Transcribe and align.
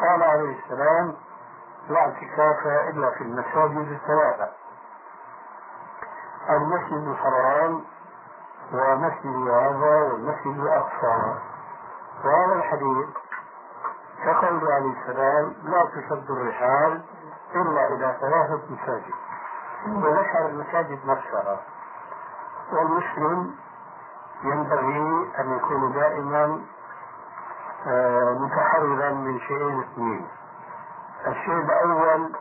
قال 0.00 0.22
عليه 0.22 0.58
السلام 0.64 1.14
لا 1.88 2.00
اعتكاف 2.00 2.66
الا 2.66 3.10
في 3.10 3.24
المساجد 3.24 3.92
الثلاثه 3.92 4.48
المسجد 6.50 7.08
الحرام 7.08 7.84
ومسجد 8.72 9.48
هذا 9.48 10.02
والمسجد 10.02 10.60
الاقصى 10.60 11.34
وهذا 12.24 12.54
الحديث 12.54 13.08
كقول 14.24 14.72
عليه 14.72 15.00
السلام 15.00 15.54
لا 15.62 15.84
تشد 15.84 16.30
الرحال 16.30 17.02
الا 17.54 17.86
إلى 17.88 18.16
ثلاثة 18.20 18.60
مساجد 18.70 19.14
وذكر 19.86 20.46
المساجد 20.46 21.06
نفسها 21.06 21.60
والمسلم 22.72 23.54
ينبغي 24.44 25.30
أن 25.38 25.56
يكون 25.56 25.92
دائما 25.92 26.60
آه، 27.86 28.30
متحررا 28.40 29.10
من 29.10 29.40
شيئين 29.40 29.80
اثنين 29.80 30.28
الشيء 31.26 31.54
الأول 31.58 32.32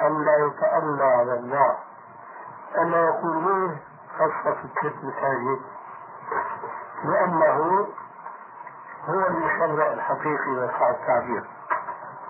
ألا 0.00 0.46
يتألى 0.46 1.04
على 1.04 1.34
الله 1.34 1.76
ألا 2.78 3.04
يقول 3.04 3.36
ليه 3.44 3.76
خاصة 4.18 4.56
الثلاث 4.64 5.04
مساجد 5.04 5.60
لأنه 7.04 7.86
هو 9.08 9.26
المشرع 9.26 9.92
الحقيقي 9.92 10.50
ويصح 10.50 10.82
التعبير 10.82 11.44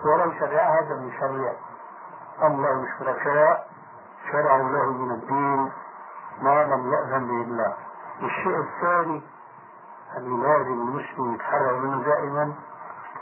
ولو 0.05 0.31
شرع 0.39 0.79
هذا 0.79 0.93
المشرع 0.93 1.53
أم 2.43 2.61
له 2.61 2.87
شركاء 2.99 3.67
شرعوا 4.31 4.69
له 4.69 4.91
من 4.91 5.11
الدين 5.11 5.71
ما 6.41 6.63
لم 6.63 6.93
يأذن 6.93 7.27
به 7.27 7.41
الله 7.41 7.73
الشيء 8.23 8.59
الثاني 8.59 9.21
اللي 10.17 10.47
لازم 10.47 10.71
المسلم 10.73 11.33
يتحرر 11.35 11.73
منه 11.79 12.03
دائما 12.03 12.53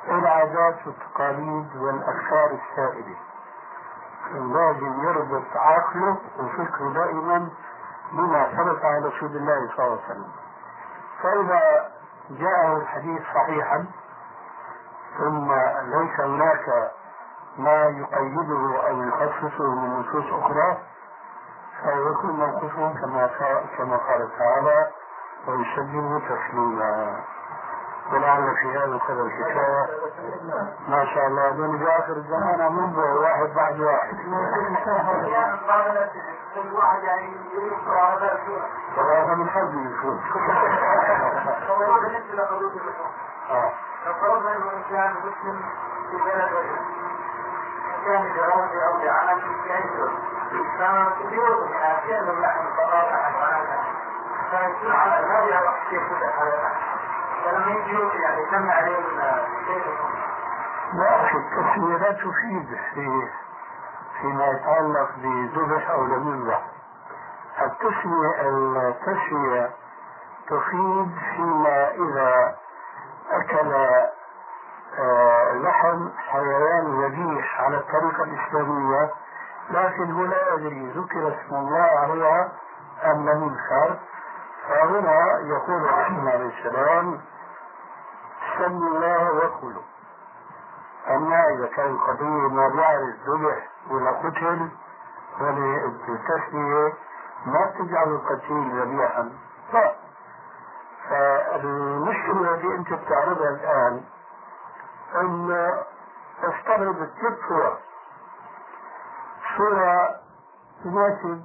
العادات 0.07 0.87
والتقاليد 0.87 1.75
والأفكار 1.75 2.51
السائدة. 2.51 3.17
لازم 4.33 5.03
يربط 5.03 5.43
عقله 5.55 6.17
وفكره 6.39 6.89
دائما 6.93 7.49
بما 8.11 8.43
ثبت 8.43 8.85
عن 8.85 9.03
رسول 9.03 9.29
الله 9.35 9.69
صلى 9.77 9.85
الله 9.85 9.99
عليه 10.03 10.05
وسلم. 10.05 10.31
فإذا 11.21 11.91
جاءه 12.29 12.77
الحديث 12.77 13.21
صحيحا 13.33 13.85
ثم 15.17 15.51
ليس 15.81 16.19
هناك 16.19 16.91
ما 17.57 17.83
يقيده 17.83 18.87
أو 18.89 19.01
يخصصه 19.03 19.75
من 19.75 19.99
نصوص 19.99 20.33
أخرى 20.43 20.77
فيكون 21.83 22.31
موقفه 22.31 22.93
كما 23.01 23.29
كما 23.77 23.97
قال 23.97 24.29
تعالى 24.37 24.87
ويسلم 25.47 26.19
تسليما. 26.19 27.23
ولعل 28.13 28.55
في 28.55 28.67
هذا 28.77 28.85
القدر 28.85 29.25
الحكاية 29.25 29.87
ما 30.87 31.05
شاء 31.05 31.27
الله. 31.27 31.49
دون 31.49 31.87
آخر 31.87 32.13
الزمان 32.13 32.73
منذ 32.73 32.99
واحد 32.99 33.49
بعد 33.55 33.79
واحد. 33.79 34.17
كل 36.55 36.73
واحد 36.73 37.03
يعني 37.03 37.35
يقرا 37.53 38.03
هذا 38.97 39.35
من 39.35 39.49
حظه 39.49 39.81
يكون 39.81 40.21
آه. 43.49 43.71
لو 44.05 44.13
فرضنا 44.13 44.55
انه 44.55 44.71
انسان 44.77 45.11
مسلم 45.11 45.61
في 46.11 46.17
بلد 46.17 46.49
كان 48.05 48.25
لدراسه 48.25 48.87
أو 48.87 48.97
لعمل 48.97 49.41
يهجر 49.65 50.09
فكثير 50.09 50.28
لا 60.93 61.25
أخي 61.25 61.37
التسمية 61.37 61.97
لا 61.97 62.11
تفيد 62.11 62.77
في 62.93 63.27
فيما 64.21 64.45
يتعلق 64.47 65.09
بذبح 65.17 65.89
أو 65.89 66.05
لم 66.05 66.27
يذبح 66.27 66.61
التسمية 67.61 68.41
التسمية 68.41 69.71
تفيد 70.47 71.17
فيما 71.35 71.91
إذا 71.91 72.55
أكل 73.31 73.73
آه، 74.99 75.53
لحم 75.53 76.09
حيوان 76.17 77.01
ذبيح 77.03 77.61
على 77.61 77.77
الطريقة 77.77 78.23
الإسلامية 78.23 79.09
لكن 79.69 80.11
هو 80.11 80.25
لا 80.25 80.53
أدري 80.53 80.89
ذكر 80.95 81.27
اسم 81.27 81.55
الله 81.55 82.05
لم 83.27 83.43
يذكر 83.43 83.99
فهنا 84.67 85.39
يقول 85.39 85.87
عليه 86.29 86.57
السلام 86.59 87.21
سموا 88.57 88.87
الله 88.89 89.31
وكلوا. 89.31 89.81
أما 91.09 91.43
إذا 91.47 91.65
كان 91.75 91.97
قضية 91.97 92.47
ما 92.49 92.67
بيعرف 92.67 93.15
ذبح 93.27 93.67
ولا 93.91 94.11
قتل 94.11 94.69
وللتسمية 95.41 96.93
ما 97.45 97.65
تجعل 97.79 98.07
القتيل 98.07 98.81
ذبيحا؟ 98.81 99.29
لا. 99.73 99.95
فالمشكلة 101.09 102.53
اللي 102.53 102.75
أنت 102.75 102.93
بتعرضها 102.93 103.49
الآن 103.49 104.01
أن 105.15 105.51
استغرب 106.43 107.01
الثلاث 107.01 107.77
صورة 109.57 110.15
تناسب 110.83 111.41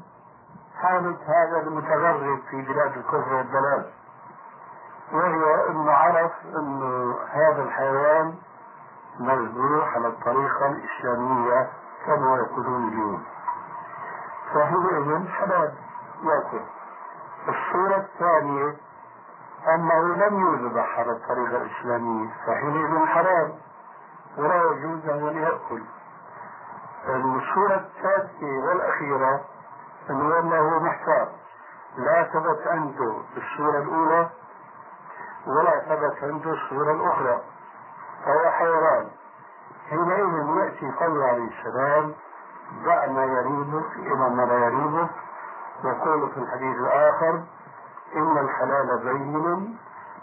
حالة 0.83 1.17
هذا 1.27 1.61
المتغرب 1.67 2.39
في 2.51 2.63
بلاد 2.63 2.97
الكفر 2.97 3.35
والضلال 3.35 3.91
وهي 5.13 5.69
انه 5.71 5.93
عرف 5.93 6.33
انه 6.57 7.15
هذا 7.31 7.63
الحيوان 7.63 8.35
مذبوح 9.21 9.95
على 9.97 10.09
الطريقة 10.09 10.67
الإسلامية 10.67 11.71
كما 12.07 12.37
يقولون 12.37 12.89
اليوم. 12.89 13.25
فحينئذ 14.55 15.29
حلال 15.29 15.75
يأكل 16.23 16.61
الصورة 17.49 17.97
الثانية 17.97 18.77
أنه 19.75 20.15
لم 20.15 20.55
يذبح 20.55 20.99
على 20.99 21.13
الطريقة 21.13 21.57
الإسلامية 21.57 22.31
فحينئذ 22.47 23.07
حرام 23.07 23.53
ولا 24.39 24.57
يجوز 24.57 25.09
أن 25.09 25.37
يأكل. 25.37 25.83
الصورة 27.09 27.75
الثالثة 27.75 28.47
والأخيرة 28.69 29.41
أنه 30.11 30.39
أنه 30.39 30.79
محتار. 30.79 31.29
لا 31.97 32.25
ثبت 32.25 32.67
عنده 32.67 33.17
الصورة 33.37 33.79
الأولى 33.79 34.29
ولا 35.47 35.81
ثبت 35.81 36.25
عنده 36.25 36.51
الصورة 36.51 36.93
الأخرى. 36.93 37.41
فهو 38.25 38.51
حيران. 38.51 39.09
حينئذ 39.91 40.57
يأتي 40.57 40.93
قول 41.01 41.23
عليه 41.23 41.49
السلام 41.59 42.15
دع 42.85 43.07
ما 43.07 43.25
يريبك 43.25 43.93
إلى 43.97 44.31
ما 44.31 44.43
لا 44.43 44.59
يريبك 44.59 45.11
يقول 45.85 46.31
في 46.31 46.37
الحديث 46.41 46.77
الآخر 46.77 47.43
إن 48.17 48.39
الحلال 48.39 48.99
بين 49.05 49.79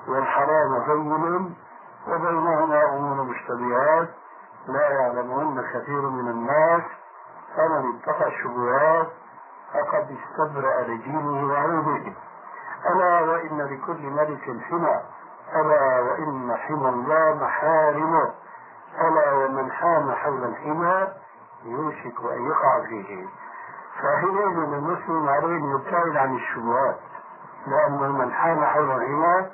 والحرام 0.08 0.80
بين 0.88 1.56
وبينهما 2.08 2.84
أمور 2.84 3.24
مشتبهات. 3.24 4.10
لا 4.68 4.90
يعلمهن 4.90 5.62
كثير 5.74 6.02
من 6.02 6.30
الناس 6.30 6.82
فمن 7.58 7.96
اتقى 7.96 8.28
الشبهات 8.28 9.08
فقد 9.74 10.18
استبرأ 10.18 10.82
لدينه 10.82 11.54
وعرضه 11.54 12.14
ألا 12.86 13.22
وإن 13.22 13.62
لكل 13.62 14.02
ملك 14.10 14.64
حمى 14.70 15.02
ألا 15.56 16.00
وإن 16.00 16.56
حمى 16.58 16.90
الله 16.90 17.34
محارمه 17.44 18.32
ألا 19.02 19.34
ومن 19.34 19.72
حام 19.72 20.12
حول 20.12 20.44
الحمى 20.44 21.08
يوشك 21.66 22.32
أن 22.32 22.46
يقع 22.48 22.82
فيه. 22.82 23.28
فحينئذ 24.02 24.58
المسلم 24.58 25.30
عليه 25.30 25.58
أن 25.58 25.72
يبتعد 25.72 26.18
عن 26.18 26.36
الشبهات 26.36 27.00
لأنه 27.68 28.12
من 28.12 28.34
حام 28.34 28.66
حول 28.66 28.92
الحمى 28.92 29.50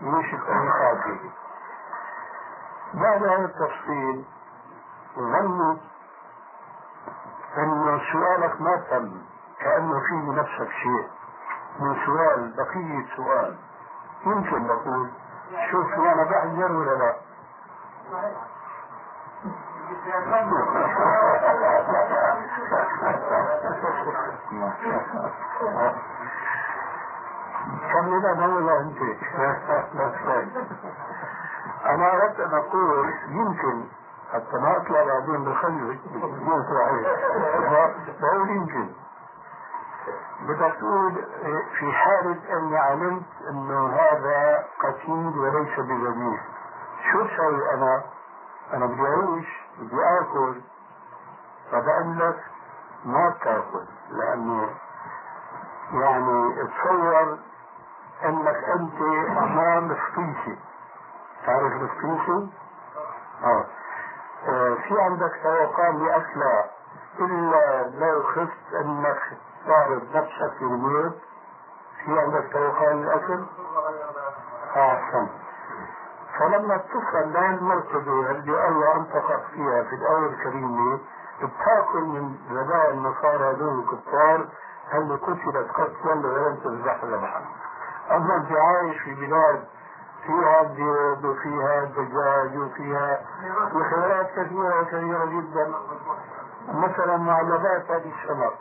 يوشك 0.00 0.50
أن 0.50 0.66
يقع 0.66 0.94
فيه. 0.94 1.30
بعد 2.94 3.22
هذا 3.22 3.44
التفصيل 3.44 4.24
ظنوا 5.16 5.76
أن 7.58 8.00
سؤالك 8.12 8.60
ما 8.60 8.76
تم 8.90 9.22
كأنه 9.60 10.00
في 10.00 10.26
بنفسك 10.26 10.70
شيء. 10.82 11.08
من 11.80 11.96
سؤال 12.06 12.52
بقية 12.56 13.16
سؤال. 13.16 13.56
يمكن 14.26 14.66
نقول 14.66 15.10
شوف 15.70 15.92
أنا 15.94 16.22
بحذر 16.22 16.72
ولا 16.72 16.94
لا؟ 16.98 17.14
كمل 27.92 28.26
أنا 28.32 28.46
ولا 28.46 28.80
أنت؟ 28.80 28.98
أنا 31.86 32.12
اردت 32.12 32.40
أن 32.40 32.54
أقول 32.54 33.14
يمكن 33.28 33.84
حتى 34.32 34.56
ما 34.56 34.76
اطلع 34.76 35.04
بعدين 35.04 35.44
بخلي 35.44 35.98
بدون 36.14 36.62
صحيح 36.62 37.16
بقول 38.20 38.50
يمكن 38.50 38.88
بدك 40.42 40.74
تقول 40.80 41.24
في 41.78 41.92
حالة 41.92 42.58
أني 42.58 42.78
علمت 42.78 43.26
أنه 43.50 43.88
هذا 43.88 44.64
قتيل 44.80 45.38
وليس 45.38 45.78
بذبيح 45.80 46.44
شو 47.12 47.24
بسوي 47.24 47.74
أنا؟ 47.74 48.02
أنا 48.72 48.86
بدي 48.86 49.02
أعيش 49.02 49.46
بدي 49.78 49.96
آكل 50.20 50.60
فبقول 51.70 52.18
لك 52.18 52.44
ما 53.04 53.28
بتأكل 53.28 53.84
لأنه 54.10 54.70
يعني 55.92 56.54
تصور 56.54 57.38
أنك 58.24 58.64
أنت 58.64 59.00
أمام 59.38 59.94
فطيسة 59.94 60.58
تعرف 61.46 61.72
الفطيسة؟ 61.72 62.48
آه. 63.44 63.64
في 64.88 65.00
عندك 65.00 65.32
توقان 65.42 66.06
لأكلها 66.06 66.70
إلا 67.20 67.82
لو 67.98 68.22
خفت 68.22 68.74
أنك 68.80 69.18
تعرض 69.66 70.02
نفسك 70.16 70.62
للموت؟ 70.62 71.12
في 72.04 72.20
عندك 72.20 72.52
توقان 72.52 73.02
للأكل؟ 73.02 73.44
أحسن. 74.76 75.28
فلما 76.38 76.76
تصل 76.76 77.32
لهالمرتبة 77.32 78.30
اللي 78.30 78.68
الله 78.68 78.96
أنطقك 78.96 79.42
فيها 79.54 79.82
في 79.82 79.94
الآية 79.94 80.26
الكريمة 80.26 80.98
بتاكل 81.42 82.00
من 82.02 82.36
ذبائح 82.50 82.88
النصارى 82.88 83.44
هذول 83.50 83.78
الكفار 83.78 84.48
اللي 84.94 85.14
قتلت 85.14 85.70
قتلا 85.74 86.12
ولم 86.14 86.56
تذبح 86.64 87.04
ذبحا 87.04 87.42
أما 88.10 88.36
أنت 88.36 88.52
عايش 88.52 89.02
في 89.02 89.14
بلاد 89.14 89.64
فيها 90.26 90.62
بيض 90.62 91.24
وفيها 91.24 91.84
دجاج 91.84 92.58
وفيها 92.58 93.20
وخيرات 93.74 94.30
كثيرة 94.30 94.82
كثيرة 94.82 95.24
جدا. 95.24 95.74
مثلا 96.68 97.16
معلبات 97.16 97.90
هذه 97.90 98.12
السمك 98.22 98.52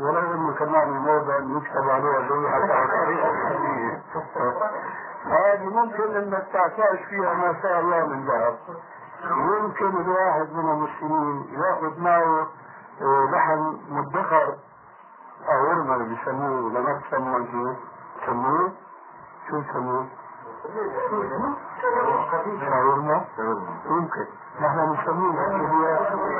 ولو 0.00 0.18
انه 0.18 0.52
كمان 0.52 0.88
الموضة 0.88 1.38
أن 1.38 1.56
يكتب 1.56 1.90
عليها 1.90 2.28
زي 2.28 2.48
حتى 2.48 2.72
هذه 5.24 5.64
ممكن 5.64 6.16
انك 6.16 6.46
تعتاش 6.52 6.98
فيها 7.08 7.34
ما 7.34 7.62
شاء 7.62 7.80
الله 7.80 8.06
من 8.06 8.26
ذهب. 8.26 8.58
يمكن 9.24 10.00
الواحد 10.00 10.52
من 10.52 10.70
المسلمين 10.70 11.46
يأخذ 11.52 12.00
معه 12.00 12.46
آه، 13.00 13.30
لحم 13.32 13.76
مدخر. 13.88 14.54
أو 15.48 15.72
اللي 15.72 16.04
بيسموه 16.04 16.70
لما 16.70 17.00
بسموه 17.00 17.76
يسموه. 18.22 18.72
شو 19.50 19.56
يسموه؟ 19.56 20.06
شاورما 22.60 23.24
يمكن 23.86 24.26
نحن 24.60 24.92
نسميه 24.92 25.48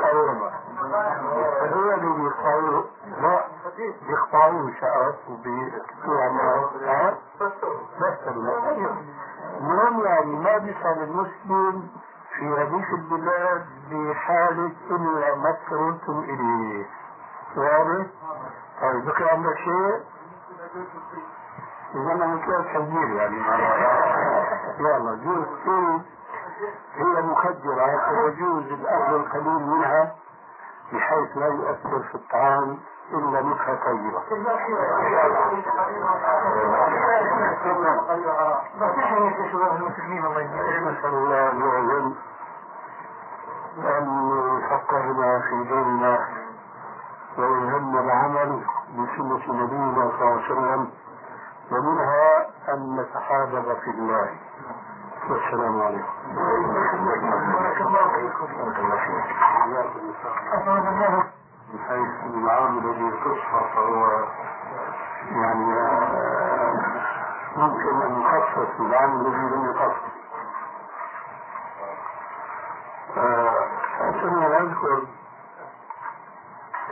شاورما 0.01 0.51
هو 1.73 1.93
اللي 1.93 2.13
بيقطعوه 2.23 2.85
لا 3.21 3.45
بيقطعوه 4.07 4.71
شعرات 4.81 5.15
وبيكتبوه 5.29 6.21
على 6.23 7.17
بس 7.41 8.17
المهم 9.61 10.05
يعني 10.05 10.35
ما 10.35 10.57
بيصل 10.57 11.03
المسلم 11.03 11.87
في 12.37 12.45
هذيك 12.45 12.89
البلاد 12.93 13.65
بحالة 13.91 14.71
إلا 14.91 15.35
ما 15.35 15.49
اضطررتم 15.49 16.19
إليه 16.19 16.85
واضح؟ 17.57 18.05
طيب 18.81 19.05
بكرة 19.05 19.29
عندك 19.29 19.57
شيء؟ 19.57 20.01
إذا 21.95 22.11
أنا 22.13 22.25
مثل 22.25 22.63
كبير 22.73 23.07
يعني 23.15 23.37
يلا 24.79 25.15
جوز 25.23 25.45
كل 25.65 25.99
هي 26.95 27.21
مخدرة 27.21 28.11
ويجوز 28.23 28.63
الأخذ 28.71 29.13
القليل 29.13 29.67
منها 29.67 30.15
بحيث 30.93 31.37
لا 31.37 31.47
يؤثر 31.47 31.99
في 32.11 32.15
الطعام 32.15 32.77
إلا 33.13 33.41
نكهة 33.41 33.75
طيبة. 33.85 34.21
نسأل 39.77 41.13
الله 41.13 41.51
أن 41.51 41.59
يعلم 41.61 42.15
أن 43.77 44.05
يفقهنا 44.57 45.39
في 45.39 45.63
ديننا 45.63 46.19
ويلهمنا 47.37 47.99
العمل 48.01 48.61
بسنة 48.93 49.63
نبينا 49.63 50.11
صلى 50.19 50.27
الله 50.27 50.43
عليه 50.43 50.45
وسلم 50.45 50.91
ومنها 51.71 52.47
أن 52.69 52.95
نتحابب 52.99 53.77
في 53.83 53.89
الله 53.91 54.29
والسلام 55.29 55.81
عليكم. 55.81 56.13
بارك 56.35 57.81
الله 57.81 58.07
فيكم 58.15 58.47
من 61.71 61.81
حيث 61.87 62.33
العام 62.33 62.77
الذي 62.77 63.11
تصفى 63.11 63.61
فهو 63.75 64.25
يعني 65.31 65.79
آه، 65.79 66.73
ممكن 67.57 68.01
أن 68.01 68.21
يخصص 68.21 68.79
العام 68.79 69.21
الذي 69.21 69.55
لم 69.55 69.71
يخصص. 69.71 70.17
فأتنا 73.15 74.59
نذكر 74.59 75.01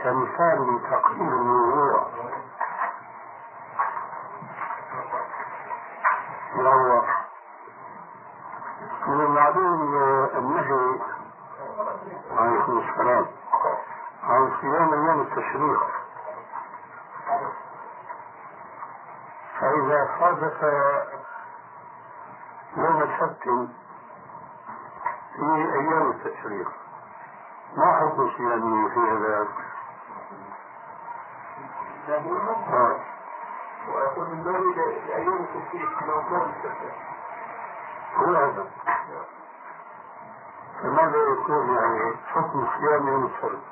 كمثال 0.04 0.76
لتقدير 0.76 1.32
الموضوع. 1.32 2.06
وهو 6.58 7.02
من 9.06 9.20
المعلوم 9.20 9.94
النهي 10.36 11.00
عليكم 12.36 12.78
السلام. 12.78 13.26
عن 14.24 14.52
صيام 14.60 14.92
أيام 14.92 15.20
التشريق. 15.20 15.80
فإذا 19.60 20.08
صادف 20.20 20.62
يوم 22.76 23.02
السبت 23.02 23.42
في 25.36 25.42
أيام 25.74 26.10
التشريق 26.10 26.68
ما 27.76 27.92
حكم 27.92 28.30
صيامه 28.36 28.88
في 28.88 29.00
هذا؟ 29.00 29.46
آه. 33.88 33.94
ويكون 33.94 34.30
من 34.30 34.42
ذلك 34.42 34.78
لأيام 35.08 35.34
التشريق 35.34 36.02
لو 36.02 36.22
كان 36.22 36.52
هو 38.16 38.34
هذا. 38.34 38.66
فماذا 40.82 41.18
يكون 41.32 41.74
يعني 41.74 42.16
حكم 42.26 42.66
صيام 42.78 43.08
يوم 43.08 43.24
السبت 43.26 43.62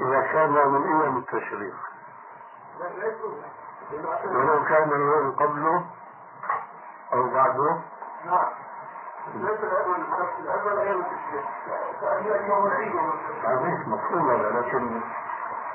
إذا 0.00 0.20
كان 0.20 0.50
من 0.50 1.00
أيام 1.00 1.16
التشريق. 1.16 1.74
ولو 4.24 4.64
كان 4.64 4.92
اليوم 4.92 5.30
قبله 5.32 5.84
أو 7.12 7.28
بعده. 7.28 7.80
نعم. 8.24 8.46
ليس 9.34 9.60
الأول 9.60 10.00
الأول 10.40 10.78
أيام 10.78 11.00
التشريق. 11.00 11.44
صحيح 13.44 13.88
مفهوم 13.88 14.30
هذا 14.30 14.60
لكن 14.60 15.00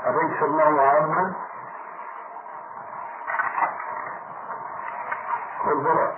أليس 0.06 0.44
الله 0.44 0.82
عاما؟ 0.82 1.34
والبراء 5.70 6.18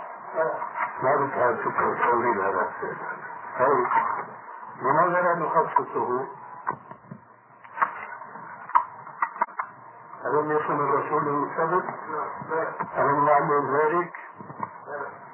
ما 1.04 1.16
بتعرف 1.16 1.60
فكرة 1.60 1.92
التوليد 1.92 2.40
هذا 2.40 2.72
طيب 3.60 3.88
لماذا 4.82 5.22
لا 5.22 5.36
نخصصه؟ 5.36 6.28
ألم 10.26 10.52
يكن 10.52 10.76
الرسول 10.80 11.44
السبت؟ 11.44 11.86
ألم 12.98 13.26
نعمل 13.26 13.78
ذلك؟ 13.78 14.14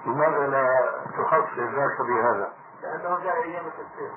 لماذا 0.06 0.48
لا 0.48 0.92
تخصص 1.18 1.60
ذاك 1.60 2.02
بهذا؟ 2.02 2.54
لأنه 2.82 3.20
جاء 3.24 3.44
أيام 3.44 3.66
التفسير 3.66 4.12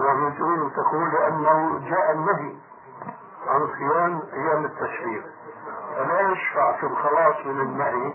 ومن 0.00 0.72
تقول 0.76 1.10
لأنه 1.12 1.78
جاء 1.90 2.12
النهي 2.12 2.56
عن 3.46 3.68
صيام 3.78 4.22
أيام 4.32 4.64
التشريق 4.64 5.24
فلا 6.02 6.20
يشفع 6.20 6.72
في 6.80 6.86
الخلاص 6.86 7.46
من 7.46 7.60
النهي 7.60 8.14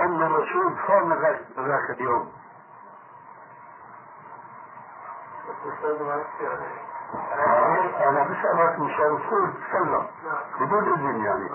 أن 0.00 0.22
الرسول 0.22 0.76
صام 0.86 1.12
ذاك 1.58 1.90
اليوم. 1.90 2.32
أنا 8.00 8.22
بسألك 8.24 8.78
مشان 8.78 9.04
الرسول 9.04 9.52
تكلم 9.68 10.06
بدون 10.60 10.92
إذن 10.92 11.24
يعني. 11.24 11.48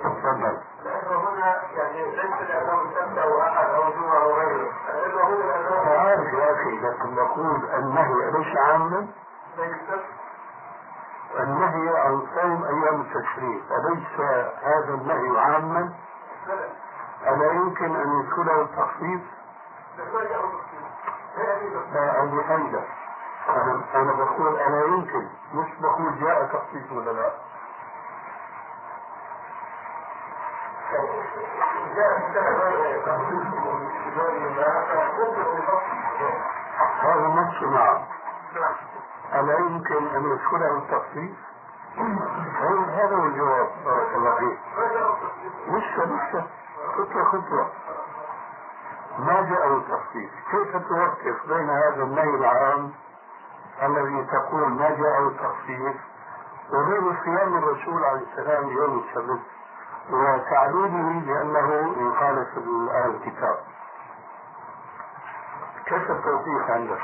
تفضل. 0.00 0.58
هنا 1.10 1.62
يعني 1.72 2.10
ليس 2.10 2.48
لأنه 2.48 2.82
سبت 2.94 3.18
أو 3.18 3.40
أحد 3.40 3.68
أو 3.68 3.90
جمعة 3.90 4.22
أو 4.22 4.34
غيره 4.34 4.72
عارف 5.98 6.32
يا 6.32 6.52
أخي 6.52 6.80
لكن 6.80 7.14
نقول 7.14 7.64
النهي 7.74 8.28
أليس 8.28 8.56
عاما؟ 8.56 9.08
النهي 11.42 11.98
عن 11.98 12.26
صوم 12.34 12.64
أيام 12.64 13.00
التشريق 13.00 13.62
أليس 13.72 14.20
هذا 14.62 14.94
النهي 14.94 15.40
عاما؟ 15.40 15.92
ألا 17.26 17.52
يمكن 17.52 17.96
أن 17.96 18.20
يدخله 18.20 18.60
التخفيف؟ 18.62 19.20
لا 21.94 22.22
أبي 22.22 22.42
حيدر 22.44 22.84
أنا 23.48 23.80
أنا 23.94 24.12
بقول 24.12 24.56
ألا 24.56 24.84
يمكن 24.86 25.28
مش 25.54 25.68
بقول 25.80 26.20
جاء 26.20 26.44
تخفيف 26.46 26.92
ولا 26.92 27.10
لا؟ 27.10 27.30
هذا 37.02 37.28
نفسه 37.28 37.66
نعم 37.70 38.04
ألا 39.34 39.58
يمكن 39.58 40.06
أن 40.06 40.24
يدخله 40.32 40.78
التخصيص؟ 40.78 41.36
هذا 42.88 43.16
هو 43.16 43.26
الجواب؟ 43.26 43.68
بارك 43.84 44.14
الله 44.16 44.36
فيك. 44.38 44.58
لسه 45.68 46.04
لسه 46.04 46.46
خطوة 46.96 47.24
خطوة. 47.24 47.70
ما 49.18 49.40
جاء 49.50 49.76
التخصيص 49.76 50.30
كيف 50.50 50.76
توقف 50.76 51.46
بين 51.48 51.70
هذا 51.70 52.02
النهي 52.02 52.34
العام 52.34 52.92
الذي 53.82 54.24
تقول 54.24 54.68
ما 54.68 54.90
جاء 54.90 55.28
التخصيص 55.28 55.96
وبين 56.72 57.16
صيام 57.24 57.58
الرسول 57.58 58.04
عليه 58.04 58.26
السلام 58.32 58.68
يوم 58.68 59.04
السبت 59.08 59.40
وتعليمه 60.10 61.20
بأنه 61.20 61.94
يخالف 61.98 62.48
أهل 62.90 63.10
الكتاب؟ 63.10 63.58
كيف 65.86 66.10
التوقيف 66.10 66.70
عندك؟ 66.70 67.02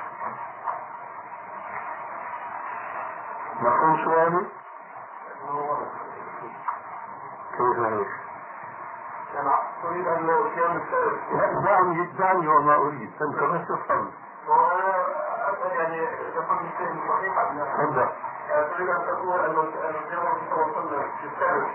مفهوم 3.61 4.05
سؤالي؟ 4.05 4.47
كيف 7.57 7.79
ذلك؟ 7.79 8.09
أنا 9.41 9.59
أريد 9.85 10.07
أن 10.09 10.27
كان 10.57 10.83
لا 11.33 11.61
دعني 11.65 12.07
دعني 12.19 12.49
وما 12.49 12.75
أريد. 12.75 13.13
أنت 13.23 13.43
بس 13.43 13.69
تفهم. 13.69 14.11
يعني 15.79 15.99
يكون 16.37 16.71
شيء 16.79 17.09
صحيح 17.09 17.35
تفضل. 17.77 18.09
تريد 18.77 18.89
أن 18.89 19.07
تقول 19.07 19.41
الله 19.41 19.73
عليه 19.81 20.73
وسلم 20.73 21.11
يستند 21.25 21.67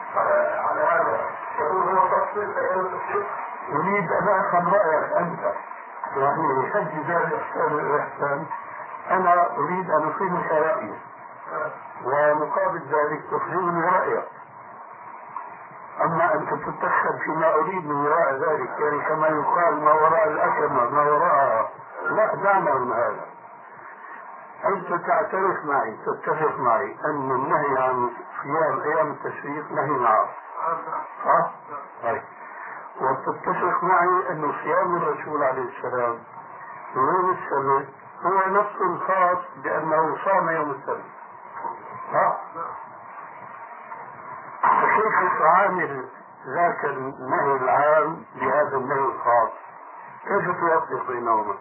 على 0.65 0.81
هذا. 0.81 1.29
يقول 1.59 1.97
هو 1.97 2.07
تفصيل 2.07 2.53
فإن 2.53 2.79
التفصيل. 2.79 3.25
أريد 3.71 4.11
أن 4.11 4.27
أفهم 4.27 4.73
رأيك 4.73 5.11
أنت. 5.17 5.53
يعني 6.17 6.71
حج 6.73 6.93
ذلك 7.09 7.33
الإحسان. 7.33 7.73
والإحسان 7.75 8.45
أنا 9.11 9.57
أريد 9.57 9.91
أن 9.91 10.07
أفهمك 10.07 10.51
رأيي 10.51 10.99
ومقابل 12.05 12.81
ذلك 12.91 13.23
تفهمني 13.31 13.85
رأيك 13.89 14.25
أما 16.03 16.33
أن 16.33 16.45
تتدخل 16.45 17.19
فيما 17.25 17.55
أريد 17.55 17.85
من 17.85 17.95
وراء 18.05 18.33
ذلك 18.33 18.69
يعني 18.79 18.99
كما 19.01 19.27
يقال 19.27 19.81
ما 19.81 19.93
وراء 19.93 20.27
الأكمة 20.27 20.89
ما 20.89 21.01
وراءها 21.01 21.69
لا 22.09 22.35
دعنا 22.35 22.73
من 22.73 22.91
هذا. 22.93 23.25
أنت 24.65 24.87
تعترف 25.07 25.65
معي 25.65 25.97
تتفق 26.05 26.59
معي 26.59 26.95
أن 27.05 27.31
النهي 27.31 27.83
عن 27.83 28.09
صيام 28.43 28.79
أيام 28.81 29.11
التشريق 29.11 29.71
نهي 29.71 30.07
عام 30.07 30.27
صح؟ 31.25 31.51
طيب. 32.03 32.21
وتتفق 33.01 33.83
معي 33.83 34.29
أن 34.31 34.53
صيام 34.63 34.95
الرسول 34.95 35.43
عليه 35.43 35.69
السلام 35.77 36.19
يوم 36.95 37.29
السبت 37.29 37.87
هو 38.25 38.49
نص 38.51 39.01
خاص 39.07 39.37
بأنه 39.63 40.17
صام 40.25 40.49
يوم 40.49 40.71
السبت؟ 40.71 41.14
فكيف 44.61 45.39
تعامل 45.39 46.05
ذاك 46.55 46.85
النهي 46.85 47.55
العام 47.55 48.23
بهذا 48.35 48.77
النهي 48.77 48.99
الخاص؟ 48.99 49.49
كيف 50.27 50.45
توفق 50.59 51.07
بينهما؟ 51.07 51.55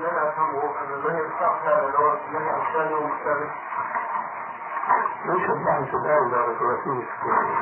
لا 0.00 0.28
أفهمه. 0.28 0.62
أن 0.62 0.92
النهي 0.94 1.20
الخاص 1.26 1.62
هذا 1.64 1.92
لو 1.98 2.12
النهي 2.12 2.56
الثاني 2.56 2.94
والثالث. 2.94 3.50
ليش 5.24 5.50
البحث 5.50 5.94
الآن 5.94 6.22
الله 6.22 6.76
فيك؟ 6.84 7.08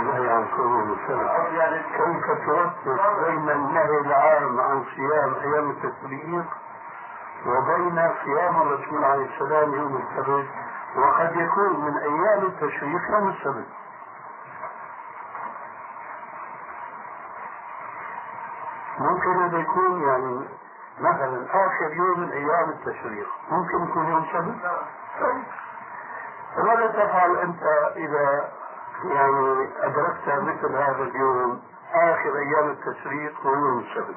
النهي 0.01 0.31
عن 0.33 0.47
صوم 0.57 0.93
السنة 0.93 1.31
كيف 1.97 2.27
توفق 2.47 3.25
بين 3.27 3.51
النهي 3.51 3.99
العام 4.01 4.61
عن 4.61 4.85
صيام 4.97 5.35
أيام 5.35 5.71
التشريق 5.71 6.45
وبين 7.47 8.11
صيام 8.25 8.63
الرسول 8.63 9.05
عليه 9.05 9.35
السلام 9.35 9.75
يوم 9.75 9.97
السبت 9.97 10.47
وقد 10.97 11.37
يكون 11.37 11.81
من 11.81 11.97
أيام 11.97 12.47
التشريق 12.47 13.11
يوم 13.11 13.29
السبت 13.29 13.67
ممكن 18.99 19.43
أن 19.43 19.61
يكون 19.61 20.03
يعني 20.03 20.49
مثلا 21.01 21.47
آخر 21.67 21.93
يوم 21.93 22.21
من 22.21 22.31
أيام 22.33 22.71
التشريق. 22.71 23.29
ممكن 23.51 23.91
يكون 23.91 24.07
يوم 24.07 24.27
سبت 24.33 24.73
طيب. 25.21 25.45
تفعل 26.93 27.37
أنت 27.37 27.63
إذا 27.97 28.53
يعني 29.05 29.69
أدركت 29.83 30.29
مثل 30.29 30.77
هذا 30.77 31.03
اليوم 31.03 31.63
آخر 31.93 32.37
أيام 32.37 32.71
التشريق 32.71 33.41
هو 33.41 33.55
يوم 33.55 33.79
السبت 33.79 34.17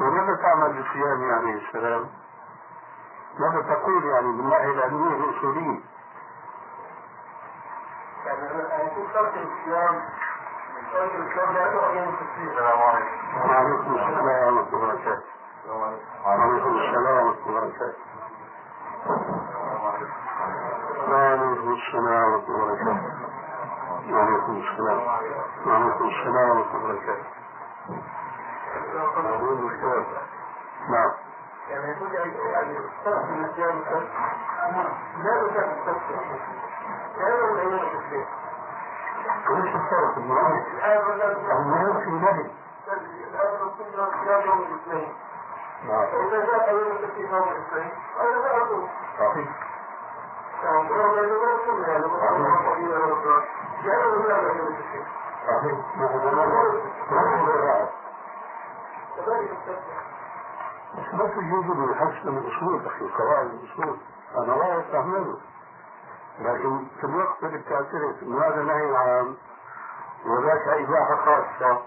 وماذا 0.00 0.36
تعمل 0.42 0.82
بصيام 0.82 1.30
عليه 1.34 1.68
السلام؟ 1.68 2.06
ماذا 3.38 3.74
تقول 3.74 4.04
يعني 4.04 4.26
من 4.26 4.50
ناحية 4.50 4.70
العلمية 4.70 5.24
الأصولية؟ 5.24 5.80
يعني 8.26 8.86
يكون 8.86 9.06
ترك 9.14 9.34
الصيام 9.34 10.02
ترك 10.92 11.14
الصيام 11.14 11.52
لا 11.54 11.72
يعين 11.72 12.08
التسليم 12.08 12.48
السلام 12.48 12.78
عليكم. 12.78 13.50
وعليكم 13.50 13.94
السلام 13.94 14.26
ورحمة 14.26 14.68
الله 14.72 14.76
وبركاته. 14.76 15.22
وعليكم 16.24 16.76
السلام 16.76 17.26
ورحمة 17.26 17.46
الله 17.46 17.60
وبركاته. 17.60 18.02
وعليكم 21.08 21.72
السلام 21.72 22.32
ورحمة 22.32 22.48
الله 22.48 22.62
وبركاته. 22.62 23.00
وعليكم 24.12 24.54
السلام. 24.56 25.00
وعليكم 25.66 26.04
السلام 26.08 26.50
ورحمة 26.50 26.74
الله 26.74 26.84
وبركاته. 26.84 27.26
نعم 30.90 31.10
يعني 31.70 31.90
يقول 31.92 32.14
يعني 32.14 32.78
ترك 33.04 33.24
الصيام 33.50 33.82
لا 35.22 35.36
يزال 35.36 35.70
التسليم 35.70 36.40
لا 37.18 37.28
يعين 37.28 37.74
التسليم 37.74 38.26
ليش 39.50 39.74
الفرق 39.74 40.16
المهم 40.16 40.64
المهم 41.50 42.00
في 42.00 42.10
نهي 42.10 42.50
نعم 45.88 46.06
فإذا 46.06 46.46
جاء 46.46 46.74
يوم 46.74 46.96
الاثنين 46.96 47.30
يوم 47.32 47.48
الاثنين 47.48 47.90
أنا 48.20 48.36
لا 48.36 48.56
أقول 48.56 48.88
صحيح 49.18 49.48
صحيح 55.46 55.74
ما 55.96 56.06
هو 56.06 56.30
ما 57.10 57.20
هو 57.20 57.50
الرعب 57.54 57.88
بس 60.98 61.14
ما 61.14 61.26
تجوز 61.26 61.64
بالحسن 61.76 62.30
من 62.32 62.38
الاصول 62.38 62.86
أخي 62.86 63.08
قواعد 63.18 63.46
الاصول 63.46 63.96
أنا 64.36 64.52
لا 64.52 64.80
استعمله 64.80 65.38
لكن 66.40 66.86
في 67.00 67.04
الوقت 67.06 67.42
اللي 67.44 67.58
بتعترف 67.58 68.22
انه 68.22 68.44
هذا 68.44 68.62
نهي 68.62 68.96
عام 68.96 69.36
وذاك 70.26 70.68
اباحه 70.68 71.16
خاصة. 71.16 71.82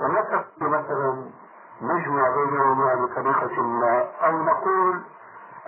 فما 0.00 0.20
تقول 0.20 0.70
مثلا 0.70 1.30
نجمع 1.82 2.28
بينهما 2.30 2.94
بطريقة 2.94 3.62
ما 3.62 4.08
أو 4.26 4.38
نقول 4.42 5.02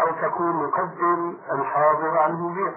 أو 0.00 0.06
تكون 0.22 0.66
نقدم 0.66 1.36
الحاضر 1.52 2.18
عن 2.18 2.30
المبيح 2.30 2.74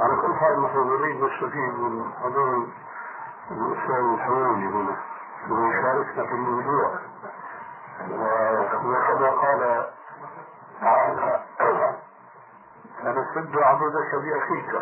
على 0.00 0.16
كل 0.22 0.34
حال 0.34 0.62
نحن 0.62 0.78
نريد 0.78 1.24
نستفيد 1.24 1.78
من 1.78 2.12
حضور 2.22 2.66
الأستاذ 3.50 4.04
الحمولي 4.14 4.66
هنا. 4.66 4.96
ويشاركنا 5.50 6.26
في 6.26 6.32
الموضوع. 6.32 6.90
وكما 8.60 9.30
قال 9.30 9.86
تعالى 10.80 11.96
أنا 13.02 13.26
سد 13.34 13.56
عبدك 13.56 14.14
بأخيك 14.14 14.74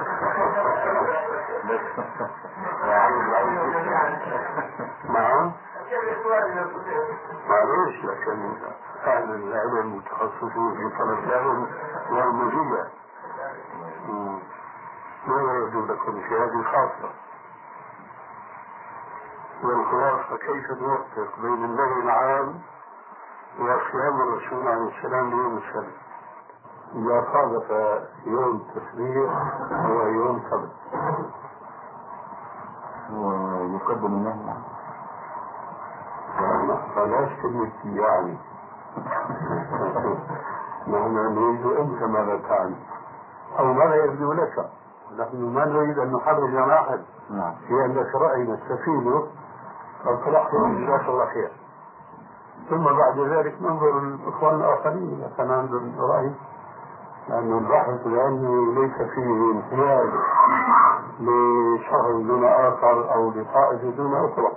نعم. 5.09 5.53
معلش 7.49 8.05
لكن 8.05 8.53
أهل 9.07 9.35
العلم 9.35 9.97
متخصصون 9.97 10.75
في 10.77 10.99
طلب 10.99 11.19
العلم 11.29 11.69
والمجية 12.11 12.89
ماذا 15.27 15.59
يبدو 15.59 15.87
لكم 15.87 16.21
في 16.21 16.35
هذه 16.35 16.63
خاصة 16.63 17.11
والخلاصة 19.65 20.37
كيف 20.37 20.71
نوفق 20.83 21.41
بين 21.43 21.65
النهي 21.65 22.03
العام 22.03 22.61
وصيام 23.59 24.21
الرسول 24.21 24.69
عليه 24.69 24.99
السلام 24.99 25.31
ليوم 25.31 25.57
السبت 25.57 25.95
إذا 26.95 27.25
صادف 27.33 27.71
يوم 28.27 28.57
التشريق 28.57 29.31
هو 29.73 30.07
يوم 30.07 30.43
سبت 30.51 30.73
ويقدم 33.13 34.07
النهي 34.07 34.55
بلاش 36.97 37.31
كلمة 37.43 37.71
يعني 37.85 38.39
نحن 40.89 41.15
نريد 41.15 41.67
أنت 41.67 42.03
ماذا 42.03 42.41
تعني 42.49 42.77
أو 43.59 43.73
ماذا 43.73 44.05
يبدو 44.05 44.33
لك؟ 44.33 44.71
نحن 45.19 45.55
ما 45.55 45.65
نريد 45.65 45.99
أن 45.99 46.13
نحرج 46.13 46.57
عن 46.57 46.71
أحد. 46.71 47.01
نعم. 47.31 47.55
في 47.69 47.83
عندك 47.83 48.15
رأي 48.15 48.45
فاطلقه 50.05 50.69
جزاك 50.69 51.09
الله 51.09 51.27
خير 51.27 51.51
ثم 52.71 52.85
بعد 52.85 53.19
ذلك 53.19 53.63
ننظر 53.63 53.99
الإخوان 53.99 54.55
الآخرين 54.55 55.19
إذا 55.19 55.33
كان 55.37 55.51
عندهم 55.51 55.95
رأي 56.01 56.33
لأن 57.29 57.59
البحث 57.59 58.07
العلمي 58.07 58.75
ليس 58.75 58.97
فيه 59.15 59.53
انحياز 59.53 60.09
لشخص 61.21 62.07
دون 62.27 62.45
آخر 62.45 63.15
أو 63.15 63.31
لطائفة 63.31 63.91
دون 63.97 64.15
أخرى. 64.15 64.53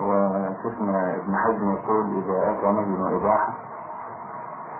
وشفنا 0.00 1.14
ابن 1.14 1.36
حزم 1.36 1.72
يقول 1.72 2.22
إذا 2.24 2.50
أتى 2.50 2.66
نهي 2.66 3.02
وإباحة 3.02 3.52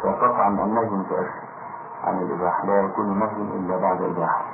فقطعا 0.02 0.49
النهي 0.49 0.91
متأخر. 0.91 1.43
عن 2.05 2.23
الإباحة 2.23 2.67
لا 2.67 2.81
يكون 2.81 3.19
نهي 3.19 3.57
إلا 3.57 3.76
بعد 3.76 4.02
إباحة. 4.02 4.45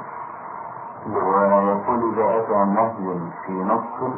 ويقول 1.07 2.13
إذا 2.15 2.39
أتى 2.39 2.65
نهي 2.65 3.31
في 3.47 3.53
نص 3.53 4.13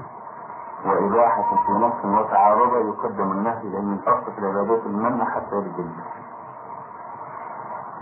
وإباحة 0.87 1.43
في 1.67 1.73
نص 1.73 2.05
وتعارض 2.05 2.73
يقدم 2.89 3.33
النهي 3.33 3.69
لأن 3.69 3.93
الأصل 3.93 4.33
في 4.33 4.39
العبادات 4.39 4.87
المنع 4.87 5.25
حتى 5.25 5.55
النهي 5.57 5.85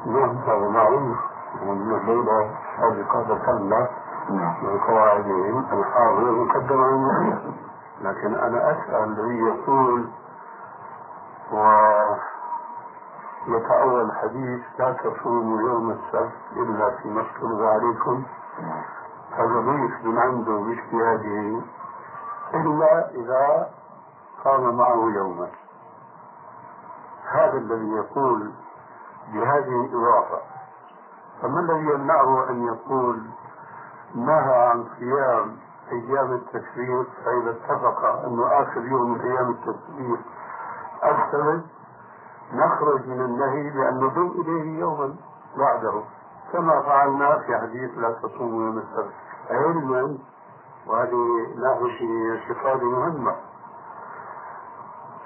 نعم 0.06 0.36
هذا 0.36 0.68
معروف 0.68 1.18
ومن 1.62 1.94
الليلة 1.94 2.50
هذه 2.78 3.04
قاعدة 3.12 3.38
كاملة 3.38 3.88
نعم. 4.30 4.54
من 4.62 4.78
قواعدهم. 4.78 5.64
الحاضر 5.72 6.46
على 6.82 6.94
المؤمن 6.94 7.52
لكن 8.00 8.34
أنا 8.34 8.70
أسأل 8.72 9.04
الذي 9.04 9.38
يقول 9.38 10.08
ويتأول 13.46 14.00
الحديث 14.00 14.60
لا 14.78 14.92
تصوموا 14.92 15.60
يوم 15.60 15.90
السبت 15.90 16.32
إلا 16.56 16.90
فيما 16.90 17.20
افترض 17.20 17.62
عليكم 17.62 18.22
نعم. 18.62 18.82
فيضيف 19.36 20.04
من 20.04 20.18
عنده 20.18 20.52
باجتهاده. 20.52 21.60
إلا 22.54 23.10
إذا 23.10 23.68
قام 24.44 24.76
معه 24.76 25.10
يوما. 25.16 25.48
هذا 27.32 27.58
الذي 27.58 27.90
يقول 27.90 28.52
بهذه 29.32 29.84
الإضافة. 29.84 30.38
فما 31.42 31.60
الذي 31.60 31.94
يمنعه 31.94 32.50
أن 32.50 32.66
يقول 32.66 33.22
نهى 34.14 34.68
عن 34.68 34.86
صيام 34.98 35.56
أيام 35.92 36.32
التشريق 36.32 37.06
فإذا 37.24 37.50
اتفق 37.50 38.04
أنه 38.24 38.46
آخر 38.62 38.84
يوم 38.84 39.12
من 39.12 39.20
أيام 39.20 39.50
التشريق 39.50 40.20
السبت 41.04 41.64
نخرج 42.52 43.08
من 43.08 43.20
النهي 43.20 43.70
بأن 43.70 43.94
نضم 44.04 44.40
إليه 44.40 44.80
يوما 44.80 45.14
بعده. 45.56 46.02
كما 46.52 46.82
فعلنا 46.82 47.38
في 47.38 47.58
حديث 47.58 47.98
لا 47.98 48.12
تصوموا 48.12 48.62
يوم 48.62 48.78
السبت. 48.78 49.12
علما 49.50 50.18
وهذه 50.88 51.46
ناحية 51.56 52.38
استفادة 52.38 52.84
مهمة 52.84 53.36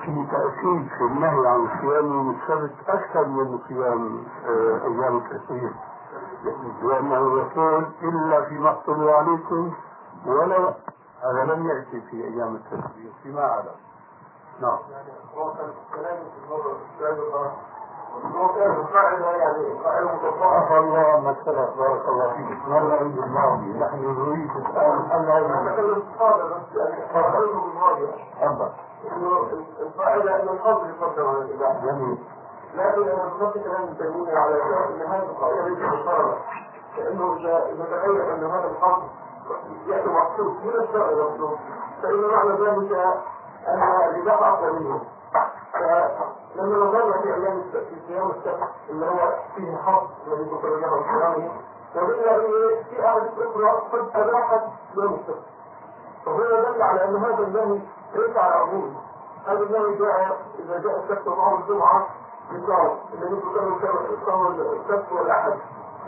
في 0.02 0.26
تأكيد 0.31 0.88
في 0.99 1.04
النهي 1.04 1.47
عن 1.49 1.69
صيام 1.81 2.31
السبت 2.31 2.75
أكثر 2.88 3.25
من 3.26 3.59
صيام 3.69 4.25
آه، 4.47 4.81
أيام 4.85 5.16
التشريق 5.16 5.73
لأنه 6.83 7.38
يقول 7.40 7.87
إلا 8.02 8.45
فيما 8.45 8.71
افترض 8.71 9.09
عليكم 9.09 9.73
ولا 10.26 10.75
هذا 11.23 11.54
لم 11.54 11.66
يأتي 11.66 12.00
في 12.11 12.25
أيام 12.25 12.54
التشريق 12.54 13.12
فيما 13.23 13.40
أعلم. 13.50 13.75
نعم. 14.61 14.78
الله 20.78 21.37
سلف 21.45 21.78
بارك 21.78 22.09
الله 22.09 22.33
فيك 22.33 22.69
ما 22.69 22.81
نريد 22.81 23.19
الماضي 23.19 23.78
نحن 23.78 23.99
نريد 24.19 24.50
الآن 24.56 24.99
هذا 25.10 25.80
الصادق 25.80 26.47
بس 26.56 26.76
يعني 26.76 27.04
أتكلم 27.04 27.60
بالماضي 27.60 28.06
تفضل 28.41 28.71
القاعدة 29.80 30.43
أن 30.43 30.49
الحظ 30.49 30.80
يقدم 30.89 31.28
على 31.28 31.39
الإباحة 31.39 31.80
جميل 31.87 32.19
لكن 32.75 33.02
أنا 33.08 33.25
بالضبط 33.25 33.58
كلام 33.58 33.95
تيمية 33.95 34.39
على 34.39 34.54
أن 34.63 35.02
هذه 35.02 35.23
القاعدة 35.23 35.69
ليست 35.69 35.82
مضطربة 35.82 36.37
لأنه 36.97 37.37
إذا 37.37 37.84
تبين 37.84 38.21
أن 38.21 38.45
هذا 38.50 38.71
الحظ 38.71 39.02
يأتي 39.87 40.08
مخصوص 40.08 40.52
من 40.65 40.82
الشرع 40.82 41.08
المخصوص 41.08 41.58
فإن 42.02 42.21
معنى 42.21 42.50
ذلك 42.50 42.93
أن 43.69 43.82
الإباحة 44.10 44.54
أقوى 44.54 44.73
منه 44.73 45.00
فلما 46.56 46.76
نظرنا 46.86 47.12
في 47.12 47.28
الس- 47.49 47.88
في 47.88 47.97
صيام 48.08 48.30
السبت 48.30 48.69
اللي 48.91 49.06
هو 49.06 49.32
فيه 49.56 49.75
الحظ 49.75 50.06
الذي 50.26 50.43
ذكر 50.45 50.69
له 50.69 51.02
صيامه 51.02 51.50
وجدنا 51.97 52.38
في 52.91 53.06
أحد 53.06 53.23
أخرى 53.38 53.69
قد 53.93 54.08
أباحت 54.15 54.60
يوم 54.97 55.15
السبت. 55.15 55.43
فهنا 56.26 56.71
دل 56.71 56.82
على 56.82 57.04
أن 57.04 57.17
هذا 57.17 57.43
النهي 57.45 57.80
ليس 58.15 58.36
على 58.36 58.54
عمومه 58.54 59.00
هذا 59.47 59.62
النهي 59.62 59.95
جاء 59.99 60.36
إذا 60.58 60.78
جاء 60.78 60.97
السبت 60.99 61.26
ومعه 61.28 61.58
الجمعة 61.58 62.06
يقال 62.52 62.97
الذي 63.15 63.34
يذكر 63.34 64.17
صوم 64.26 64.47
السبت 64.47 65.12
والأحد. 65.12 65.52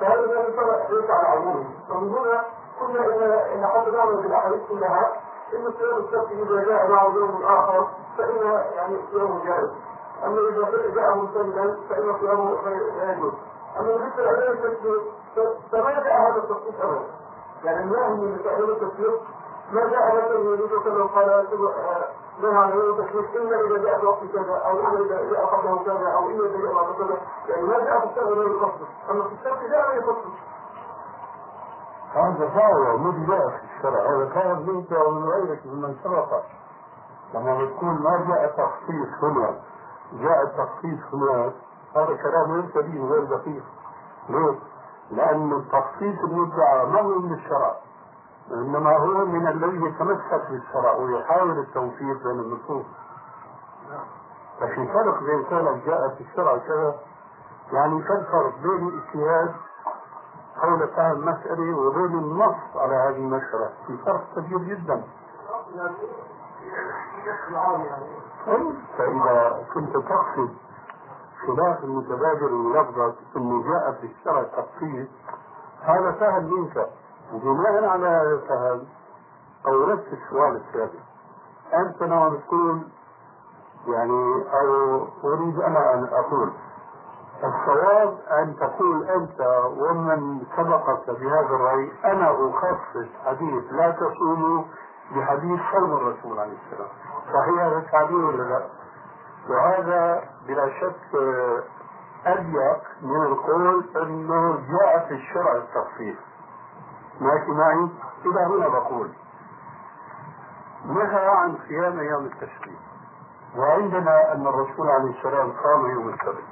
فهذا 0.00 0.20
النهي 0.24 0.46
ليس 0.90 1.11
على 1.11 1.28
عمومه 1.28 1.64
فمن 1.88 2.09
هنا 2.14 2.44
قلنا 2.80 3.04
إن 3.07 3.22
إن 3.33 3.66
حتى 3.66 3.90
نعمل 3.90 4.16
بالأحاديث 4.16 4.61
كلها 4.68 5.12
إن 5.54 5.72
صيام 5.78 5.96
السبت 5.96 6.30
إذا 6.33 6.64
جاء 6.64 6.90
معه 6.90 7.14
يوم 7.14 7.42
آخر 7.44 7.87
فإن 8.18 8.37
يعني 8.76 8.96
صيامه 9.12 9.44
جائز. 9.44 9.70
أما 10.26 10.38
إذا 10.48 10.94
جاء 10.94 11.14
منفردا 11.16 11.76
فإن 11.88 12.18
صيامه 12.20 12.50
غير 12.64 12.82
يجوز 13.02 13.32
أما 13.80 13.96
بالنسبة 13.96 14.22
لأداء 14.22 14.52
التشريع 14.52 15.02
فما 15.72 15.90
جاء 15.92 16.20
هذا 16.30 16.37
التصنيف 16.37 16.80
أبدا؟ 16.82 17.04
يعني 17.64 17.82
النهي 17.82 18.08
من 18.10 18.42
تأهيل 18.44 18.70
التشريع 18.70 19.12
ما 19.72 19.80
جاء 19.90 20.16
مثلا 20.16 20.37
النبي 20.37 20.68
صلى 20.68 20.92
الله 20.92 21.06
قال 21.06 21.46
نهى 22.42 22.56
عن 22.56 22.70
غير 22.70 22.90
التشريع 22.90 23.42
إلا 23.42 23.60
إذا 23.60 23.82
جاء 23.84 24.00
في 24.00 24.06
وقت 24.06 24.20
كذا 24.32 24.54
أو 24.66 24.80
إلا 24.80 25.00
إذا 25.00 25.30
جاء 25.32 25.44
قبله 25.46 25.84
كذا 25.84 26.08
أو 26.08 26.30
إلا 26.30 26.46
إذا 26.46 26.58
جاء 26.62 26.74
بعد 26.74 26.94
كذا. 26.94 27.16
يعني 27.48 27.62
ما 27.62 27.78
جاء 27.78 28.00
في 28.00 28.06
الشرع 28.06 28.28
غير 28.28 28.46
الفصل 28.46 28.87
أما 29.10 29.24
في 29.24 29.34
الشرع 29.34 29.66
جاء 29.70 29.90
غير 29.90 29.98
الفصل 29.98 30.30
هذا 32.14 32.48
فاوى 32.48 33.26
جاء 33.28 33.48
في 33.48 33.76
الشرع. 33.76 34.00
هذا 34.10 34.30
كان 34.34 34.66
منك 34.66 35.06
ومن 35.06 35.24
غيرك 35.28 35.66
ممن 35.66 35.96
سبق 36.04 36.42
لما 37.34 37.64
بتقول 37.64 38.02
ما 38.02 38.24
جاء 38.28 38.46
تخصيص 38.48 39.22
هنا 39.22 39.54
جاء 40.12 40.43
التخصيص 40.43 41.14
هنا. 41.14 41.53
هذا 41.97 42.17
كلام 42.17 42.61
ليس 42.61 42.75
به 42.75 43.09
غير 43.09 43.25
دقيق 43.25 43.64
ليه؟ 44.29 44.59
لأن 45.11 45.53
التخصيص 45.53 46.19
المدعى 46.25 46.87
ما 46.87 47.01
هو 47.01 47.19
من 47.19 47.33
الشرع. 47.33 47.77
إنما 48.51 48.97
هو 48.97 49.25
من 49.27 49.47
الذي 49.47 49.87
يتمسك 49.87 50.51
بالشرع 50.51 50.95
ويحاول 50.95 51.59
التوفيق 51.59 52.23
بين 52.23 52.40
النصوص. 52.40 52.85
ففي 54.61 54.88
فرق 54.93 55.21
بين 55.23 55.45
قولك 55.45 55.87
جاء 55.87 56.09
في 56.09 56.21
الشرع 56.21 56.59
كذا. 56.59 56.95
يعني 57.73 58.03
كالفرق 58.03 58.59
بين 58.62 58.88
الإجتهاد 58.88 59.55
حول 60.57 60.88
فهم 60.88 61.25
مسألة 61.25 61.77
وبين 61.79 62.19
النص 62.19 62.77
على 62.77 62.95
هذه 62.95 63.17
المسألة. 63.17 63.71
في 63.87 63.97
فرق 63.97 64.25
كبير 64.37 64.59
جدا. 64.59 65.05
يعني 65.75 65.95
يعني. 67.85 68.07
فإذا 68.98 69.64
كنت 69.74 69.92
تقصد 69.96 70.50
خلاف 71.46 71.85
المتبادر 71.85 72.50
من 72.50 72.72
لفظك 72.72 73.14
أنه 73.37 73.62
جاء 73.62 73.92
في 74.00 74.07
الشرع 74.07 74.42
تخصيص 74.42 75.09
هذا 75.83 76.16
سهل 76.20 76.50
منك. 76.50 76.88
وبناء 77.35 77.85
على 77.85 78.07
هذا 78.07 78.30
الفهم؟ 78.35 78.85
أوردت 79.66 80.07
السؤال 80.12 80.57
السابق. 80.57 81.00
أنت 81.74 82.02
نوع 82.02 82.28
تقول 82.28 82.83
يعني 83.88 84.44
أو 84.61 84.98
أريد 85.24 85.61
أنا 85.61 85.94
أن 85.94 86.04
أقول. 86.04 86.52
الصواب 87.44 88.18
أن 88.30 88.57
تقول 88.57 89.04
أنت 89.04 89.40
ومن 89.78 90.42
سبقك 90.57 91.11
بهذا 91.20 91.57
الرأي 91.57 91.92
أنا 92.04 92.30
أخصص 92.30 93.09
حديث 93.24 93.64
لا 93.72 93.90
تصوموا 93.90 94.64
بحديث 95.11 95.61
صوم 95.73 95.93
الرسول 95.93 96.38
عليه 96.38 96.57
السلام 96.67 96.88
صحيح 97.35 97.62
هذا 97.64 97.77
التعبير 97.79 98.25
ولا 98.25 98.43
لا؟ 98.43 98.67
وهذا 99.49 100.25
بلا 100.47 100.81
شك 100.81 101.14
آه، 101.14 101.62
أضيق 102.27 102.83
من 103.03 103.23
القول 103.27 103.85
أنه 104.03 104.59
جاء 104.71 105.07
في 105.09 105.14
الشرع 105.14 105.53
التخفيف 105.57 106.17
ماشي 107.21 107.51
معي؟ 107.51 107.88
إلى 108.27 108.40
هنا 108.40 108.69
بقول 108.69 109.11
نهى 110.87 111.27
عن 111.29 111.59
صيام 111.69 111.99
أيام 112.01 112.25
التشريق 112.25 112.79
وعندنا 113.57 114.33
أن 114.33 114.47
الرسول 114.47 114.88
عليه 114.88 115.19
السلام 115.19 115.53
صام 115.62 115.90
يوم 115.90 116.09
السبت 116.09 116.45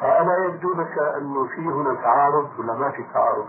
فألا 0.00 0.44
يبدو 0.44 0.74
لك 0.74 0.98
أنه 0.98 1.46
في 1.46 1.60
هنا 1.68 1.94
تعارض 1.94 2.50
ولا 2.58 2.72
ما 2.74 2.90
في 2.90 3.02
تعارض؟ 3.14 3.46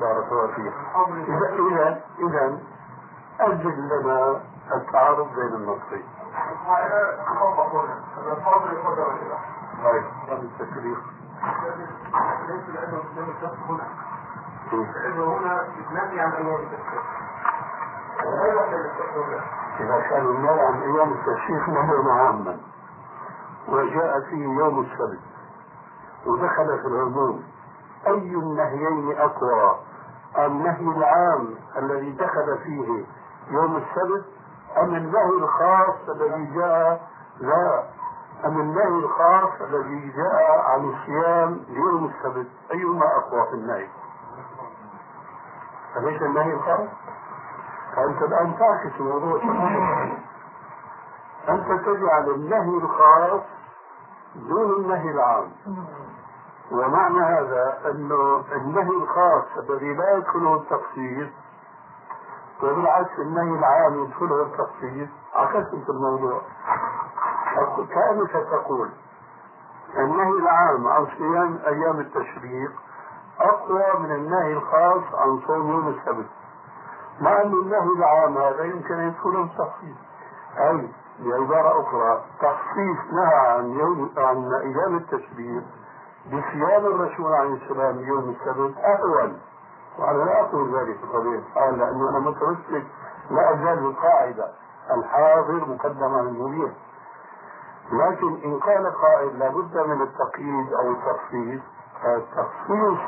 بارك 0.00 0.32
الله 0.32 0.46
فيك. 0.46 0.72
إذا 1.28 1.48
إذا 1.68 2.00
إذا 2.18 2.58
أجل 3.40 3.88
لنا 3.88 4.40
التعارض 4.74 5.28
بين 5.34 5.54
النصين 5.54 6.04
طيب 9.84 10.04
التشريف 10.30 10.98
ليس 12.48 12.68
لأنه 12.74 12.98
قدام 12.98 13.28
الشخص 13.30 13.56
هنا 13.68 13.86
لأنه 14.72 15.24
هنا 15.36 15.64
يتنافي 15.78 16.20
عن 16.20 16.32
أيام 16.32 16.60
إذا 19.80 20.00
كان 20.10 20.26
النهي 20.26 20.60
عن 20.60 20.82
أيام 20.82 21.12
التشريق 21.12 21.68
نهي 21.68 22.12
عاما 22.20 22.56
وجاء 23.68 24.20
فيه 24.20 24.44
يوم 24.46 24.80
السبت 24.80 25.20
ودخل 26.26 26.78
في 26.82 26.86
العموم 26.88 27.42
أي 28.06 28.12
النهيين 28.34 29.18
أقوى؟ 29.18 29.78
النهي 30.38 30.96
العام 30.96 31.54
الذي 31.76 32.10
دخل 32.12 32.58
فيه 32.64 33.04
يوم 33.50 33.76
السبت 33.76 34.24
أم 34.78 34.94
النهي 34.94 35.28
الخاص 35.42 36.08
الذي 36.08 36.44
جاء؟ 36.54 37.08
لا. 37.40 37.84
أم 38.46 38.60
النهي 38.60 38.88
الخاص 39.04 39.60
الذي 39.60 40.12
جاء 40.16 40.60
عن 40.64 40.90
الصيام 40.90 41.60
ليوم 41.68 42.04
السبت؟ 42.14 42.46
أيهما 42.72 43.06
أقوى 43.16 43.46
في 43.46 43.54
النهي؟ 43.54 43.88
أليس 45.96 46.22
النهي 46.22 46.52
الخاص؟ 46.54 46.88
فأنت 47.96 48.22
الآن 48.22 48.54
تعكس 48.58 49.00
الموضوع 49.00 49.40
أنت 51.48 51.66
تجعل 51.86 52.30
النهي 52.30 52.78
الخاص 52.84 53.40
دون 54.34 54.70
النهي 54.84 55.10
العام. 55.10 55.50
ومعنى 56.70 57.20
هذا 57.20 57.78
أنه 57.90 58.44
النهي 58.52 58.96
الخاص 59.02 59.44
الذي 59.58 59.94
لا 59.94 60.16
يدخله 60.16 60.54
التخصيص 60.56 61.28
وبالعكس 62.62 63.18
النهي 63.18 63.58
العام 63.58 64.04
يدخله 64.04 64.42
التخصيص 64.42 65.08
عكست 65.34 65.88
الموضوع. 65.90 66.40
كأنك 67.94 68.30
تقول 68.30 68.90
النهي 69.98 70.28
العام 70.38 70.88
عن 70.88 71.06
صيام 71.18 71.58
أيام 71.66 72.00
التشريق 72.00 72.70
أقوى 73.40 74.00
من 74.00 74.10
النهي 74.14 74.52
الخاص 74.52 75.02
عن 75.14 75.40
صوم 75.46 75.70
يوم 75.70 75.88
السبت 75.88 76.26
مع 77.20 77.42
أن 77.42 77.52
النهي 77.52 77.88
العام 77.96 78.38
هذا 78.38 78.64
يمكن 78.64 78.94
أن 78.94 79.08
يدخله 79.08 79.42
التخصيص. 79.42 79.96
أي 80.58 80.88
بعبارة 81.20 81.82
أخرى 81.82 82.22
تخصيص 82.40 83.12
نهى 83.12 83.46
عن 83.48 83.70
يوم 83.70 84.10
عن 84.16 84.50
أيام 84.62 84.96
التشريق 84.96 85.62
بصيام 86.30 86.86
الرسول 86.86 87.32
عليه 87.32 87.54
السلام 87.54 88.00
يوم 88.00 88.36
السبت 88.40 88.78
أهون 88.78 89.38
وأنا 89.98 90.22
لا 90.24 90.40
أقول 90.40 90.74
ذلك 90.78 90.96
بطبيعة 91.02 91.38
الحال 91.38 91.78
لأنه 91.78 92.10
أنا 92.10 92.18
متمسك 92.18 92.86
لا 93.30 93.54
أزال 93.54 93.80
بالقاعدة 93.80 94.44
الحاضر 94.90 95.68
مقدم 95.68 96.14
على 96.14 96.28
المبين 96.28 96.72
لكن 97.92 98.40
إن 98.44 98.58
قال 98.58 98.92
قائل 98.94 99.38
لابد 99.38 99.78
من 99.78 100.02
التقييد 100.02 100.72
أو 100.72 100.90
التخصيص 100.90 101.60
فالتخصيص 102.02 102.98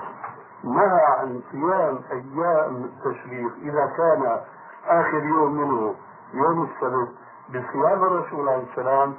نهى 0.65 1.01
عن 1.19 1.41
صيام 1.53 1.99
أيام 2.13 2.85
التشريق. 2.85 3.53
إذا 3.63 3.87
كان 3.97 4.41
آخر 4.87 5.25
يوم 5.25 5.53
منه 5.55 5.95
يوم 6.35 6.63
السبت 6.63 7.09
بصيام 7.49 8.05
الرسول 8.05 8.49
عليه 8.49 8.65
السلام 8.71 9.15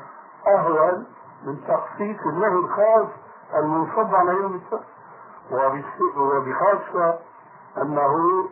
أهون 0.48 1.06
من 1.46 1.58
تخصيص 1.68 2.18
النهي 2.26 2.54
الخاص 2.60 3.08
المنصب 3.56 4.16
على 4.16 4.32
يوم 4.32 4.56
السبت 4.56 4.86
وبخاصة 6.18 7.20
أنه 7.78 8.46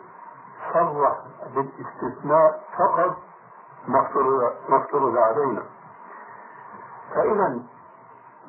صرح 0.74 1.18
بالاستثناء 1.56 2.64
فقط 2.78 3.18
ما 3.88 4.78
افترض 4.78 5.18
علينا 5.18 5.64
فإذا 7.16 7.60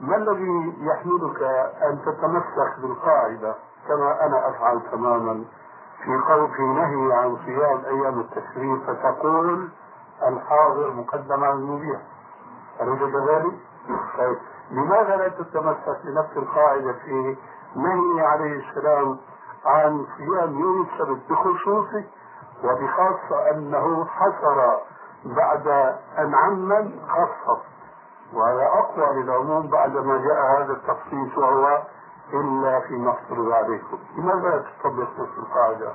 ما 0.01 0.17
الذي 0.17 0.75
يحملك 0.81 1.43
أن 1.83 1.99
تتمسك 2.07 2.79
بالقاعدة 2.79 3.55
كما 3.89 4.27
أنا 4.27 4.49
أفعل 4.49 4.81
تماما 4.93 5.45
في 6.05 6.21
في 6.57 6.63
نهي 6.63 7.13
عن 7.13 7.37
صيام 7.47 7.85
أيام 7.85 8.21
التشريق 8.21 8.83
فتقول 8.87 9.69
الحاضر 10.29 10.93
مقدم 10.93 11.45
على 11.45 11.55
المبيح 11.55 12.01
أليس 12.81 12.99
كذلك؟ 12.99 13.55
طيب. 14.19 14.39
لماذا 14.73 15.17
لا 15.17 15.29
تتمسك 15.29 15.99
بنفس 16.05 16.37
القاعدة 16.37 16.93
في 16.93 17.37
نهي 17.77 18.27
عليه 18.27 18.69
السلام 18.69 19.19
عن 19.65 20.07
صيام 20.17 20.59
يوم 20.59 20.83
السبت 20.93 21.31
بخصوصه 21.31 22.05
وبخاصة 22.65 23.51
أنه 23.51 24.05
حصر 24.05 24.71
بعد 25.25 25.69
أن 26.19 26.35
عمم 26.35 26.91
خصص 27.09 27.63
وهذا 28.33 28.67
أقوى 28.67 29.23
للعموم 29.23 29.67
بعدما 29.71 30.17
جاء 30.19 30.63
هذا 30.63 30.73
التخصيص 30.73 31.39
وهو 31.39 31.83
إلا 32.33 32.81
فيما 32.81 33.11
افترض 33.11 33.51
عليكم 33.53 33.99
لماذا 34.17 34.65
تطبق 34.81 35.09
نفس 35.21 35.39
القاعدة؟ 35.39 35.93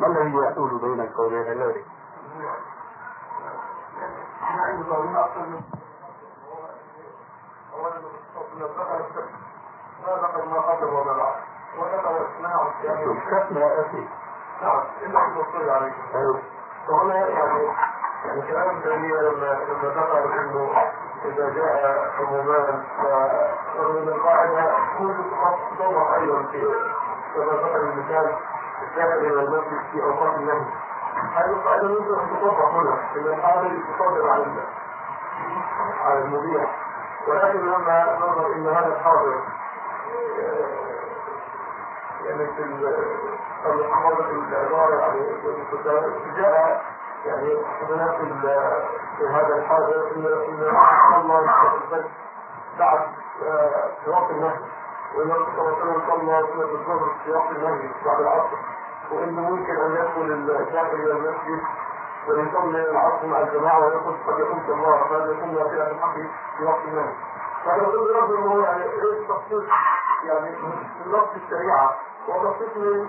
ما 0.00 0.06
الذي 0.06 0.34
يحول 0.36 0.78
بينك 0.78 1.18
وبين 1.18 1.42
ذلك؟ 1.42 1.84
اولا 7.74 7.96
ذكر 10.22 10.44
ما 10.44 10.60
قبل 10.60 10.84
وما 10.84 11.12
بعد 11.12 11.34
وذكر 11.78 12.26
اسماء 12.26 12.72
استثنى 12.78 13.60
يا 13.60 13.80
أخي 13.80 14.08
نعم 14.62 14.82
الا 15.02 15.20
في 15.20 15.26
الوصول 15.26 15.70
عليه 15.70 15.92
فهنا 16.88 17.28
يعني 17.28 17.68
يعني 18.24 18.42
كلام 18.42 18.80
تيمية 18.82 19.20
لما 19.20 19.46
لما 19.46 19.88
ذكر 19.88 20.40
انه 20.40 20.70
اذا 21.24 21.48
جاء 21.50 22.12
عمومان 22.20 22.84
فمن 23.78 24.08
القاعدة 24.08 24.74
كل 24.98 25.14
توضح 25.78 26.12
أيضا 26.14 26.42
في 26.42 26.60
كما 27.34 27.52
ذكر 27.52 27.76
المثال 27.80 28.36
الذهب 28.82 29.18
إلى 29.18 29.42
المسجد 29.42 29.80
في 29.92 30.02
أوقات 30.02 30.34
النهي؟ 30.38 30.64
هذه 31.34 31.50
القاعدة 31.50 31.88
يمكن 31.88 32.14
ان 32.14 32.48
هنا 32.70 32.98
ان 33.16 33.26
الحاضر 33.26 33.72
يصدر 33.72 34.30
على 34.30 34.44
على 36.04 36.18
المبيع 36.18 36.66
ولكن 37.28 37.58
لما 37.66 38.18
نظر 38.20 38.52
ان 38.52 38.66
هذا 38.68 38.86
الحاضر. 38.86 39.34
يعني 42.24 42.46
في 42.56 42.62
المحافظة 43.66 44.30
العبارة 44.30 44.94
يعني 44.94 45.20
جاء 46.36 46.84
يعني 47.26 47.54
هناك 47.90 48.16
في 49.18 49.26
هذا 49.26 49.56
الحاضر 49.56 50.10
ان 50.16 50.26
إن 50.26 50.76
الله 51.20 51.40
يستقبل 51.42 52.04
بعد 52.78 53.00
في 54.04 54.10
وقت 54.10 54.30
النهي 54.30 54.58
وإن 55.16 55.30
الرسول 55.30 56.02
صلى 56.06 56.20
الله 56.20 56.34
عليه 56.36 56.46
وسلم 56.48 56.60
الظهر 56.80 57.08
وقت 57.32 57.50
النهي 57.50 57.88
بعد 58.04 58.20
العصر. 58.20 58.56
وإنه 59.12 59.40
ممكن 59.50 59.76
أن 59.76 59.92
يدخل 59.92 60.32
الداخل 60.32 60.94
إلى 60.96 61.12
المسجد 61.12 61.60
ويصلي 62.28 62.90
العصر 62.90 63.26
مع 63.26 63.40
الجماعة 63.40 63.78
ويقول 63.80 64.14
قد 64.26 64.34
في 64.66 64.72
الله 64.72 65.08
فهذا 65.08 65.32
يكون 65.32 65.54
نافله 65.54 65.90
الحق 65.90 66.14
في 66.58 66.64
وقت 66.64 66.84
النهي 66.84 67.12
فانا 67.64 67.82
أقول 67.82 68.16
رب 68.16 68.32
إنه 68.34 68.62
يعني 68.64 68.84
إيه 68.84 69.02
التخصيص؟ 69.20 69.64
يعني 70.24 70.50
من 70.50 71.12
نص 71.12 71.28
الشريعة. 71.36 71.96
وتخصيص 72.28 72.76
من 72.76 73.08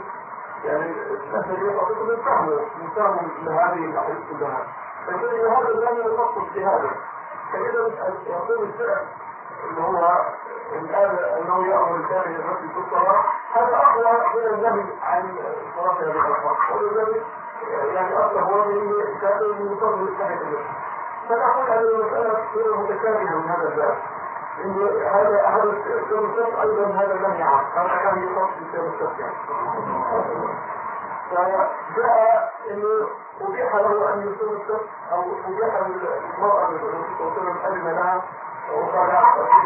يعني 0.66 0.92
الشريعه 1.12 1.78
تخصيص 1.82 1.98
من 1.98 2.16
فهمه 2.26 2.60
من 2.82 2.90
فهمه 2.96 3.22
لهذه 3.44 3.86
الاحاديث 3.86 4.18
كلها 4.32 4.68
فكده 5.08 5.58
هذا 5.58 5.70
لم 5.70 5.98
ينقص 6.12 6.54
في 6.54 6.66
هذا. 6.66 6.90
فإذا 7.54 8.14
يقول 8.28 8.64
الفعل 8.64 9.06
اللي 9.70 9.82
هو 9.82 10.26
الآن 10.72 11.16
أنه 11.42 11.68
يأمر 11.68 11.96
الكامل 11.96 12.36
الرسل 12.36 12.70
في 12.70 12.80
الصلاة 12.80 13.24
هذا 13.54 13.76
أقوى 13.76 14.42
من 14.42 14.54
النهي 14.54 14.86
عن 15.04 15.36
صلاة 15.76 15.94
هذه 15.94 16.76
ولذلك 16.76 17.26
يعني 17.94 18.18
أصلا 18.18 18.42
هو 18.42 18.66
من 18.66 18.76
من 18.76 18.92
النفس 19.02 20.66
فنقول 21.30 21.70
أن 21.70 21.84
المسألة 21.84 22.46
غير 22.56 22.78
متشابهة 22.78 23.36
من 23.36 23.50
هذا 23.50 23.68
الباب. 23.70 23.98
إن 24.66 24.88
هذا 25.06 25.48
هذا 25.48 25.64
السير 25.64 26.26
الشرط 26.26 26.60
أيضا 26.60 26.86
هذا 26.86 27.14
النهي 27.14 27.44
عنه 27.44 27.68
هذا 27.76 27.98
كان 28.04 28.24
يقص 28.24 28.50
بسير 28.62 28.94
الشرط 28.94 29.20
يعني 29.20 29.36
فجاء 31.32 32.54
انه 32.72 33.08
أبيح 33.42 33.76
له 33.76 34.14
أن 34.14 34.20
يصوم 34.22 34.56
الشرط 34.62 34.86
أو 35.12 35.22
أبيح 35.48 35.82
للمراه 35.88 36.68
ان 36.70 36.78
تصوم 37.20 37.58
اذن 37.66 37.92
لها. 37.92 38.22
وقال 38.74 39.12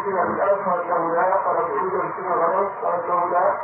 فينا 0.04 0.24
بالألف 0.24 0.68
قالت 0.68 0.86
له 0.86 1.14
لا 1.14 1.34
قالت 1.34 1.70
أريد 1.70 2.12
فينا 2.16 2.34
قالت 2.82 3.06
له 3.08 3.28
لا 3.30 3.54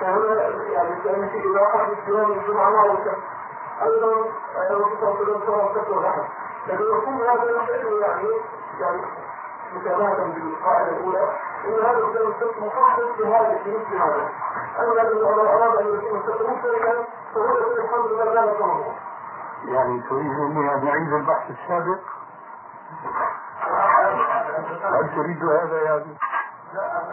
فهنا 0.00 0.42
يعني 0.70 0.94
كان 1.04 1.28
في 1.28 1.48
إباحة 1.50 1.84
في 1.86 1.92
الصيام 1.92 2.32
الجمعة 2.32 2.70
معروفة 2.70 3.12
أيضا 3.82 4.12
الرسول 4.70 4.98
صلى 5.00 5.08
الله 5.08 5.18
عليه 5.18 5.22
وسلم 5.22 5.40
صلى 5.46 5.70
الكسر 5.70 5.92
واللحم 5.92 6.22
لكن 6.66 6.84
يكون 6.84 7.14
هذا 7.14 7.42
الشيء 7.62 8.00
يعني 8.00 8.28
يعني 8.80 9.02
مشابهة 9.76 10.16
بالقاعدة 10.34 10.88
الأولى 10.90 11.32
إن 11.64 11.74
هذا 11.84 11.98
الكلام 11.98 12.28
السبت 12.30 12.56
مخصص 12.58 13.20
لهذا 13.20 13.58
في 13.64 13.70
مثل 13.70 13.96
هذا. 13.96 14.28
أما 14.78 15.02
الذي 15.02 15.20
لو 15.20 15.28
أراد 15.28 15.76
أن 15.76 15.86
يكون 15.94 16.20
السبت 16.20 16.42
مشتركا 16.50 17.04
فهو 17.34 17.44
يقول 17.44 17.78
الحمد 17.78 18.06
لله 18.06 18.24
لا 18.24 18.44
نفهمه 18.52 18.84
يعني 19.64 20.00
تريد 20.10 20.38
مني 20.38 20.74
أن 20.74 20.88
أعيد 20.88 21.12
البحث 21.12 21.50
السابق؟ 21.50 21.98
هل 24.82 25.10
تريد 25.16 25.44
هذا 25.44 25.82
يعني؟ 25.82 26.16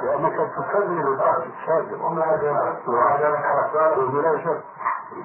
لأنك 0.02 0.52
تكمل 0.58 1.08
البحث 1.08 1.43
السابق. 1.60 2.06
وبلا 3.98 4.38
شك. 4.43 4.63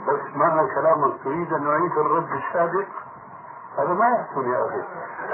بس 0.09 0.37
معنى 0.37 0.75
كلامك 0.75 1.25
تريد 1.25 1.53
أن 1.53 1.64
نعيد 1.64 1.99
الرد 1.99 2.29
السابق؟ 2.33 2.87
هذا 3.79 3.92
ما 3.94 4.09
يحسن 4.09 4.51
يا 4.51 4.66
أخي. 4.66 4.83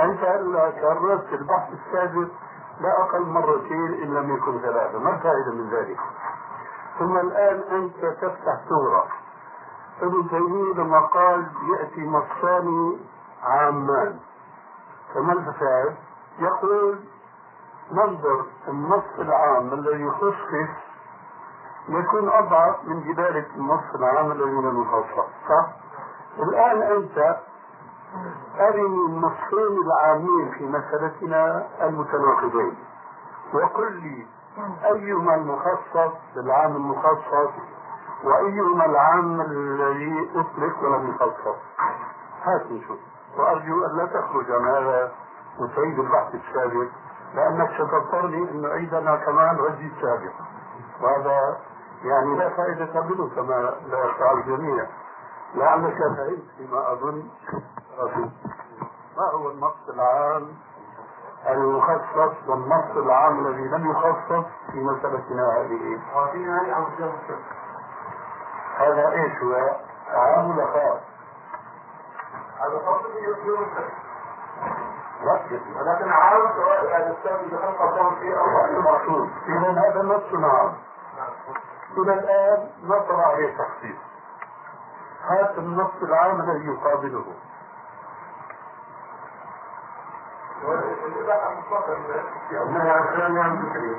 أنت 0.05 0.21
هلا 0.21 0.71
كررت 0.71 1.33
البحث 1.33 1.69
السابق 1.73 2.29
لا 2.81 3.01
أقل 3.01 3.23
مرتين 3.27 4.03
إن 4.03 4.15
لم 4.15 4.37
يكن 4.37 4.59
ثلاثة. 4.59 4.99
ما 4.99 5.11
الفائدة 5.11 5.53
من 5.53 5.71
ذلك؟ 5.71 5.99
ثم 6.99 7.17
الآن 7.17 7.61
أنت 7.71 8.05
تفتح 8.05 8.61
ثورة. 8.69 9.07
ابن 10.03 10.29
تيمية 10.29 10.75
لما 10.75 11.01
قال 11.01 11.47
يأتي 11.79 12.01
نصان 12.01 12.99
عامان. 13.43 14.19
فما 15.15 15.33
الفساد؟ 15.33 15.95
يقول 16.39 16.99
ننظر 17.93 18.45
النص 18.69 19.05
العام 19.19 19.73
الذي 19.73 20.03
يخصص 20.03 20.69
يكون 21.99 22.29
أضعف 22.29 22.85
من 22.85 23.15
دلالة 23.15 23.47
النص 23.57 23.95
العام 23.95 24.33
الذي 24.33 24.51
لم 24.51 24.83
يخصص 24.83 25.29
صح؟ 25.49 25.67
الآن 26.39 26.83
أنت 26.83 27.37
أرني 28.61 29.07
النصين 29.07 29.83
العامين 29.87 30.51
في 30.51 30.67
مسألتنا 30.67 31.67
المتناقضين. 31.83 32.77
وقل 33.55 33.93
لي 33.93 34.27
أيهما 34.85 35.35
المخصص 35.35 36.13
بالعام 36.35 36.77
المخصص؟ 36.77 37.51
وأيهما 38.25 38.85
العام 38.87 39.41
الذي 39.41 40.31
أطلق 40.35 40.83
ولم 40.83 41.11
يخصص 41.11 41.57
هات 42.45 42.67
نشوف 42.73 42.99
وأرجو 43.39 43.85
أن 43.87 43.97
لا 43.97 44.07
تخرج 44.07 44.51
عن 44.51 44.65
هذا 44.65 45.13
وتعيد 45.61 45.99
البحث 45.99 46.35
السابق 46.35 46.89
لأنك 47.35 47.71
ستضطرني 47.75 48.51
أن 48.51 48.65
أعيدنا 48.65 49.17
كمان 49.17 49.57
ردي 49.57 49.93
السابق. 49.97 50.33
وهذا 51.03 51.57
يعني 52.05 52.37
لا 52.37 52.49
فائدة 52.49 53.01
منه 53.01 53.31
كما 53.37 53.75
لا 53.89 54.05
يفعل 54.05 54.39
الجميع 54.39 54.87
لعلك 55.55 55.99
فهمت 55.99 56.43
فيما 56.57 56.93
أظن 56.93 57.29
ما 59.17 59.31
هو 59.35 59.51
النص 59.51 59.89
العام؟ 59.89 60.49
المخصص 61.49 62.49
والنص 62.49 62.97
العام 62.97 63.47
الذي 63.47 63.69
لم 63.69 63.91
يخصص 63.91 64.47
في 64.73 64.81
مسألتنا 64.81 65.57
هذه. 65.57 66.01
هذا 68.77 69.09
إيش 69.13 69.43
هو؟ 69.43 69.77
عام 70.09 70.51
ولا 70.51 70.67
خاص؟ 70.67 71.01
هذا 72.61 72.79
خاص 72.87 73.01
ولكن 75.77 76.11
عام 76.11 76.53
سواء 76.57 76.87
هذا 76.87 77.17
السبب 77.19 77.51
كان 77.51 77.75
قدام 77.75 78.15
فيه 78.15 78.41
أو 78.41 78.65
المقصود 78.65 79.29
إذا 79.47 79.71
هذا 79.71 80.03
نص 80.03 80.45
عام. 80.45 80.73
إلى 81.99 82.15
الآن 82.15 82.69
ما 82.83 82.99
طرأ 82.99 83.27
عليه 83.27 83.57
تخصيص. 83.59 83.97
هات 85.29 85.59
النص 85.59 85.91
العام 86.03 86.41
الذي 86.41 86.67
يقابله. 86.67 87.25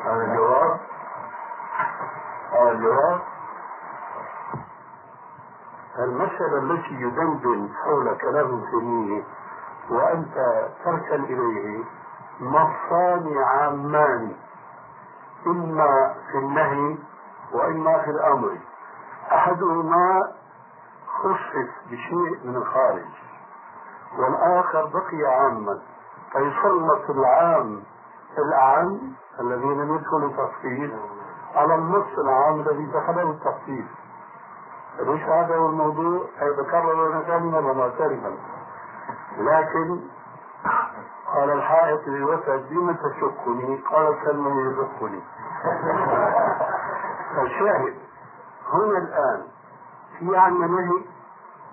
هذا 0.06 0.23
الجواب 0.23 0.80
هذا 2.51 2.71
الجواب 2.71 3.19
المسألة 5.99 6.58
التي 6.58 6.93
يدندن 6.93 7.69
حول 7.84 8.17
كلام 8.17 8.63
تيمية 8.71 9.23
وأنت 9.89 10.67
تركن 10.86 11.23
إليه 11.23 11.84
نصان 12.41 13.38
عامان 13.38 14.36
إما 15.47 16.15
في 16.32 16.38
النهي 16.38 16.97
وإما 17.54 17.98
في 17.98 18.12
الأمر. 18.12 18.58
أحدهما 19.32 20.32
خصص 21.08 21.72
بشيء 21.92 22.40
من 22.48 22.56
الخارج 22.56 23.10
والآخر 24.20 24.86
بقي 24.86 25.34
عاما. 25.34 25.80
فيسلط 26.32 27.10
العام 27.10 27.84
الأعم 28.38 29.00
الذي 29.40 29.66
لم 29.68 29.96
يدخل 29.96 30.26
التخصيص 30.26 30.92
على 31.56 31.76
النص 31.76 32.18
العام 32.18 32.60
الذي 32.60 32.86
دخله 32.86 33.30
التخصيص 33.32 33.86
ليس 35.00 35.22
هذا 35.22 35.56
هو 35.56 35.70
الموضوع؟ 35.70 36.26
يتكرر 36.42 37.10
لنا 37.10 37.22
ثاني 37.22 37.52
مرة 37.52 37.74
معترفا 37.74 38.38
لكن 39.38 40.00
قال 41.36 41.50
الحائط 41.52 42.08
للوسد 42.08 42.70
بما 42.70 42.94
تشقني 42.94 43.76
قال 43.78 44.16
سلمى 44.26 44.62
يدقني 44.62 45.22
فالشاهد 47.36 47.94
هنا 48.74 48.98
الآن 48.98 49.44
في 50.20 50.38
عندنا 50.38 50.67
نهي 50.67 51.02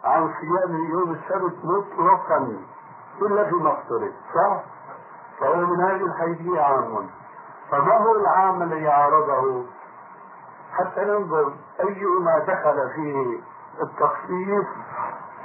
عن 0.05 0.31
صيام 0.41 0.77
يوم 0.77 1.11
السبت 1.13 1.65
مطلقا 1.65 2.57
إلا 3.23 3.45
في 3.45 3.55
مقصره 3.55 4.13
صح؟ 4.35 4.61
فهو 5.41 5.57
من 5.57 5.81
هذه 5.81 6.07
الحيثية 6.07 6.61
عام. 6.61 7.07
فما 7.71 7.97
هو 7.99 8.17
العام 8.17 8.63
الذي 8.63 8.89
عارضه؟ 8.89 9.65
حتى 10.73 11.01
ننظر 11.05 11.53
أيما 11.81 12.39
دخل 12.39 12.91
فيه 12.95 13.41
التخصيص 13.83 14.67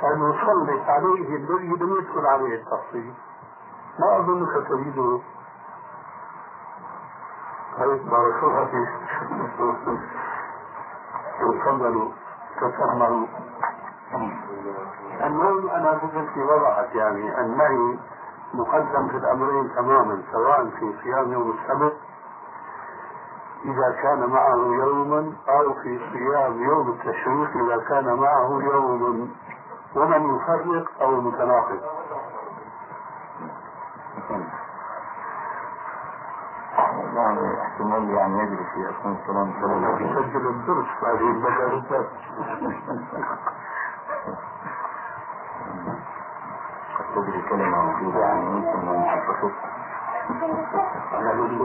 أن 0.04 0.30
يسلط 0.30 0.90
عليه 0.90 1.36
الذي 1.36 1.68
لم 1.68 1.98
يدخل 1.98 2.26
عليه 2.26 2.56
التخصيص. 2.56 3.16
ما 4.00 4.18
أظنك 4.20 4.68
تريده؟ 4.68 5.20
طيب 7.80 8.10
بارك 8.10 8.44
تفضلوا 11.40 12.12
تسمعوا 12.62 13.28
المهم 15.24 15.70
أنا 15.70 15.92
قلت 15.92 16.30
في 16.34 16.42
وضعت 16.42 16.96
يعني 16.96 17.42
النهي 17.42 17.98
مقدم 18.54 19.08
في 19.08 19.18
الأمرين 19.18 19.76
تماما 19.76 20.24
سواء 20.32 20.66
في 20.80 20.94
صيام 21.04 21.32
يوم 21.34 21.52
السبت 21.60 21.98
إذا 23.66 23.96
كان 24.04 24.30
معه 24.30 24.56
يوما 24.56 25.34
أو 25.50 25.74
في 25.74 26.00
صيام 26.14 26.64
يوم 26.64 26.90
التشريق 26.90 27.50
إذا 27.58 27.84
كان 27.90 28.14
معه 28.14 28.62
يوم 28.62 29.32
ومن 29.96 30.36
يفرق 30.36 31.02
أو 31.02 31.10
المتناقض. 31.10 31.80
احتمال 37.74 38.10
يعني 38.10 38.40
يجري 38.40 38.66
في 38.74 38.94
الله 39.32 39.88
عليه 39.88 39.96
وسلم 39.96 40.12
يسجل 40.12 40.48
الدرس 40.48 40.88
هذه 41.04 41.20
المدارسات 41.20 42.10
قد 46.98 47.06
تجري 47.16 47.42
كلمة 47.50 47.84
موجودة 47.86 48.20
يعني 48.20 48.46
يمكن 48.46 48.88
أن 48.88 49.04
تحقق 49.06 49.52
أنا 51.14 51.34
بقول 51.34 51.58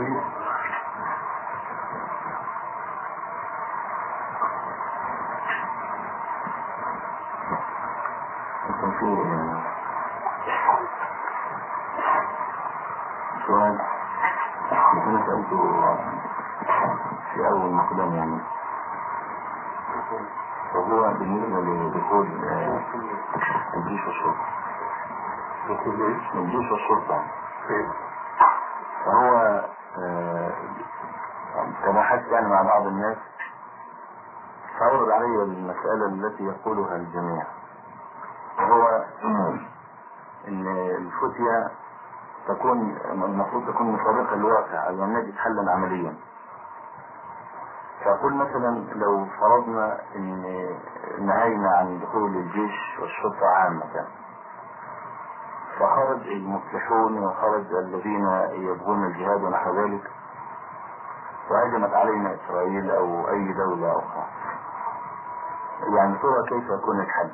يكون 8.68 8.90
في 8.90 9.06
سؤال 13.46 13.78
أنا 14.72 15.17
سألته 15.28 15.96
في 17.34 17.48
أول 17.48 17.72
مقدم 17.72 18.14
يعني 18.14 18.40
وهو 20.74 21.14
بالنسبة 21.18 21.60
لدخول 21.60 22.26
آه، 22.44 22.80
الجيش 23.74 24.06
والشرطة 24.06 24.46
بقول 25.68 26.02
إيش؟ 26.02 26.34
الجيش 26.34 26.72
والشرطة 26.72 27.24
إيه؟ 27.70 27.88
فهو 29.04 29.64
آه، 29.98 30.52
تباحثت 31.84 32.28
يعني 32.32 32.48
مع 32.48 32.62
بعض 32.62 32.86
الناس 32.86 33.16
فعرض 34.80 35.08
علي 35.10 35.42
المسألة 35.42 36.06
التي 36.06 36.44
يقولها 36.44 36.96
الجميع 36.96 37.46
وهو 38.58 39.04
إن 40.48 40.66
الفتية 40.98 41.70
تكون 42.48 42.98
المفروض 43.12 43.68
تكون 43.68 43.92
مطابقة 43.92 44.36
للواقع 44.36 44.88
أو 44.88 45.04
أن 45.04 45.12
نجد 45.12 45.34
حلا 45.36 45.72
عمليا. 45.72 46.14
فأقول 48.04 48.34
مثلا 48.34 48.84
لو 48.94 49.26
فرضنا 49.40 50.00
إن 50.16 50.42
نهينا 51.18 51.76
عن 51.76 52.00
دخول 52.00 52.36
الجيش 52.36 52.98
والشرطة 53.00 53.46
عامة 53.46 54.06
فخرج 55.78 56.26
المفلحون 56.26 57.18
وخرج 57.24 57.74
الذين 57.74 58.26
يبغون 58.50 59.04
الجهاد 59.04 59.42
ونحو 59.42 59.72
ذلك 59.80 60.10
وهجمت 61.50 61.94
علينا 61.94 62.34
إسرائيل 62.34 62.90
أو 62.90 63.28
أي 63.28 63.52
دولة 63.52 63.98
أخرى. 63.98 64.26
يعني 65.96 66.18
ترى 66.18 66.42
كيف 66.48 66.64
يكون 66.70 67.00
الحل؟ 67.00 67.30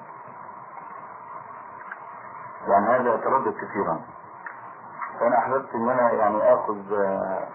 يعني 2.67 2.87
هذا 2.87 3.15
يتردد 3.15 3.55
كثيرا. 3.55 4.01
فأنا 5.21 5.39
أحببت 5.39 5.75
أن 5.75 5.89
أنا 5.89 6.13
يعني 6.13 6.55
آخذ 6.55 6.93
آه، 6.93 7.49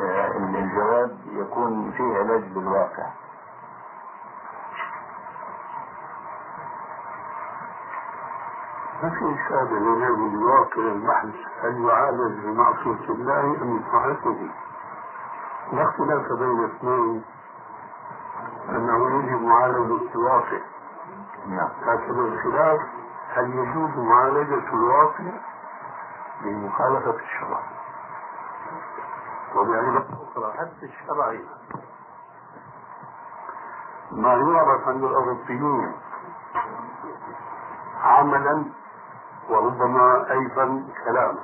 آه، 0.00 0.36
الجواب 0.36 1.18
يكون 1.26 1.92
فيه 1.92 2.18
علاج 2.18 2.42
بالواقع. 2.42 3.06
ما 9.02 9.10
في 9.10 9.34
إشارة 9.34 9.78
لنادي 9.78 10.34
الواقع 10.36 10.82
البحث 10.82 11.34
هل 11.62 11.84
يعالج 11.84 12.44
بمعصية 12.44 13.08
الله 13.14 13.40
أم 13.62 13.78
بطاعته 13.78 14.48
لا 15.72 15.82
اختلاف 15.82 16.32
بين 16.32 16.64
اثنين. 16.64 17.24
أنه 18.68 19.18
يجب 19.18 19.42
معالجة 19.42 20.14
الواقع. 20.14 20.58
نعم. 21.46 21.68
لكن 21.86 22.18
الخلاف 22.18 22.80
هل 23.34 23.50
يجوز 23.54 23.90
معالجة 23.98 24.72
الواقع؟ 24.72 25.24
بمخالفة 26.42 27.14
الشرع. 27.14 27.60
وبعبارة 29.54 30.06
أخرى 30.22 30.52
حتى 30.52 30.86
الشرعي 30.86 31.44
ما 34.10 34.34
يعرف 34.34 34.88
عند 34.88 35.04
الأوروبيين 35.04 35.92
عملا 38.02 38.64
وربما 39.48 40.30
أيضا 40.30 40.88
كلاما. 41.04 41.38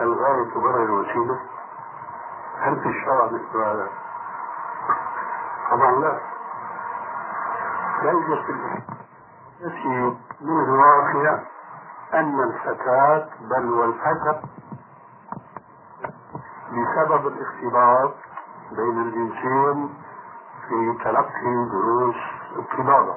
الغاية 0.00 0.44
تبرر 0.54 0.84
الوسيلة. 0.84 1.40
هل 2.58 2.80
في 2.80 2.88
الشرع 2.88 3.26
مثل 3.26 3.56
هذا؟ 3.58 3.88
طبعا 5.70 5.90
لا. 5.92 6.20
لا 8.02 8.10
يوجد. 8.10 8.44
في 9.58 10.18
الواقع 10.48 11.38
أن 12.14 12.40
الفتاة 12.40 13.28
بل 13.40 13.70
والفتى 13.70 14.40
بسبب 16.72 17.26
الاختلاط 17.26 18.14
بين 18.72 19.00
الجنسين 19.02 19.94
في 20.68 20.98
تلقي 21.04 21.68
دروس 21.72 22.16
الطبابة 22.56 23.14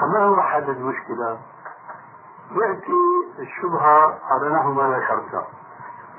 فما 0.00 0.24
هو 0.24 0.42
حل 0.42 0.70
المشكلة؟ 0.70 1.38
يأتي 2.50 3.26
الشبهة 3.38 4.18
على 4.30 4.48
نحو 4.54 4.72
ما 4.72 4.88
ذكرت 4.98 5.46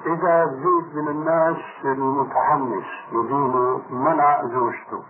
إذا 0.06 0.46
زيد 0.46 0.96
من 0.96 1.08
الناس 1.08 1.58
المتحمس 1.86 2.86
يدين 3.12 3.82
منع 3.90 4.42
زوجته. 4.46 5.04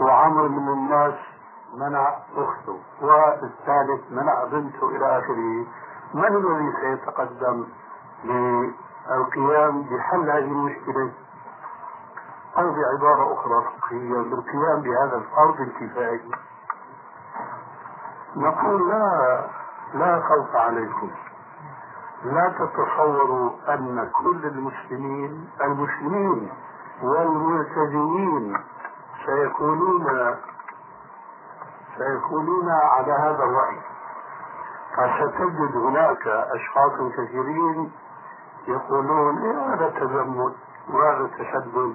وعمر 0.00 0.48
من 0.48 0.68
الناس 0.68 1.14
منع 1.74 2.18
أخته. 2.36 2.78
والثالث 3.02 4.10
منع 4.10 4.44
بنته 4.44 4.88
إلى 4.88 5.18
آخره. 5.18 5.66
من 6.14 6.36
الذي 6.36 6.72
سيتقدم 6.80 7.66
للقيام 8.24 9.82
بحل 9.82 10.30
هذه 10.30 10.38
المشكلة؟ 10.38 11.12
أو 12.58 12.72
بعبارة 12.72 13.34
أخرى 13.34 13.64
فقهية 13.64 14.22
بالقيام 14.22 14.80
بهذا 14.82 15.16
الفرض 15.16 15.60
الكفائي 15.60 16.30
نقول 18.36 18.88
لا 18.88 19.40
لا 19.94 20.20
خوف 20.20 20.56
عليكم. 20.56 21.10
لا 22.24 22.48
تتصوروا 22.58 23.50
أن 23.68 24.10
كل 24.12 24.46
المسلمين 24.46 25.50
المسلمين 25.60 26.50
والملتزمين 27.02 28.56
سيكونون 29.26 30.06
سيكونون 32.00 32.70
على 32.70 33.12
هذا 33.12 33.44
الرأي. 33.44 33.80
فستجد 34.96 35.76
هناك 35.76 36.26
أشخاص 36.26 36.92
كثيرين 37.16 37.92
يقولون 38.68 39.38
إيه 39.38 39.74
هذا 39.74 39.88
تزمت 39.88 40.54
وهذا 40.88 41.30
تشدد 41.38 41.94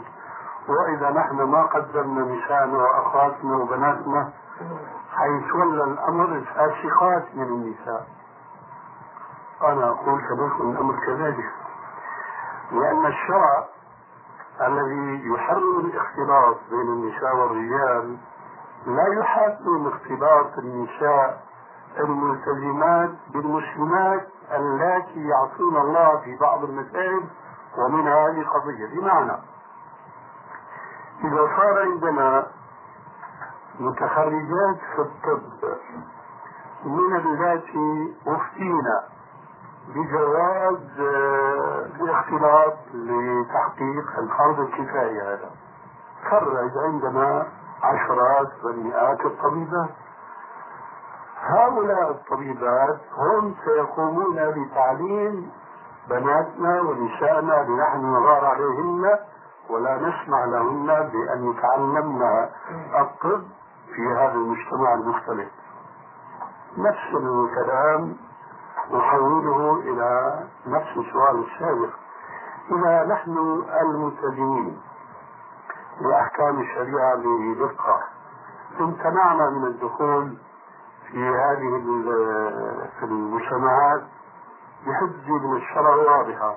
وإذا 0.70 1.10
نحن 1.10 1.42
ما 1.42 1.62
قدمنا 1.64 2.36
نساءنا 2.36 2.78
وأخواتنا 2.78 3.58
وبناتنا 3.58 4.34
حيتولى 5.16 5.84
الأمر 5.84 6.26
الفاسقات 6.26 7.36
من 7.36 7.44
النساء. 7.44 8.08
أنا 9.64 9.90
أقول 9.90 10.22
كذلك 10.22 10.62
الأمر 10.62 10.96
كذلك. 11.06 11.52
لأن 12.72 13.06
الشرع 13.06 13.66
الذي 14.62 15.30
يحرم 15.34 15.80
الاختلاط 15.80 16.58
بين 16.70 16.82
النساء 16.82 17.36
والرجال 17.36 18.18
لا 18.86 19.20
يحرم 19.20 19.88
اختلاط 19.88 20.58
النساء 20.58 21.42
الملتزمات 22.00 23.10
بالمسلمات 23.34 24.28
اللاتي 24.52 25.28
يعصون 25.28 25.78
الله 25.78 26.18
في 26.18 26.36
بعض 26.36 26.64
المسائل 26.64 27.24
ومن 27.78 28.08
هذه 28.08 28.42
القضية. 28.42 29.00
بمعنى 29.00 29.38
إذا 31.24 31.48
صار 31.58 31.82
عندنا 31.82 32.48
متخرجات 33.80 34.78
في 34.96 35.02
الطب 35.02 35.42
من 36.86 37.16
اللاتي 37.16 38.16
أفتينا 38.28 39.04
بجواز 39.96 41.00
آه، 41.00 41.86
الاختلاط 42.02 42.78
لتحقيق 42.94 44.20
الفرض 44.20 44.60
الكفاية 44.60 45.34
هذا. 45.34 45.50
خرج 46.30 46.72
عندنا 46.78 47.48
عشرات 47.86 48.52
ومئات 48.64 49.26
الطبيبات. 49.26 49.90
هؤلاء 51.42 52.12
الطبيبات 52.12 53.00
هم 53.18 53.56
سيقومون 53.66 54.36
بتعليم 54.36 55.52
بناتنا 56.10 56.82
ونسائنا 56.82 57.66
لنحن 57.68 58.06
نغار 58.06 58.46
عليهن 58.46 59.20
ولا 59.70 59.96
نسمع 59.96 60.46
لهن 60.46 60.86
بأن 60.86 61.52
يتعلمن 61.52 62.22
الطب 63.02 63.44
في 63.96 64.08
هذا 64.18 64.34
المجتمع 64.34 64.94
المختلف. 64.94 65.50
نفس 66.78 67.14
الكلام 67.14 68.16
نحوله 68.92 69.80
إلى 69.80 70.44
نفس 70.68 70.98
السؤال 70.98 71.46
السابق. 71.46 71.90
إذا 72.72 73.06
نحن 73.06 73.64
الملتزمين 73.82 74.82
بأحكام 76.02 76.60
الشريعة 76.62 77.16
بدقة 77.16 78.00
امتنعنا 78.80 79.50
من 79.50 79.66
الدخول 79.68 80.38
في 81.12 81.30
هذه 81.30 81.76
المجتمعات 83.04 84.02
بحجة 84.88 85.48
من 85.48 85.58
الشرع 85.58 85.96
واضحة 85.96 86.56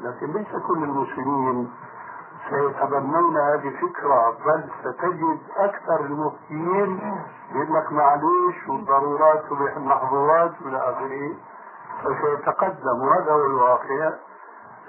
لكن 0.00 0.32
ليس 0.32 0.48
كل 0.66 0.84
المسلمين 0.84 1.70
سيتبنون 2.50 3.36
هذه 3.36 3.68
الفكرة 3.68 4.30
بل 4.46 4.64
ستجد 4.80 5.38
أكثر 5.56 6.00
المفتيين 6.00 7.18
يقول 7.52 7.74
لك 7.76 7.92
معليش 7.92 8.68
والضرورات 8.68 9.44
تبيح 9.50 9.76
المحظورات 9.76 10.52
إلى 10.66 10.78
آخره. 10.78 11.34
فسيتقدم 12.02 13.02
وهذا 13.02 13.32
هو 13.32 13.46
الواقع. 13.46 14.12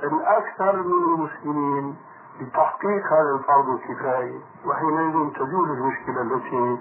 الأكثر 0.04 0.76
من 0.76 0.92
المسلمين 1.14 1.96
لتحقيق 2.40 3.14
هذا 3.14 3.36
الفرض 3.40 3.70
الكفاية 3.70 4.40
وحينئذ 4.66 5.34
تزول 5.34 5.70
المشكلة 5.70 6.22
التي 6.22 6.80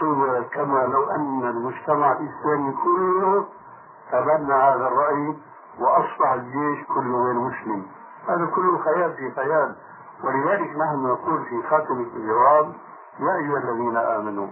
صورت 0.00 0.48
كما 0.52 0.78
لو 0.86 1.10
أن 1.10 1.42
المجتمع 1.48 2.12
الإسلامي 2.12 2.72
كله 2.84 3.46
تبنى 4.12 4.54
هذا 4.54 4.86
الرأي 4.88 5.36
وأصبح 5.80 6.32
الجيش 6.32 6.86
كله 6.86 7.24
غير 7.24 7.34
مسلم 7.34 7.86
هذا 8.28 8.46
كله 8.46 8.78
خيال 8.78 9.12
في 9.16 9.30
خيال 9.30 9.76
ولذلك 10.24 10.70
نحن 10.76 11.06
نقول 11.06 11.44
في 11.44 11.62
خاتمة 11.70 12.06
الجواب 12.16 12.72
يا 13.20 13.34
أيها 13.36 13.58
الذين 13.58 13.96
آمنوا 13.96 14.48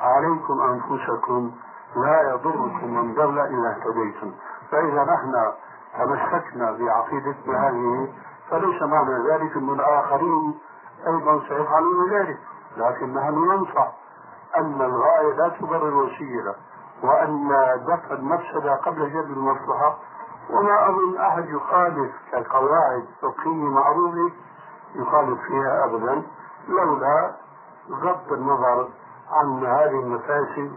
عليكم 0.00 0.60
أنفسكم 0.60 1.50
لا 1.96 2.30
يضركم 2.30 2.94
من 2.94 3.14
ضل 3.14 3.38
إذا 3.38 3.68
اهتديتم. 3.70 4.32
فإذا 4.70 5.04
نحن 5.04 5.52
تمسكنا 5.98 6.72
بعقيدتنا 6.72 7.68
هذه 7.68 8.08
فليس 8.50 8.82
معنى 8.82 9.28
ذلك 9.30 9.56
أن 9.56 9.70
الآخرين 9.70 10.58
أيضا 11.06 11.40
سيفعلون 11.48 12.10
ذلك 12.10 12.38
لكن 12.76 13.14
نحن 13.14 13.34
ننصح 13.34 13.92
أن 14.58 14.82
الغاية 14.82 15.34
لا 15.36 15.48
تبرر 15.48 15.88
الوسيلة 15.88 16.54
وأن 17.02 17.48
دفع 17.86 18.14
المفسدة 18.14 18.74
قبل 18.74 19.12
جلب 19.12 19.30
المصلحة؟ 19.30 19.98
وما 20.50 20.88
أظن 20.88 21.16
أحد 21.18 21.48
يخالف 21.48 22.12
كقواعد 22.32 23.04
فقهية 23.22 23.68
معروفة 23.70 24.30
يخالف 24.94 25.40
فيها 25.40 25.84
أبدا 25.84 26.22
لولا 26.68 27.36
غض 27.90 28.32
النظر 28.32 28.88
عن 29.30 29.64
هذه 29.66 30.00
المفاسد 30.00 30.72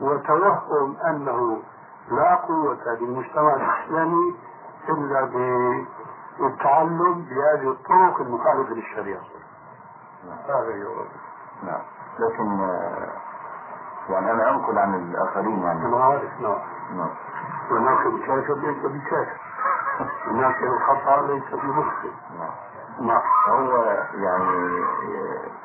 وتوهم 0.00 0.96
أنه 0.96 1.62
لا 2.10 2.34
قوة 2.34 2.94
للمجتمع 3.00 3.54
الإسلامي 3.54 4.36
إلا 4.88 5.20
بالتعلم 6.38 7.22
بهذه 7.22 7.70
الطرق 7.70 8.20
المخالفة 8.20 8.74
للشريعة. 8.74 9.20
هذا 10.48 10.84
هو. 10.84 11.04
نعم. 11.62 11.82
لكن 12.18 12.60
آه، 12.60 13.08
يعني 14.08 14.32
أنا 14.32 14.50
أنقل 14.50 14.78
عن 14.78 14.94
الآخرين 14.94 15.62
يعني. 15.62 15.86
أنا 15.86 16.04
عارف 16.04 16.40
نعم. 16.40 16.58
نعم. 16.96 17.10
وناخذ 17.70 18.26
كافر 18.26 18.54
ليس 18.54 18.84
بكافر 18.84 19.40
لكن 20.26 20.66
الخطأ 20.66 21.26
ليس 21.26 21.44
بمخطئ 21.52 22.10
نعم. 22.38 22.50
نعم. 23.00 23.22
هو 23.48 23.84
يعني 24.14 24.84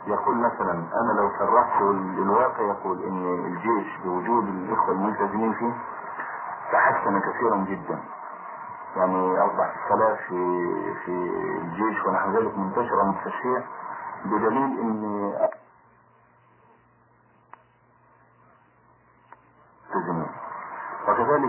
يقول 0.08 0.38
مثلا 0.38 0.72
أنا 0.72 1.12
لو 1.22 1.30
صرحت 1.40 1.82
الواقع 1.82 2.62
يقول 2.64 3.04
إن 3.04 3.46
الجيش 3.46 3.98
بوجود 4.04 4.48
الإخوة 4.48 4.92
الملتزمين 4.92 5.54
فيه 5.54 5.74
تحسن 6.72 7.20
كثيرا 7.20 7.58
جدا. 7.58 8.00
يعني 8.96 9.38
اصبح 9.46 9.84
الصلاة 9.84 10.16
في 10.16 10.36
في 11.06 11.12
الجيش 11.62 12.06
ونحو 12.06 12.32
ذلك 12.32 12.58
منتشرة 12.58 13.04
مستشفية 13.04 13.66
بدليل 14.26 14.80
إن 14.80 15.34
وكذلك 21.08 21.44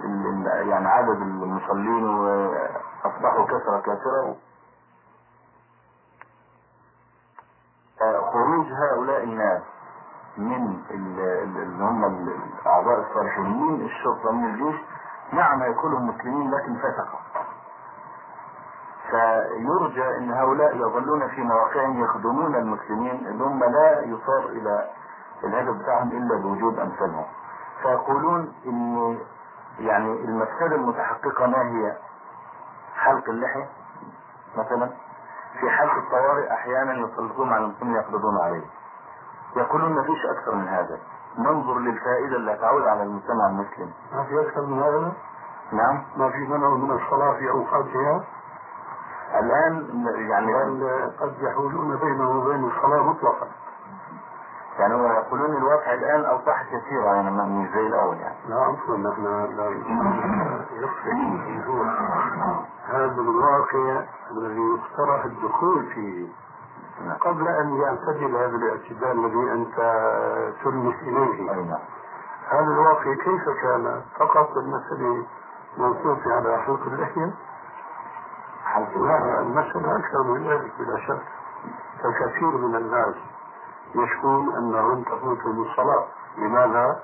ال- 0.00 0.26
ال- 0.26 0.68
يعني 0.68 0.88
عدد 0.88 1.20
المصلين 1.22 2.04
واصبحوا 2.08 3.44
كثرة 3.46 3.80
كثيرة 3.80 4.36
خروج 8.32 8.66
هؤلاء 8.72 9.24
الناس 9.24 9.62
من 10.36 10.66
ال- 10.90 11.20
ال- 11.20 11.62
اللي 11.62 11.84
هم 11.84 12.04
ال- 12.04 12.40
الأعضاء 12.62 13.00
الصالحين 13.00 13.62
من 13.62 13.84
الشرطة 13.84 14.32
من 14.32 14.44
الجيش 14.54 14.80
نعم 15.32 15.62
يكونوا 15.70 16.00
مسلمين 16.00 16.50
لكن 16.50 16.76
فسقة 16.76 17.18
فيرجى 19.10 20.16
إن 20.16 20.30
هؤلاء 20.32 20.76
يظلون 20.76 21.28
في 21.28 21.42
مواقعهم 21.42 22.04
يخدمون 22.04 22.54
المسلمين 22.54 23.26
اللي 23.26 23.44
هم 23.44 23.64
لا 23.64 24.00
يصار 24.00 24.44
إلى 24.48 24.90
الهدف 25.44 25.82
بتاعهم 25.82 26.08
إلا 26.08 26.36
بوجود 26.36 26.78
أمثالهم. 26.78 27.24
فيقولون 27.82 28.54
إن 28.66 29.18
يعني 29.78 30.12
المفسدة 30.12 30.74
المتحققة 30.76 31.46
ما 31.46 31.62
هي؟ 31.62 31.96
حلق 32.96 33.28
اللحية 33.28 33.68
مثلا. 34.56 34.90
في 35.60 35.70
حالة 35.70 35.98
الطوارئ 35.98 36.52
أحيانا 36.52 36.92
يسلطون 36.92 37.52
على 37.52 37.64
المسلمين 37.64 37.94
يقبضون 37.94 38.40
عليه. 38.42 38.64
يقولون 39.56 39.92
ما 39.92 40.02
فيش 40.02 40.26
أكثر 40.26 40.54
من 40.54 40.68
هذا. 40.68 40.98
ننظر 41.38 41.78
للفائدة 41.78 42.36
اللي 42.36 42.56
تعود 42.56 42.82
على 42.82 43.02
المجتمع 43.02 43.46
المسلم. 43.46 43.90
ما 44.12 44.24
في 44.24 44.40
أكثر 44.40 44.66
من 44.66 44.82
هذا؟ 44.82 45.12
نعم. 45.72 46.02
ما 46.16 46.30
في 46.30 46.38
منع 46.38 46.68
من 46.68 46.90
الصلاة 46.90 47.32
في 47.34 47.50
أوقاتها؟ 47.50 48.24
الآن 49.40 50.04
يعني 50.30 50.54
قد 51.20 51.34
يحولون 51.40 51.96
بينه 51.96 52.30
وبين 52.30 52.64
الصلاة 52.64 53.02
مطلقا. 53.02 53.46
يعني 54.78 54.94
هو 54.94 55.06
يقولون 55.06 55.56
الواقع 55.56 55.94
الآن 55.94 56.24
اصبح 56.24 56.62
كثيرا 56.62 57.14
يعني 57.14 57.30
مش 57.30 57.68
زي 57.74 57.86
الأول 57.86 58.16
يعني. 58.16 58.34
لا 58.48 58.56
عفوا 58.56 58.96
نحن 58.96 59.24
لا 59.24 59.68
الوضوح 59.68 60.14
هذا 62.88 63.20
الواقع 63.20 64.02
الذي 64.30 64.60
يقترح 64.60 65.24
الدخول 65.24 65.86
فيه 65.86 66.28
قبل 67.20 67.48
أن 67.48 67.76
يعتدل 67.76 68.36
هذا 68.36 68.56
الاعتدال 68.56 69.24
الذي 69.24 69.52
أنت 69.52 69.76
تلمس 70.64 70.94
إليه. 71.02 71.50
أي 71.52 71.62
نعم. 71.62 71.78
هذا 72.48 72.72
الواقع 72.72 73.14
كيف 73.14 73.48
كان؟ 73.62 74.02
فقط 74.18 74.56
المسألة 74.56 75.26
موقوفة 75.78 76.34
على 76.34 76.58
حلق 76.58 76.82
اللحية 76.86 77.34
حلق 78.64 78.98
لا 78.98 79.40
المسألة 79.40 79.96
أكثر 79.96 80.22
من 80.22 80.48
ذلك 80.48 80.72
بلا 80.78 80.98
شك. 81.06 81.22
فكثير 82.02 82.56
من 82.56 82.74
الناس 82.76 83.14
يشكون 83.94 84.56
أنهم 84.56 85.02
تفوتهم 85.02 85.62
الصلاة 85.62 86.06
لماذا؟ 86.38 87.00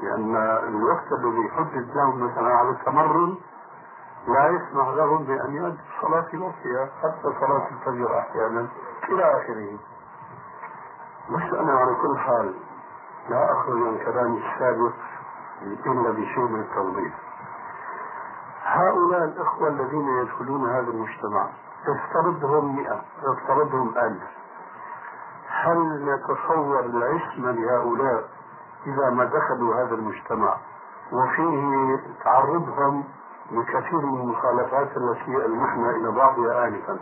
لأن 0.00 0.36
الوقت 0.68 1.12
الذي 1.12 1.50
حدد 1.50 1.90
لهم 1.94 2.24
مثلا 2.24 2.54
على 2.54 2.70
التمرن 2.70 3.36
لا 4.26 4.48
يسمح 4.48 4.88
لهم 4.88 5.24
بأن 5.24 5.54
يؤدوا 5.54 5.78
الصلاة 5.96 6.28
وقتها 6.42 6.90
حتى 7.02 7.34
صلاة 7.40 7.68
الفجر 7.68 8.18
أحيانا 8.18 8.68
إلى 9.08 9.24
آخره. 9.24 9.78
بس 11.30 11.54
أنا 11.54 11.72
على 11.72 11.94
كل 11.94 12.18
حال 12.18 12.54
لا 13.28 13.52
أخرج 13.52 13.76
من 13.76 13.98
كلامي 13.98 14.42
السابق 14.46 14.92
إلا 15.86 16.10
بشيء 16.10 16.48
من 16.48 16.60
التوضيح. 16.60 17.14
هؤلاء 18.64 19.24
الإخوة 19.24 19.68
الذين 19.68 20.08
يدخلون 20.08 20.70
هذا 20.70 20.90
المجتمع 20.90 21.48
افترضهم 21.88 22.76
مئة 22.76 23.02
افترضهم 23.24 23.98
ألف. 23.98 24.22
هل 25.48 26.04
نتصور 26.04 26.80
العصمة 26.80 27.50
لهؤلاء 27.50 28.28
إذا 28.86 29.10
ما 29.10 29.24
دخلوا 29.24 29.74
هذا 29.74 29.94
المجتمع 29.94 30.56
وفيه 31.12 32.00
تعرضهم 32.24 33.04
لكثير 33.50 34.00
من 34.06 34.20
المخالفات 34.20 34.88
التي 34.96 35.36
ألمحنا 35.46 35.90
إلى 35.90 36.10
بعضها 36.10 36.66
آنفا. 36.66 36.98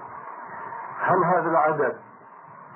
هل 1.01 1.24
هذا 1.24 1.51
العدد 1.51 1.97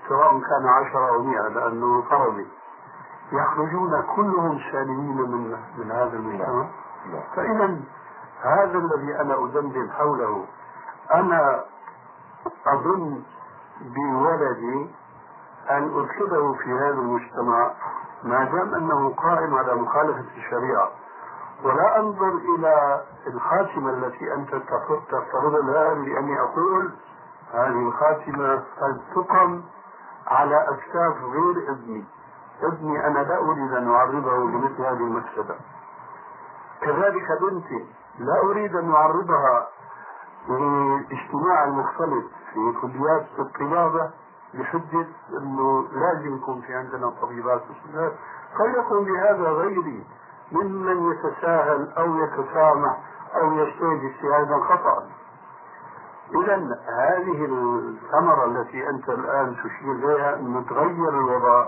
سواء 0.09 0.31
كان 0.41 0.67
عشرة 0.69 1.09
أو 1.09 1.23
مئة 1.23 1.49
لأنه 1.49 2.03
فرضي 2.03 2.47
يخرجون 3.33 4.03
كلهم 4.17 4.59
سالمين 4.73 5.17
من 5.17 5.57
من 5.79 5.91
هذا 5.91 6.17
المجتمع. 6.17 6.67
فإذا 7.37 7.81
هذا 8.43 8.79
الذي 8.79 9.21
أنا 9.21 9.35
أدندن 9.45 9.91
حوله 9.91 10.45
أنا 11.15 11.65
أظن 12.67 13.23
بولدي 13.81 14.91
أن 15.71 15.83
أدخله 15.99 16.53
في 16.55 16.73
هذا 16.73 16.99
المجتمع 17.01 17.71
ما 18.23 18.45
دام 18.45 18.75
أنه 18.75 19.15
قائم 19.15 19.55
على 19.55 19.75
مخالفة 19.75 20.25
الشريعة. 20.37 20.91
ولا 21.65 21.99
أنظر 21.99 22.29
إلى 22.29 23.03
الخاتمة 23.27 23.91
التي 23.91 24.35
أنت 24.35 24.51
تفترضها 24.55 25.61
الآن 25.61 26.05
لأني 26.05 26.41
أقول 26.41 26.91
هذه 27.53 27.89
الخاتمة 27.89 28.55
قد 28.55 29.01
تقم 29.15 29.63
على 30.27 30.69
أكتاف 30.69 31.25
غير 31.25 31.71
ابني 31.73 32.05
ابني 32.63 33.07
أنا 33.07 33.19
لا 33.19 33.39
أريد 33.39 33.73
أن 33.73 33.91
أعرضه 33.91 34.37
لمثل 34.37 34.83
هذه 34.83 35.05
المفسدة 35.07 35.55
كذلك 36.81 37.29
بنتي 37.43 37.87
لا 38.19 38.43
أريد 38.43 38.77
أن 38.77 38.93
أعرضها 38.93 39.69
للاجتماع 40.49 41.65
المختلط 41.65 42.25
في 42.55 42.73
كليات 42.81 43.27
الطبابة 43.39 44.11
بحجة 44.55 45.07
أنه 45.39 45.89
لازم 45.93 46.37
يكون 46.37 46.61
في 46.61 46.75
عندنا 46.75 47.11
طبيبات 47.23 47.63
وسنات. 47.71 48.13
قد 48.59 48.85
يكون 48.85 49.05
بهذا 49.05 49.49
غيري. 49.49 50.07
ممن 50.53 51.13
يتساهل 51.13 51.93
أو 51.99 52.17
يتسامح 52.17 52.97
أو 53.35 53.53
يجتهد 53.53 54.05
اجتهادا 54.05 54.61
خطأ 54.65 55.07
إذا 56.35 56.57
هذه 56.99 57.45
الثمرة 57.45 58.45
التي 58.45 58.89
أنت 58.89 59.09
الآن 59.09 59.57
تشير 59.57 59.93
إليها 59.93 60.35
أن 60.35 60.65
تغير 60.69 61.09
الوضع. 61.09 61.67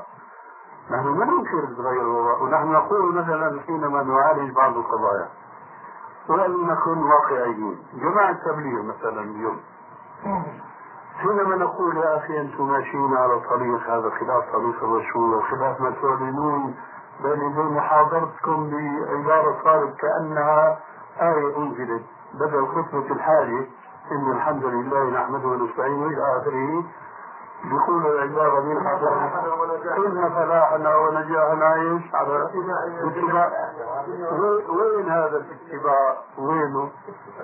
نحن 0.91 1.07
ما 1.09 1.25
ننكر 1.25 1.75
تغير 1.77 2.01
الوضع 2.01 2.43
ونحن 2.43 2.73
نقول 2.73 3.15
مثلا 3.15 3.61
حينما 3.67 4.03
نعالج 4.03 4.55
بعض 4.55 4.77
القضايا 4.77 5.29
ولن 6.29 6.67
نكون 6.67 7.03
واقعيين. 7.03 7.79
جماعة 7.95 8.31
التبليغ 8.31 8.83
مثلا 8.83 9.21
اليوم. 9.21 9.61
حينما 11.19 11.57
نقول 11.57 11.97
يا 11.97 12.17
أخي 12.17 12.41
أنتم 12.41 12.73
ماشيين 12.73 13.17
على 13.17 13.41
طريق 13.41 13.91
هذا 13.91 14.11
خلاف 14.11 14.53
طريق 14.53 14.85
الرسول 14.85 15.35
وخلاف 15.35 15.81
ما 15.81 15.91
تعلنون 15.91 16.75
بين 17.23 17.55
بين 17.55 17.67
محاضرتكم 17.67 18.71
بعبارة 18.71 19.57
صارت 19.65 19.97
كأنها 19.97 20.79
آية 21.21 21.57
أنزلت. 21.57 22.03
بدل 22.35 22.67
خطبة 22.67 23.13
الحاجة 23.15 23.67
إن 24.13 24.31
الحمد 24.33 24.65
لله 24.65 25.11
نحمده 25.11 25.49
ونستعينه 25.49 26.07
إلى 26.07 26.37
آخره. 26.37 26.85
بيقول 27.65 28.07
العبارة 28.07 28.61
من 28.61 28.77
إن 28.77 30.31
فلاحنا 30.35 30.97
ونجاحنا 30.97 31.75
إيش 31.75 32.15
على 32.15 32.49
اتباع 33.05 33.51
وين 34.69 35.09
هذا 35.09 35.37
الاتباع؟ 35.37 36.17
وينه؟ 36.39 36.91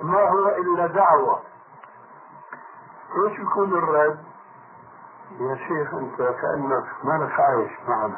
ما 0.01 0.29
هو 0.29 0.47
إلا 0.47 0.87
دعوة. 0.87 1.39
إيش 3.25 3.39
يكون 3.39 3.73
الرد؟ 3.73 4.19
يا 5.39 5.55
شيخ 5.55 5.93
أنت 5.93 6.17
كأنك 6.17 6.85
مالك 7.03 7.39
عايش 7.39 7.71
معنا. 7.87 8.17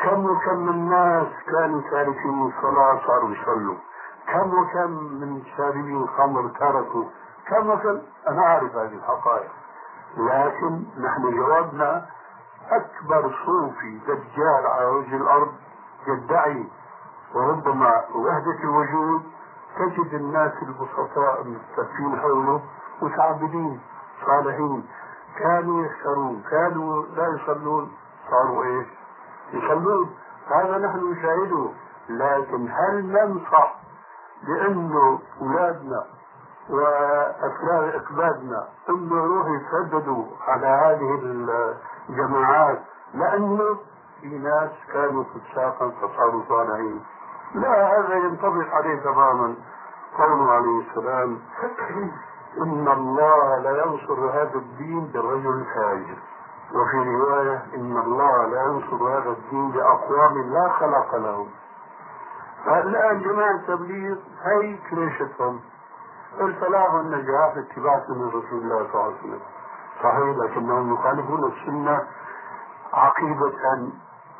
كم 0.00 0.24
وكم 0.24 0.56
من 0.56 0.68
الناس 0.68 1.26
كانوا 1.46 1.80
تاركين 1.90 2.52
الصلاة 2.56 3.00
صاروا 3.06 3.30
يصلوا. 3.30 3.76
كم 4.26 4.50
وكم 4.58 4.90
من 4.90 5.42
شاربي 5.56 5.96
الخمر 5.96 6.48
تركوا. 6.48 7.04
كم 7.46 7.70
وكم؟ 7.70 7.98
أنا 8.28 8.42
أعرف 8.46 8.76
هذه 8.76 8.94
الحقائق. 8.94 9.50
لكن 10.16 10.82
نحن 10.98 11.30
جوابنا 11.36 12.06
أكبر 12.70 13.34
صوفي 13.46 13.98
دجال 13.98 14.66
على 14.66 14.86
وجه 14.86 15.16
الأرض 15.16 15.52
يدعي 16.06 16.68
وربما 17.34 18.04
وحدة 18.14 18.58
الوجود 18.64 19.22
تجد 19.78 20.14
الناس 20.14 20.52
البسطاء 20.62 21.42
المستكفين 21.42 22.20
حوله 22.20 22.62
متعبدين 23.02 23.80
صالحين. 24.26 24.86
كانوا 25.38 25.86
يسهرون 25.86 26.42
كانوا 26.50 27.02
لا 27.02 27.26
يصلون. 27.28 27.92
صاروا 28.30 28.64
إيش؟ 28.64 28.97
يصلون. 29.52 30.10
هذا 30.48 30.78
نحن 30.78 31.12
نشاهده 31.12 31.70
لكن 32.08 32.68
هل 32.70 33.06
ننصح 33.06 33.74
لأنه 34.48 35.18
أولادنا 35.40 36.04
وأفراد 36.70 37.94
إقبادنا 37.94 38.68
إنه 38.88 39.16
يروحوا 39.16 39.56
يترددوا 39.56 40.24
على 40.48 40.66
هذه 40.66 41.20
الجماعات؟ 42.08 42.78
لأنه 43.14 43.78
في 44.20 44.38
ناس 44.38 44.70
كانوا 44.92 45.24
فساقا 45.24 45.90
فصاروا 45.90 46.42
صالحين 46.48 47.04
لا 47.54 47.98
هذا 47.98 48.14
ينطبق 48.14 48.74
عليه 48.74 49.00
تماما. 49.00 49.54
قوله 50.18 50.52
عليه 50.52 50.80
السلام 50.90 51.38
إن 52.62 52.88
الله 52.88 53.58
لا 53.58 53.84
ينصر 53.84 54.30
هذا 54.30 54.54
الدين 54.54 55.06
بالرجل 55.06 55.60
الفاجر. 55.60 56.18
وفي 56.74 56.96
رواية 56.96 57.62
إن 57.74 57.96
الله 57.96 58.46
لا 58.46 58.62
ينصر 58.62 58.96
هذا 59.18 59.30
الدين 59.30 59.70
بأقوام 59.70 60.52
لا 60.52 60.68
خلق 60.68 61.14
لهم 61.16 61.48
فالآن 62.64 63.20
جماعة 63.20 63.50
التبليغ 63.50 64.16
هي 64.42 64.78
كليشتهم. 64.90 65.60
الفلاح 66.40 66.94
والنجاح 66.94 67.54
في 67.54 67.60
اتباع 67.60 68.02
سنة 68.06 68.28
رسول 68.28 68.58
الله 68.62 68.78
صلى 68.92 68.94
الله 68.94 69.04
عليه 69.04 69.16
وسلم. 69.18 69.40
صحيح 70.02 70.36
لكنهم 70.36 70.94
يخالفون 70.94 71.52
السنة 71.52 72.06
عقيدة 72.92 73.88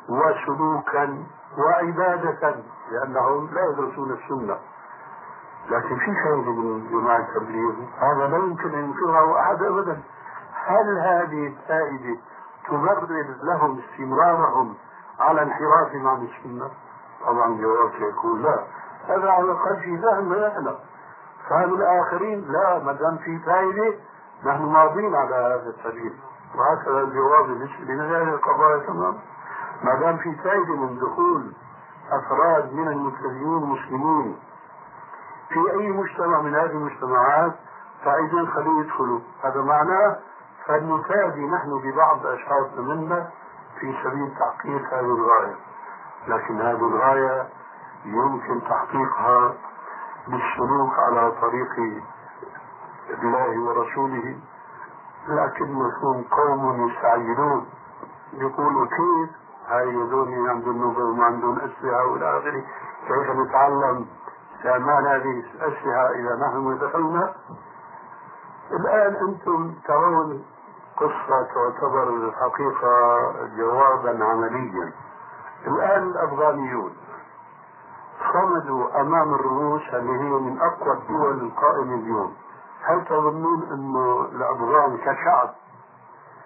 وسلوكا 0.09 1.23
وعبادة 1.57 2.55
لأنهم 2.91 3.49
لا 3.53 3.61
يدرسون 3.65 4.11
السنة. 4.11 4.57
لكن 5.69 5.95
في 5.97 6.13
فائدة 6.23 6.51
من 6.51 6.89
جماعة 6.89 7.19
التبليغ؟ 7.19 7.73
هذا 7.97 8.27
لا 8.27 8.37
يمكن 8.37 8.73
أن 8.73 8.83
ينكره 8.83 9.39
أحد 9.39 9.63
أبدا. 9.63 10.01
هل 10.69 10.97
هذه 10.97 11.47
الفائدة 11.47 12.19
تبرر 12.67 13.25
لهم 13.43 13.79
استمرارهم 13.79 14.75
على 15.19 15.41
انحرافهم 15.41 16.07
عن 16.07 16.27
السنة؟ 16.27 16.69
طبعا 17.25 17.57
جواب 17.61 17.91
يكون 17.99 18.41
لا. 18.41 18.63
هذا 19.07 19.31
على 19.31 19.43
الأقل 19.45 19.75
في 19.75 19.97
فهم 19.97 20.33
نحن 20.33 20.75
فهم 21.49 21.73
الآخرين 21.73 22.51
لا 22.51 22.79
ما 22.79 22.93
دام 22.93 23.17
في 23.17 23.39
فائدة 23.39 23.93
نحن 24.45 24.65
ماضين 24.65 25.15
على 25.15 25.35
هذا 25.35 25.73
السبيل. 25.77 26.13
وهكذا 26.55 27.01
الجواب 27.01 27.45
بالنسبة 27.45 27.93
لهذه 27.93 28.33
القضايا 28.33 28.77
تمام. 28.77 29.17
ما 29.83 29.95
دام 29.95 30.17
في 30.17 30.35
فائدة 30.35 30.75
من 30.75 30.99
دخول 30.99 31.53
أفراد 32.11 32.73
من 32.73 32.87
المبتدئين 32.87 33.57
المسلمين 33.57 34.39
في 35.49 35.71
أي 35.71 35.89
مجتمع 35.91 36.41
من 36.41 36.55
هذه 36.55 36.71
المجتمعات 36.71 37.53
فإذا 38.03 38.45
خليه 38.45 38.79
يدخلوا. 38.79 39.19
هذا 39.43 39.61
معناه 39.61 40.19
فلنفادي 40.69 41.45
نحن 41.45 41.81
ببعض 41.83 42.25
أشخاص 42.25 42.77
منا 42.77 43.29
في 43.79 43.95
سبيل 44.03 44.33
تحقيق 44.39 44.93
هذه 44.93 45.15
الغاية. 45.15 45.55
لكن 46.27 46.61
هذه 46.61 46.87
الغاية 46.87 47.47
يمكن 48.05 48.61
تحقيقها 48.61 49.53
بالسلوك 50.27 50.93
على 50.99 51.31
طريق 51.41 52.01
الله 53.09 53.59
ورسوله. 53.59 54.39
لكن 55.27 55.71
مفهوم 55.73 56.25
قوم 56.31 56.89
يستعجلون 56.89 57.65
يقولوا 58.33 58.85
كيف 58.85 59.29
هاي 59.67 59.95
هذول 59.95 60.49
عندهم 60.49 60.97
وما 60.97 61.25
عندهم 61.25 61.55
أسلحة 61.59 62.05
وإلى 62.05 62.37
آخره. 62.37 62.63
كيف 63.07 63.29
نتعلم 63.35 64.05
استعمال 64.57 65.07
هذه 65.07 65.43
الأسلحة 65.55 66.09
إذا 66.11 66.35
نحن 66.35 66.77
دخلنا 66.77 67.33
الآن 68.71 69.15
أنتم 69.27 69.73
ترون 69.87 70.45
قصة 70.99 71.47
تعتبر 71.53 72.09
الحقيقة 72.09 73.31
جوابا 73.57 74.25
عمليا. 74.25 74.93
الآن 75.67 76.03
الأفغانيون 76.03 76.93
صمدوا 78.33 79.01
أمام 79.01 79.33
الروس 79.33 79.81
اللي 79.93 80.11
هي 80.11 80.29
من 80.39 80.61
أقوى 80.61 80.93
الدول 80.93 81.39
القائمة 81.39 81.95
اليوم. 81.95 82.33
هل 82.83 83.05
تظنون 83.05 83.63
أنه 83.71 84.21
الأفغان 84.21 84.97
كشعب 84.97 85.49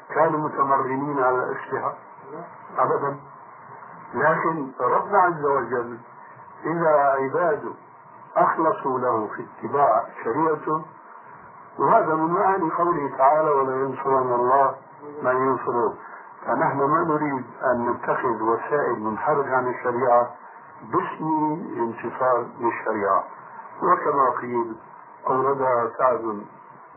كانوا 0.10 0.39
متمرنين 0.39 1.24
على 1.24 1.38
الأسلحة؟ 1.38 1.93
أبدا. 2.78 3.20
لكن 4.14 4.72
ربنا 4.82 5.20
عز 5.22 5.45
وجل 5.45 5.97
إذا 6.66 6.89
عباده 6.89 7.74
أخلصوا 8.38 8.99
له 8.99 9.28
في 9.28 9.45
اتباع 9.60 10.06
شريعته 10.24 10.86
وهذا 11.80 12.15
من 12.15 12.34
معاني 12.34 12.71
قوله 12.71 13.17
تعالى 13.17 13.49
ولا 13.49 13.76
ينصرن 13.76 14.34
الله 14.34 14.76
من 15.24 15.36
ينصره 15.36 15.93
فنحن 16.45 16.78
ما 16.78 17.03
نريد 17.03 17.45
أن 17.63 17.89
نتخذ 17.89 18.41
وسائل 18.43 18.99
منحرج 18.99 19.47
عن 19.47 19.67
الشريعة 19.67 20.32
باسم 20.84 21.53
الانتصار 21.74 22.45
للشريعة. 22.59 23.24
وكما 23.84 24.30
قيل 24.41 24.76
أوردها 25.28 25.91
سعد 25.97 26.43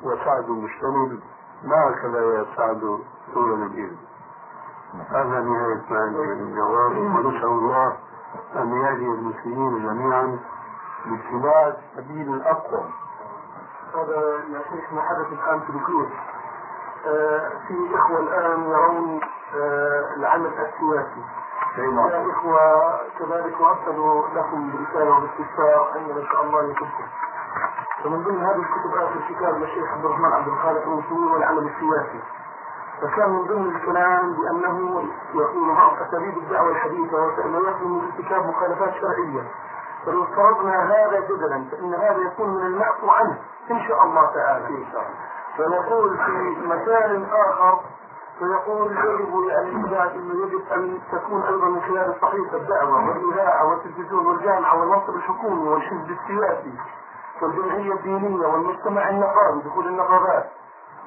وسعد 0.02 0.48
مشتمل 0.48 1.20
ما 1.64 1.90
هكذا 1.90 2.20
يا 2.20 2.46
سعد 2.56 2.98
طول 3.34 3.62
الإذن 3.62 3.96
هذا 5.10 5.40
نهاية 5.40 5.82
ما 5.90 5.98
عندي 5.98 6.18
من 6.18 6.40
الجواب. 6.48 6.96
ونسأل 6.96 7.44
الله 7.44 7.96
أن 8.56 8.72
يهدي 8.72 9.06
المسلمين 9.06 9.86
جميعا 9.86 10.38
باتباع 11.06 11.68
السبيل 11.68 12.34
الأقوى. 12.34 12.84
هذا 13.94 14.44
يا 14.48 14.60
شيخ 14.70 14.92
ما 14.92 15.02
حدث 15.02 15.32
الآن 15.32 15.60
في 15.60 15.70
الكويت. 15.70 16.08
آه، 17.06 17.48
في 17.68 17.74
إخوة 17.94 18.20
الآن 18.20 18.62
يرون 18.70 19.20
آه، 19.54 20.14
العمل 20.16 20.46
السياسي. 20.46 21.24
يا 21.78 22.30
إخوة 22.30 22.96
كذلك 23.18 23.54
أرسلوا 23.60 24.28
لكم 24.34 24.72
برسالة 24.72 25.10
وباستفسار 25.16 25.92
أن 25.96 26.10
إن 26.16 26.26
شاء 26.32 26.44
الله 26.44 26.62
يكتب 26.70 26.86
فمن 28.04 28.22
ضمن 28.22 28.44
هذه 28.44 28.56
الكتب 28.62 28.94
آخر 28.94 29.20
كتاب 29.28 29.56
للشيخ 29.58 29.92
عبد 29.92 30.04
الرحمن 30.04 30.32
عبد 30.32 30.48
الخالق 30.48 30.82
المسلمين 30.82 31.28
والعمل 31.28 31.58
السياسي. 31.58 32.20
فكان 33.02 33.30
من 33.30 33.42
ضمن 33.42 33.76
الكلام 33.76 34.32
بأنه 34.32 35.04
يكون 35.34 35.74
بعض 35.74 35.92
أساليب 36.08 36.38
الدعوة 36.38 36.70
الحديثة 36.70 37.26
يخلو 37.26 37.88
من 37.88 38.02
ارتكاب 38.04 38.46
مخالفات 38.46 38.94
شرعية. 38.94 39.44
فلو 40.06 40.22
افترضنا 40.22 40.82
هذا 40.84 41.20
جدلا 41.20 41.64
فإن 41.70 41.94
هذا 41.94 42.18
يكون 42.26 42.48
من 42.54 42.66
المعفو 42.66 43.10
عنه. 43.10 43.38
إن 43.70 43.80
شاء 43.88 44.02
الله 44.02 44.26
تعالى. 44.34 44.66
إن 44.66 44.86
شاء 44.92 45.00
الله. 45.02 45.26
فنقول 45.58 46.16
في 46.16 46.66
مكان 46.66 47.26
آخر 47.32 47.80
فيقول 48.38 48.92
يجب 48.92 49.36
للإذاعة 49.36 50.10
أنه 50.14 50.46
يجب 50.46 50.62
أن 50.72 50.98
تكون 51.12 51.42
أيضا 51.42 51.66
من 51.68 51.80
خلال 51.80 52.14
الصحيفة 52.16 52.56
الدعوة 52.56 53.08
والإذاعة 53.08 53.70
والتلفزيون 53.70 54.26
والجامعة 54.26 54.80
والمنصب 54.80 55.14
الحكومي 55.16 55.68
والحزب 55.68 56.10
السياسي 56.10 56.74
والجمعية 57.42 57.92
الدينية 57.92 58.46
والمجتمع 58.46 59.08
النقابي 59.08 59.60
دخول 59.60 59.86
النقابات 59.86 60.46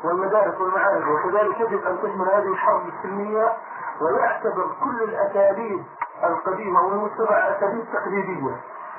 والمدارس 0.04 0.62
والمعاهد 0.62 1.04
وكذلك 1.08 1.60
يجب 1.60 1.84
أن 1.88 1.98
تشمل 2.04 2.30
هذه 2.30 2.48
الحرب 2.48 2.82
السلمية 2.88 3.54
ويعتبر 4.02 4.68
كل 4.84 5.04
الأساليب 5.04 5.84
القديمة 6.24 6.82
والمتبعة 6.82 7.58
أساليب 7.58 7.86
تقليدية 7.94 8.56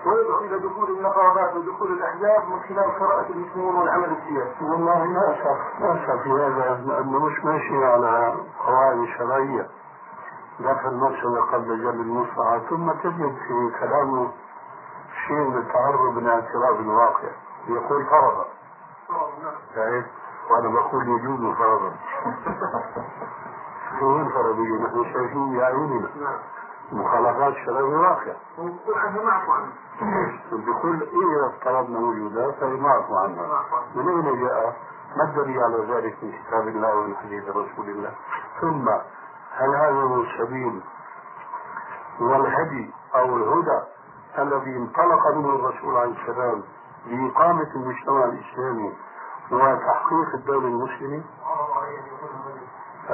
ويدعو 0.07 0.39
إلى 0.41 0.59
دخول 0.59 0.91
النقابات 0.91 1.57
ودخول 1.57 1.93
الأحزاب 1.93 2.49
من 2.49 2.61
خلال 2.61 2.99
قراءة 3.01 3.27
المسلمون 3.31 3.75
والعمل 3.77 4.05
السياسي. 4.13 4.65
والله 4.65 5.05
ما 5.05 5.35
شك 5.35 5.81
ما 5.81 6.07
شك 6.07 6.23
في 6.23 6.31
هذا 6.31 6.83
لأنه 6.87 7.19
مش 7.19 7.45
ماشي 7.45 7.85
على 7.85 8.35
قواعد 8.67 9.05
شرعية. 9.19 9.69
دفع 10.61 10.89
المرسل 10.89 11.41
قبل 11.53 11.83
جلب 11.83 12.01
المصلحة 12.01 12.59
ثم 12.59 12.91
تجد 12.93 13.37
في 13.49 13.73
كلامه 13.81 14.31
شيء 15.27 15.37
من 15.37 15.57
التعرض 15.59 16.17
من 16.17 16.29
اعتراف 16.29 16.81
الواقع 16.81 17.29
يقول 17.69 18.07
فرضا. 18.07 18.47
شايف؟ 19.75 20.05
وأنا 20.51 20.69
بقول 20.69 21.09
يجوز 21.09 21.57
فرضا. 21.57 21.93
شو 24.01 24.17
الفرضية؟ 24.17 24.85
نحن 24.85 25.13
شايفين 25.13 25.53
بأعيننا. 25.53 26.09
مخالفات 26.93 27.55
شرعية 27.67 27.97
واقع. 27.97 28.33
عنها 28.97 29.23
معفو 29.23 29.53
عنها. 29.53 29.73
بكل 30.53 31.03
إيه 31.03 31.47
افترضنا 31.49 31.99
وجودها 31.99 32.51
فهي 32.53 32.77
معفو 32.77 33.17
عنها 33.17 33.63
من 33.95 34.09
أين 34.09 34.41
جاء؟ 34.41 34.77
ما 35.17 35.25
الدليل 35.25 35.59
على 35.63 35.95
ذلك 35.95 36.17
من 36.23 36.33
كتاب 36.33 36.69
الله 36.69 36.95
ومن 36.95 37.17
حديث 37.17 37.49
رسول 37.49 37.89
الله 37.89 38.13
ثم 38.61 38.89
هل 39.57 39.75
هذا 39.75 40.03
هو 40.03 40.23
السبيل 40.23 40.83
والهدي 42.21 42.91
أو 43.15 43.37
الهدى 43.37 43.81
الذي 44.39 44.77
انطلق 44.77 45.27
منه 45.37 45.55
الرسول 45.55 45.97
عليه 45.97 46.15
السلام 46.23 46.63
لإقامة 47.07 47.67
المجتمع 47.75 48.25
الإسلامي 48.25 48.95
وتحقيق 49.53 50.35
الدولة 50.35 50.69
المسلمة؟ 50.69 51.23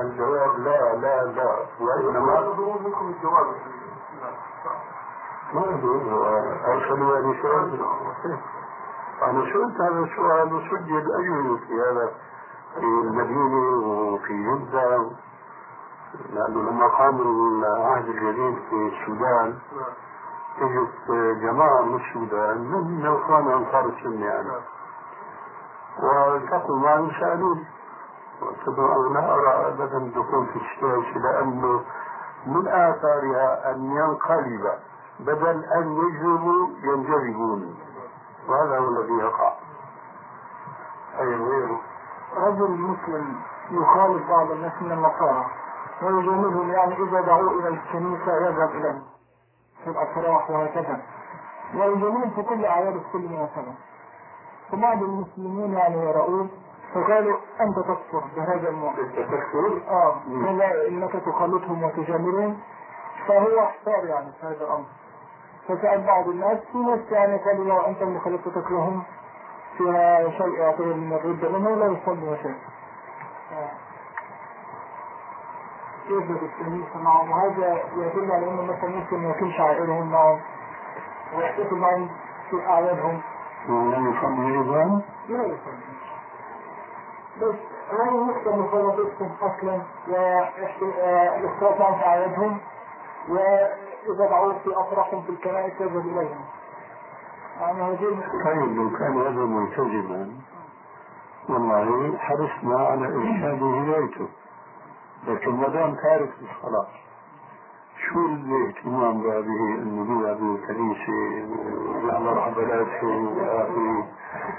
الجواب 0.01 0.59
لا 0.59 0.95
لا 0.95 1.25
لا. 1.25 1.67
وإنما 1.81 2.41
منكم 2.85 3.09
الجواب. 3.09 3.47
ما 5.55 5.65
أدري 5.65 6.01
أرسلوا 6.67 7.15
يعني 7.17 7.43
سؤال؟ 7.43 7.81
أنا 9.23 9.45
سئلت 9.53 9.81
هذا 9.81 9.99
السؤال 10.01 10.55
وسجل 10.55 11.13
أجوبة 11.19 11.57
في 11.67 11.75
هذا 11.75 12.11
في 12.75 12.81
المدينة 12.81 13.87
وفي 13.87 14.33
جدة. 14.43 15.11
لأنه 16.33 16.71
لما 16.71 16.87
قام 16.87 17.21
العهد 17.21 18.09
الجديد 18.09 18.59
في 18.71 18.93
السودان 18.93 19.59
اجت 20.59 21.11
جماعة 21.43 21.83
من 21.83 22.01
السودان 22.01 22.59
من 22.59 23.07
اخوان 23.07 23.53
انصار 23.53 23.85
السنة 23.85 24.27
يعني 24.27 24.49
والتقوا 26.03 26.77
معي 26.77 27.01
وسألوني 27.01 27.65
أنا 28.43 29.15
لا 29.15 29.35
ارى 29.35 29.69
ابدا 29.69 29.97
الدخول 29.97 30.47
في 30.47 30.57
السياسة 30.57 31.19
لأنه 31.19 31.81
من 32.47 32.69
آثارها 32.69 33.71
أن 33.71 33.85
ينقلب 33.85 34.73
بدل 35.21 35.65
أن 35.65 35.97
يجذبوا 35.97 36.69
ينجذبون. 36.83 37.77
وهذا 38.49 38.79
هو 38.79 38.89
الذي 38.89 39.13
يقع. 39.13 39.53
أي 41.21 41.37
غيره 41.37 41.81
رجل 42.37 42.71
مسلم 42.71 43.37
يخالف 43.71 44.29
بعض 44.31 44.51
الناس 44.51 44.73
من 44.81 44.93
النصارى 44.93 45.47
ويجاملهم 46.03 46.71
يعني 46.71 46.95
إذا 47.03 47.21
دعوا 47.21 47.51
إلى 47.51 47.69
الكنيسة 47.69 48.37
يذهب 48.37 48.71
إليه 48.71 49.03
في 49.85 49.91
الأفراح 49.91 50.51
وهكذا. 50.51 51.01
ويجاملهم 51.75 52.31
في 52.31 52.43
كل 52.43 52.65
أعياد 52.65 53.03
كل 53.13 53.19
مناسبة 53.29 53.75
فبعض 54.73 55.03
المسلمين 55.03 55.73
يعني 55.73 55.97
يرؤون 56.09 56.51
فقالوا 56.97 57.37
أنت 57.61 57.79
تكفر. 57.79 58.23
بهذا 58.37 58.69
الموضوع 58.69 59.05
تكفر؟ 59.17 59.81
آه. 59.89 60.17
كذا 60.47 60.89
إنك 60.89 61.13
تخالطهم 61.13 61.83
وتجاملهم. 61.85 62.59
فهو 63.29 63.61
احتار 63.65 64.05
يعني 64.05 64.33
في 64.41 64.47
هذا 64.47 64.65
الأمر. 64.65 64.85
فسأل 65.69 66.07
بعض 66.07 66.29
الناس 66.29 66.59
في 66.73 66.79
ناس 66.79 67.01
يعني 67.11 67.37
قالوا 67.37 67.65
لو 67.65 67.81
انت 67.81 68.03
مخالفتك 68.03 68.71
لهم. 68.71 69.03
فيها 69.79 70.31
شيء 70.31 70.55
يعتبر 70.59 70.95
من 70.95 71.13
الردة 71.13 71.49
لأنه 71.49 71.75
لا 71.75 71.87
يصلي 71.87 72.37
شيء. 72.43 72.57
آه. 73.53 73.71
يثبت 76.11 76.43
الكنيسة 76.43 76.99
معهم 77.03 77.31
وهذا 77.31 77.83
يدل 77.97 78.33
على 78.33 78.49
إنه 78.49 78.63
مثلا 78.63 78.91
ممكن 78.91 79.31
يكون 79.31 79.53
شعائرهم 79.53 80.11
معهم 80.13 80.41
ويحتفل 81.37 81.75
معهم 81.75 82.09
في 82.51 82.57
أعيادهم. 82.67 83.21
ولا 83.69 83.99
يصلي 83.99 84.59
أيضا؟ 84.59 85.03
لا 85.29 85.45
يصلي 85.45 85.86
بس 87.41 87.55
هذه 87.91 88.27
نقطة 88.27 88.57
مخالفتهم 88.57 89.33
أصلا 89.43 89.83
والاختلاط 90.09 91.95
في 91.95 92.05
أعيادهم 92.07 92.59
وإذا 93.29 94.27
دعوا 94.31 94.53
في 94.53 94.71
أفراحهم 94.77 95.23
في 95.23 95.31
الكنائس 95.31 95.81
يذهب 95.81 96.07
إليهم. 96.07 96.45
يعني 97.61 97.83
هذه 97.83 98.21
طيب 98.45 98.77
لو 98.77 98.91
كان 98.99 99.21
هذا 99.21 99.45
ملتزما 99.45 100.29
والله 101.49 102.19
حرصنا 102.19 102.77
على 102.87 103.07
إرشاد 103.07 103.63
هدايته 103.63 104.29
لكن 105.29 105.51
ما 105.51 105.69
دام 105.69 105.95
تارك 105.95 106.31
الصلاة 106.43 106.87
شو 107.99 108.27
الاهتمام 108.27 109.23
بهذه 109.23 109.75
انه 109.83 110.05
بيلعب 110.05 110.37
بالكنيسة 110.37 111.13
ويعمل 112.05 112.41
حفلات 112.41 112.87
اخره 112.89 114.09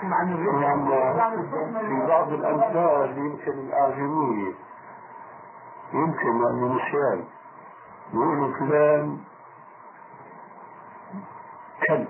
يعني 0.03 0.38
في 1.88 2.07
بعض 2.07 2.33
الأمثال 2.33 3.17
يمكن 3.17 3.51
الاعجمية 3.51 4.53
يمكن 5.93 6.41
لأنه 6.41 6.75
نسيان 6.75 7.23
يقولوا 8.13 8.53
فلان 8.59 9.17
كلب 11.88 12.07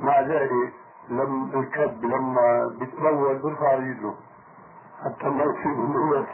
مع 0.00 0.20
ذلك 0.20 0.72
لم 1.08 1.50
الكلب 1.54 2.04
لما 2.04 2.76
بيتبول 2.78 3.38
بيرفع 3.38 3.74
رجله. 3.74 4.14
حتى 5.04 5.28
ما 5.28 5.44
يصيب 5.44 5.78
من 5.78 6.24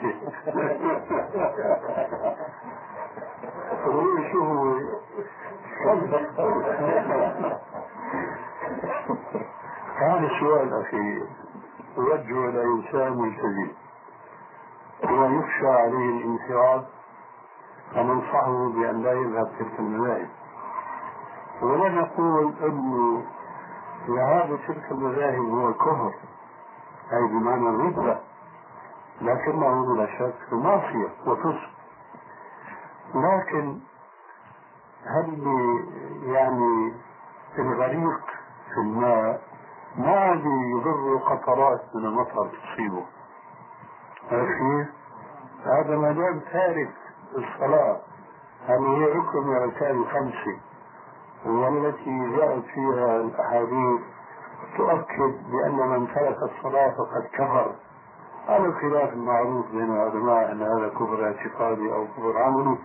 هذا 9.97 10.27
السؤال 10.27 10.81
أخي 10.81 11.23
أوجه 11.99 12.49
إلى 12.49 12.65
إنسان 12.65 13.13
ملتزم 13.19 13.71
ويخشى 15.03 15.67
عليه 15.67 16.11
الانحراف 16.11 16.85
فننصحه 17.95 18.69
بأن 18.69 19.03
لا 19.03 19.13
يذهب 19.13 19.51
تلك 19.59 19.79
المذاهب. 19.79 20.29
ولا 21.63 21.89
نقول 21.89 22.53
أنه 22.63 23.23
ذهاب 24.09 24.59
تلك 24.69 24.91
المذاهب 24.91 25.45
هو 25.45 25.69
الكفر 25.69 26.13
أي 27.13 27.27
بمعنى 27.27 27.69
الردة 27.69 28.19
لكنه 29.21 29.95
بلا 29.95 30.07
شك 30.19 30.53
معصية 30.53 31.09
وفسق. 31.27 31.70
لكن 33.15 33.79
هل 35.07 35.39
يعني 36.25 36.95
الغريق 37.59 38.21
في 38.75 38.81
الماء 38.81 39.41
ما 39.97 40.11
عاد 40.11 40.45
يضر 40.45 41.17
قطرات 41.17 41.81
من 41.95 42.05
المطر 42.05 42.49
تصيبه؟ 42.49 43.05
هذا 45.65 45.97
ما 45.97 46.13
دام 46.13 46.41
تارك 46.53 46.91
الصلاة 47.37 48.01
هذه 48.67 48.97
هي 48.97 49.05
ركن 49.05 49.47
من 49.47 49.57
أركان 49.57 49.97
الخمسة 49.97 50.59
والتي 51.47 52.37
جاءت 52.37 52.65
فيها 52.65 53.17
الأحاديث 53.17 54.01
تؤكد 54.77 55.51
بأن 55.51 55.89
من 55.89 56.07
ترك 56.15 56.37
الصلاة 56.43 56.91
فقد 56.91 57.29
كفر. 57.33 57.75
على 58.49 58.67
الخلاف 58.67 59.13
المعروف 59.13 59.67
بين 59.71 59.93
العلماء 59.93 60.53
أن 60.53 60.63
هذا 60.63 60.89
كفر 60.89 61.25
اعتقادي 61.25 61.93
أو 61.93 62.07
كفر 62.07 62.39
عملي. 62.39 62.79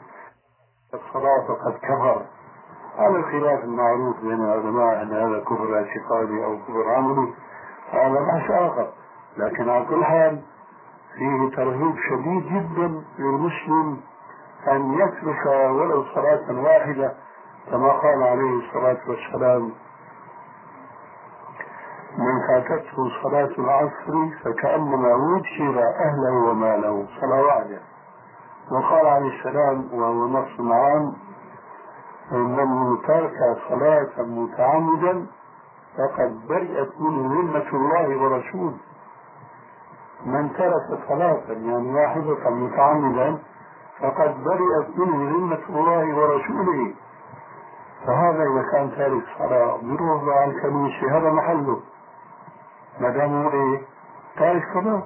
الصلاة 0.95 1.47
فقد 1.47 1.73
كفر. 1.81 2.21
على 2.97 3.15
الخلاف 3.15 3.63
المعروف 3.63 4.19
بين 4.21 4.41
العلماء 4.45 5.01
أن 5.01 5.11
هذا 5.13 5.39
كفر 5.39 5.75
اعتقادي 5.75 6.45
أو 6.45 6.57
كفر 6.57 6.93
عملي. 6.95 7.33
هذا 7.91 8.19
بحث 8.21 8.51
آخر 8.51 8.87
لكن 9.37 9.69
على 9.69 9.85
كل 9.85 10.05
حال 10.05 10.41
فيه 11.15 11.55
ترهيب 11.55 11.95
شديد 12.09 12.43
جدا 12.45 13.03
للمسلم 13.19 13.97
أن 14.71 14.93
يترك 14.93 15.45
ولو 15.45 16.03
صلاة 16.15 16.61
واحدة 16.63 17.13
كما 17.71 17.91
قال 17.91 18.23
عليه 18.23 18.59
الصلاة 18.59 18.97
والسلام. 19.07 19.71
من 22.17 22.47
فاتته 22.47 23.09
صلاة 23.23 23.49
العصر 23.59 24.29
فكأنما 24.43 25.13
وجر 25.15 25.83
أهله 25.83 26.49
وماله. 26.49 27.07
صلاة 27.21 27.41
واحدة 27.43 27.79
وقال 28.71 29.07
عليه 29.07 29.39
السلام 29.39 29.89
وهو 29.93 30.27
نص 30.27 30.71
عام 30.71 31.13
من 32.31 32.97
ترك 33.07 33.57
صلاة 33.69 34.21
متعمدا 34.25 35.25
فقد 35.97 36.47
برئت 36.49 37.01
منه 37.01 37.33
ذمة 37.33 37.69
الله 37.73 38.23
ورسوله. 38.23 38.77
من 40.25 40.53
ترك 40.53 40.99
صلاة 41.09 41.41
يعني 41.47 41.93
واحدة 41.93 42.49
متعمدا 42.49 43.37
فقد 43.99 44.43
برئت 44.43 44.97
منه 44.97 45.37
ذمة 45.37 45.61
الله 45.69 46.17
ورسوله. 46.17 46.93
فهذا 48.05 48.43
إذا 48.43 48.71
كان 48.71 48.91
تارك 48.97 49.23
صلاة 49.37 49.77
بيروح 49.77 50.23
على 50.37 50.51
الكنيسة 50.51 51.17
هذا 51.17 51.29
محله. 51.31 51.79
ما 52.99 53.09
دام 53.09 53.43
هو 53.43 53.49
إيه؟ 53.49 53.81
تارك 54.37 54.63
صلاة. 54.73 55.03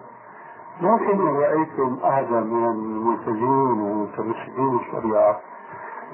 لكن 0.81 1.21
رأيتم 1.21 1.97
أحدا 2.03 2.39
من 2.39 2.65
الملتزمين 2.65 3.81
والمتمسكين 3.81 4.77
بالشريعة. 4.77 5.39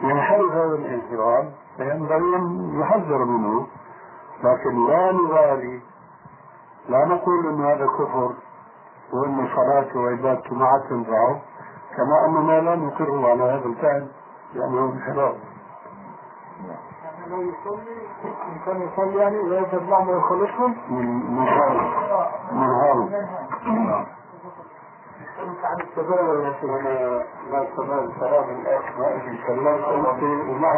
ينحرف 0.03 0.51
هذا 0.51 0.75
الانحراف 0.75 1.45
فينبغي 1.77 2.35
أن 2.35 2.79
يحذر 2.79 3.25
منه 3.25 3.67
لكن 4.43 4.87
لا 4.87 5.11
نغالي 5.11 5.81
لا 6.89 7.05
نقول 7.05 7.47
أن 7.47 7.65
هذا 7.65 7.85
كفر 7.85 8.31
وأن 9.13 9.47
صلاته 9.55 9.99
وعبادته 9.99 10.55
ما 10.55 10.65
عاد 10.65 10.81
تنفعه 10.89 11.41
كما 11.97 12.25
أننا 12.25 12.61
لا 12.61 12.75
نقر 12.75 13.29
على 13.29 13.43
هذا 13.43 13.65
الفعل 13.65 14.07
لأنه 14.53 14.93
انحراف. 14.93 15.35
لو 17.29 17.41
يصلي 17.41 17.97
كان 18.65 18.81
يصلي 18.81 19.15
يعني 19.15 19.37
ويذهب 19.39 19.89
معهم 19.89 20.09
ويخلصهم 20.09 20.75
من 20.89 21.05
منهار 21.35 23.05
ما 30.61 30.71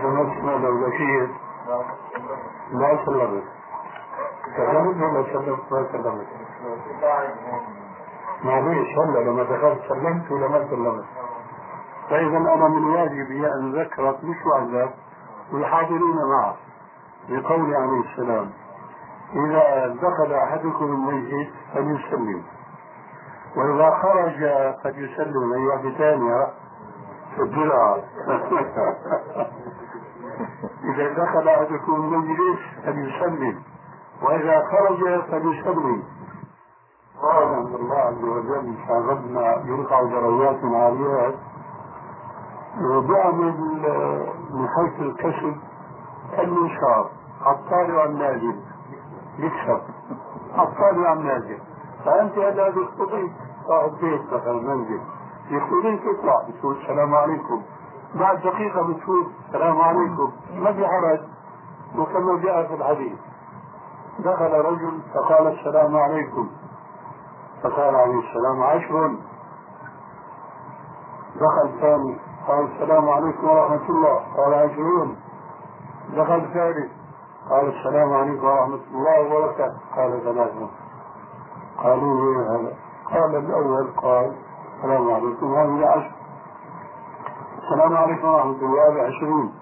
كلمت 0.00 0.42
وما 0.42 0.56
دولتية 0.56 1.28
ما 2.72 3.04
سلمت 3.04 3.44
ولا 5.72 5.86
سلمت 5.92 6.26
ما 8.44 8.60
هلا 8.60 9.20
لما 9.30 9.42
دخلت 9.42 9.80
سلمت 9.88 10.30
ولا 10.30 10.48
ما 10.48 10.66
سلمت 10.70 11.04
فإذا 12.10 12.36
أنا 12.36 12.68
من 12.68 12.84
واجبي 12.84 13.46
أن 13.46 13.72
ذكرت 13.72 14.24
مش 14.24 14.36
وحدك 14.46 14.94
والحاضرين 15.52 16.16
معه 16.30 16.56
بقول 17.28 17.74
عليه 17.74 18.00
السلام 18.12 18.50
إذا 19.34 19.86
دخل 20.02 20.32
أحدكم 20.34 20.84
المسجد 20.84 21.50
فليسلم 21.74 22.42
وإذا 23.56 23.90
خرج 23.90 24.44
قد 24.84 24.96
يسلم 24.96 25.66
واحدة 25.66 25.90
ثانية 25.98 26.48
في 27.36 27.42
الدرع 27.42 27.96
إذا 30.84 31.12
دخل 31.12 31.48
أحدكم 31.48 31.94
المجلس 31.94 32.58
فليسلم 32.84 33.62
وإذا 34.22 34.64
خرج 34.70 35.20
فليسلم 35.30 36.02
قال 37.22 37.42
أن 37.42 37.74
الله 37.74 37.96
عز 37.96 38.24
وجل 38.24 38.74
شاغلنا 38.88 39.62
يرفع 39.66 40.02
درجات 40.02 40.64
عاليات 40.64 41.34
وبيعمل 42.82 43.54
من 44.50 44.68
حيث 44.68 45.00
الكسب 45.00 45.56
المنشار 46.38 47.10
الطالع 47.46 48.04
النازل 48.04 48.60
يكسب. 49.38 49.80
الطالع 50.58 51.12
النازل 51.12 51.58
فأنت 52.08 52.38
هذا 52.38 52.70
بيقتضيك 52.70 53.32
صاحب 53.66 53.92
بيت 54.00 54.32
مثلا 54.32 54.52
منزل 54.52 55.00
يقتضيك 55.50 56.00
تطلع. 56.02 56.42
بتقول 56.48 56.76
السلام 56.76 57.14
عليكم. 57.14 57.62
بعد 58.14 58.40
دقيقة 58.40 58.82
بتقول 58.82 59.26
السلام 59.48 59.80
عليكم. 59.80 60.32
ما 60.54 60.72
في 60.72 60.86
حرج. 60.86 61.20
وكما 61.98 62.42
جاء 62.42 62.66
في 62.66 62.74
الحديث. 62.74 63.18
دخل 64.18 64.52
رجل 64.52 65.00
فقال 65.14 65.46
السلام 65.46 65.96
عليكم. 65.96 66.48
فقال 67.62 67.96
عليه 67.96 68.18
السلام 68.18 68.62
عشر 68.62 69.10
دخل 71.36 71.80
ثاني. 71.80 72.18
قال 72.48 72.68
السلام 72.72 73.08
عليكم 73.08 73.48
ورحمة 73.48 73.88
الله. 73.88 74.22
قال 74.36 74.54
عشرون. 74.54 75.16
دخل 76.16 76.52
ثالث. 76.54 76.90
قال 77.50 77.68
السلام 77.68 78.12
عليكم 78.12 78.46
ورحمة 78.46 78.80
الله 78.94 79.20
وبركاته. 79.20 79.78
قال 79.96 80.20
ثلاثة 80.24 80.68
قالوا 81.82 82.34
إيه 82.34 82.50
هذا. 82.50 82.76
قال 83.12 83.36
الأول 83.36 83.86
قال 83.96 84.36
السلام 84.76 85.10
عليكم 85.10 85.54
هذه 85.54 85.86
عشر. 85.86 86.12
السلام 87.58 87.96
عليكم 87.96 88.28
ورحمة 88.28 88.62
الله 88.62 88.94
بعشرين 88.94 89.54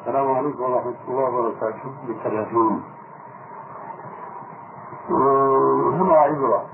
السلام 0.00 0.32
عليكم 0.32 0.62
ورحمة 0.62 0.94
الله 1.08 1.24
وبركاته. 1.24 1.90
بثلاثين 2.08 2.82
وهنا 5.10 6.16
عبرة. 6.18 6.66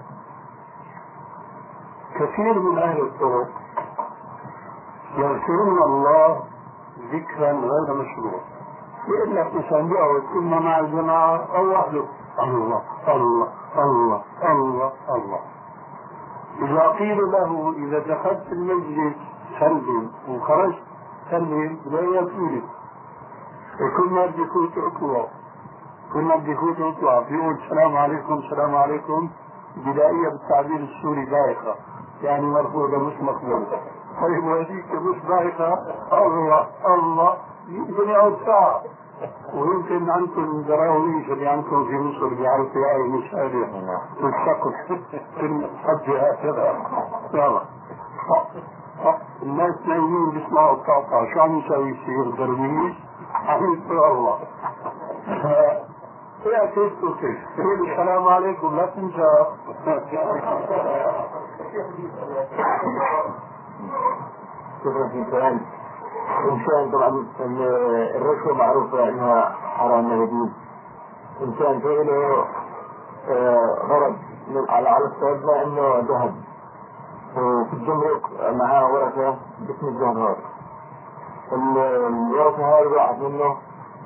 كثير 2.14 2.59
من 2.59 2.78
أهل 2.78 3.01
الطرق 3.03 3.49
يذكرون 5.16 5.83
الله 5.83 6.43
ذكرا 7.12 7.53
غير 7.53 7.95
مشروع. 7.95 8.41
يقول 9.09 9.37
لك 9.37 9.55
مثلا 9.55 9.83
بيقعد 9.83 10.22
إما 10.37 10.61
مع 10.61 10.78
الجماعة 10.78 11.57
أو 11.57 11.70
وحده. 11.70 12.05
الله 12.39 12.83
الله. 13.09 13.61
الله 13.77 14.23
الله 14.43 14.93
الله. 15.14 15.41
إذا 16.62 16.89
قيل 16.89 17.18
له 17.33 17.75
إذا 17.77 17.99
دخلت 17.99 18.43
المسجد 18.53 19.12
سلم 19.61 20.11
وخرجت 20.29 20.83
سلم 21.31 21.79
لا 21.87 22.23
وكل 23.81 24.11
ما 24.11 24.27
بدي 24.27 24.43
اطلع 24.87 25.25
كل 26.12 26.20
ما 26.23 26.37
بدي 26.37 26.51
يفوت 26.53 26.81
اطلع 26.81 27.20
بيقول 27.20 27.55
السلام 27.64 27.97
عليكم 27.97 28.35
السلام 28.35 28.75
عليكم. 28.77 29.29
بدائية 29.77 30.29
بالتعبير 30.29 30.77
السوري 30.77 31.25
بايخة 31.25 31.75
يعني 32.23 32.47
مرفوضة 32.47 32.99
مش 32.99 33.20
مقبولة 33.20 33.81
طيب 34.23 34.45
وهذيك 34.45 34.93
مش 34.95 35.16
بايخة 35.29 35.75
الله 36.12 36.66
الله. 36.87 37.37
يمكن 37.68 38.09
يقعد 38.09 38.37
ساعة 38.47 38.83
ويمكن 39.55 40.11
عندكم 40.11 40.62
دراويش 40.62 41.31
اللي 41.31 41.49
عندكم 41.49 41.85
في 41.85 41.99
مصر 41.99 42.29
بيعرفوا 42.35 43.07
مشاهدة؟ 43.18 43.68
والسقف 44.23 44.75
في 45.39 45.47
الحج 45.47 46.11
هكذا. 46.11 46.77
يلا. 47.35 47.62
الناس 49.43 49.75
نايمين 49.87 50.31
بيسمعوا 50.31 50.73
الطاقة. 50.73 51.27
شو 51.35 51.41
عم 51.41 51.59
يسوي 51.59 51.91
يصير 51.91 52.31
درويش 52.31 52.95
عم 53.47 53.75
يقول 53.75 54.05
الله. 54.11 54.39
يا 56.47 56.66
كيف 56.66 56.93
كيف؟ 57.20 57.39
السلام 57.59 58.29
عليكم. 58.29 58.77
لا 58.77 58.87
تنسى. 58.87 59.47
شكرا 64.85 65.07
الكلام 65.14 65.61
إنسان 66.50 66.90
طبعا 66.92 67.26
الرشوة 68.16 68.54
معروفة 68.54 69.08
أنها 69.08 69.50
حرام 69.50 70.22
يجوز 70.22 70.50
إنسان 71.42 71.80
فعله 71.80 72.44
غرض 73.88 74.16
على 74.68 74.88
على 74.88 75.06
افترضنا 75.06 75.62
أنه 75.62 75.98
ذهب. 76.08 76.34
وفي 77.36 77.72
الجمرك 77.72 78.22
معاه 78.52 78.92
ورقة 78.92 79.36
باسم 79.60 79.88
الجوهر 79.88 80.36
الورقة 81.52 82.76
هاي 82.78 82.86
ضاعت 82.86 83.18
منه 83.18 83.56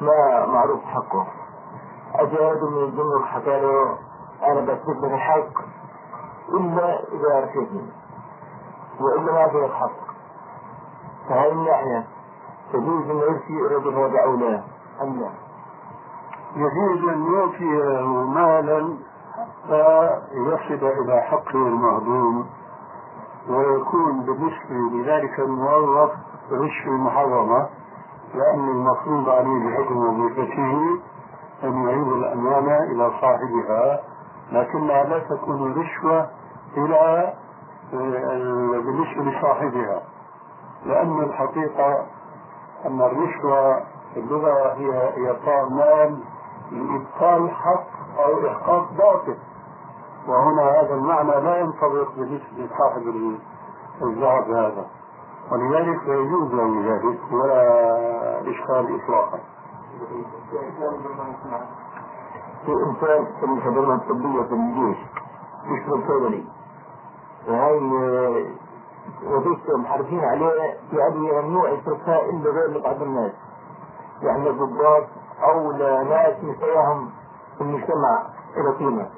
ما 0.00 0.46
معروف 0.46 0.84
حقه. 0.84 1.26
أجى 2.14 2.36
رجل 2.36 2.70
من 2.70 2.84
الجمرك 2.84 3.24
حكى 3.24 3.60
له 3.60 3.98
أنا 4.46 4.60
بثبت 4.60 5.04
لك 5.04 5.04
الحق 5.12 5.60
إلا 6.48 7.00
إذا 7.12 7.40
رشيتني 7.44 7.86
وإلا 9.00 9.32
ما 9.32 9.48
في 9.48 9.74
حق 9.74 10.05
فهي 11.28 11.52
الناحية 11.52 12.04
تجوز 12.72 13.10
أن 13.10 13.16
يرثي 13.16 13.60
الرجل 13.66 13.94
هذا 13.94 14.20
أو 14.24 14.36
لا 14.36 14.62
أم 15.02 15.20
لا؟ 15.20 15.30
يجوز 16.56 17.08
أن 17.08 17.32
يعطي 17.34 17.64
مالا 18.34 18.96
فيصل 19.66 20.86
إلى 20.86 21.20
حقه 21.22 21.54
المهضوم 21.54 22.46
ويكون 23.48 24.22
بالنسبة 24.22 24.74
لذلك 24.92 25.40
الموظف 25.40 26.10
رشوة 26.52 26.92
محرمة 26.96 27.68
لأن 28.34 28.68
المفروض 28.68 29.28
عليه 29.28 29.68
بحكم 29.70 29.96
وظيفته 29.96 31.00
أن 31.64 31.82
يعيد 31.88 32.08
الأمانة 32.08 32.78
إلى 32.78 33.10
صاحبها 33.20 34.00
لكنها 34.52 35.04
لا 35.04 35.18
تكون 35.18 35.72
رشوة 35.74 36.28
إلى 36.76 37.32
بالنسبة 38.84 39.22
لصاحبها 39.22 40.02
لأن 40.84 41.20
الحقيقة 41.22 42.06
أن 42.86 43.00
الرشوة 43.02 43.80
في 44.14 44.20
اللغة 44.20 44.72
هي 44.72 45.12
إعطاء 45.26 45.68
مال 45.68 46.18
لإبطال 46.72 47.50
حق 47.50 47.86
أو 48.18 48.46
إحقاق 48.48 48.92
باطل. 48.98 49.36
وهنا 50.28 50.62
هذا 50.62 50.94
المعنى 50.94 51.30
لا 51.44 51.58
ينطبق 51.60 52.08
بالنسبة 52.16 52.46
لصاحب 52.58 53.02
الذهب 54.02 54.50
هذا. 54.50 54.86
ولذلك 55.52 56.02
يجوز 56.08 56.54
له 56.54 56.92
ذلك 56.94 57.18
ولا 57.32 58.40
إشكال 58.40 59.00
إطلاقا. 59.02 59.38
في 62.66 62.72
إنسان 62.72 63.26
في 63.40 63.44
الخدمة 63.46 63.94
الطبية 63.94 64.42
في 64.42 64.52
الجيش 64.54 64.98
يشرب 65.64 66.00
صيدلي 66.08 66.44
وهي 67.48 68.46
وظيفته 69.24 69.76
محرفين 69.78 70.20
عليه 70.24 70.74
أدوية 70.92 71.40
ممنوع 71.40 71.68
يتركها 71.70 72.20
إلا 72.20 72.50
غير 72.50 72.78
لبعض 72.78 73.02
الناس. 73.02 73.32
يعني 74.22 74.50
الضباط 74.50 75.04
أو 75.42 75.72
لناس 75.72 76.34
مساهم 76.44 77.10
في 77.58 77.60
المجتمع 77.60 78.22
إلى 78.56 78.70
قيمة 78.78 79.08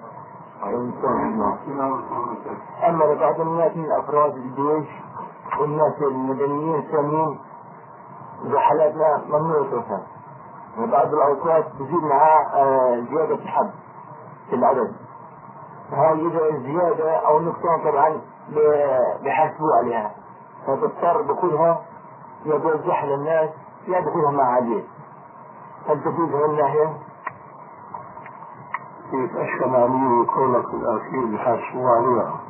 أما 2.89 3.05
لبعض 3.05 3.41
الناس 3.41 3.77
من 3.77 3.91
أفراد 3.93 4.37
الجيش 4.37 4.89
والناس 5.61 6.03
المدنيين 6.03 6.75
الثانيين 6.79 7.39
بحالات 8.45 8.95
لا 8.95 9.19
ممنوع 9.29 9.61
يتركها 9.61 10.03
وبعض 10.79 11.15
الأوقات 11.15 11.65
بزيد 11.81 12.03
معاه 12.03 12.95
زيادة 13.11 13.47
حد 13.47 13.71
في 14.51 14.57
العدد. 14.57 14.93
هاي 15.93 16.27
إذا 16.27 16.49
الزيادة 16.49 17.13
أو 17.17 17.39
النقصان 17.39 17.91
طبعا 17.91 18.21
بيحاسبوا 19.23 19.77
عليها 19.79 20.11
فتضطر 20.67 21.23
بكلها 21.23 21.81
يا 22.47 22.57
بوزعها 22.57 23.07
للناس 23.07 23.51
يا 23.89 24.01
بكلها 24.01 24.31
مع 24.31 24.55
عديد 24.55 24.85
هل 25.89 26.01
تفيد 26.01 26.35
هذه 26.35 26.45
الناحية؟ 26.45 26.93
كيف 29.11 29.37
أشكل 29.37 29.75
علي 29.75 30.27
قولك 30.37 30.75
الأخير 30.75 31.25
بيحاسبوا 31.27 31.91
عليها 31.91 32.41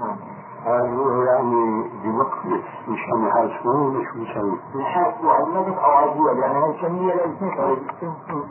نعم. 0.00 0.16
هذا 0.64 0.96
هو 0.96 1.22
يعني 1.22 1.90
بوقت 2.04 2.46
مش 2.88 2.98
عم 3.12 3.26
يحاسبوه 3.28 3.90
مش 3.90 4.06
بيسوي 4.14 4.58
بيحاسبوا 4.74 5.32
على 5.32 5.44
النفس 5.44 5.78
أو 5.78 5.90
على 5.90 6.12
الزيادة 6.12 6.40
يعني 6.40 6.58
هاي 6.58 6.70
الكمية 6.70 7.14
لا 7.14 7.24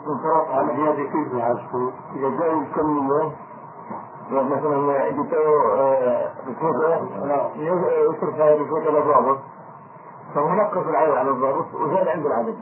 انصراف 0.06 0.50
على 0.50 0.72
الزيادة 0.72 1.02
كيف 1.10 1.34
بيحاسبوه؟ 1.34 1.92
إذا 2.14 2.28
جاء 2.28 2.58
الكمية. 2.58 3.32
مثلا 4.30 5.10
بيتقوا 5.10 5.58
رشوة 6.48 7.50
يصرف 7.56 8.40
على 8.40 8.98
الضابط 8.98 9.38
فهو 10.34 10.48
نقص 10.48 10.86
العدد 10.86 11.12
على 11.12 11.30
الضابط 11.30 11.74
وزاد 11.74 12.08
عنده 12.08 12.28
العدد 12.28 12.58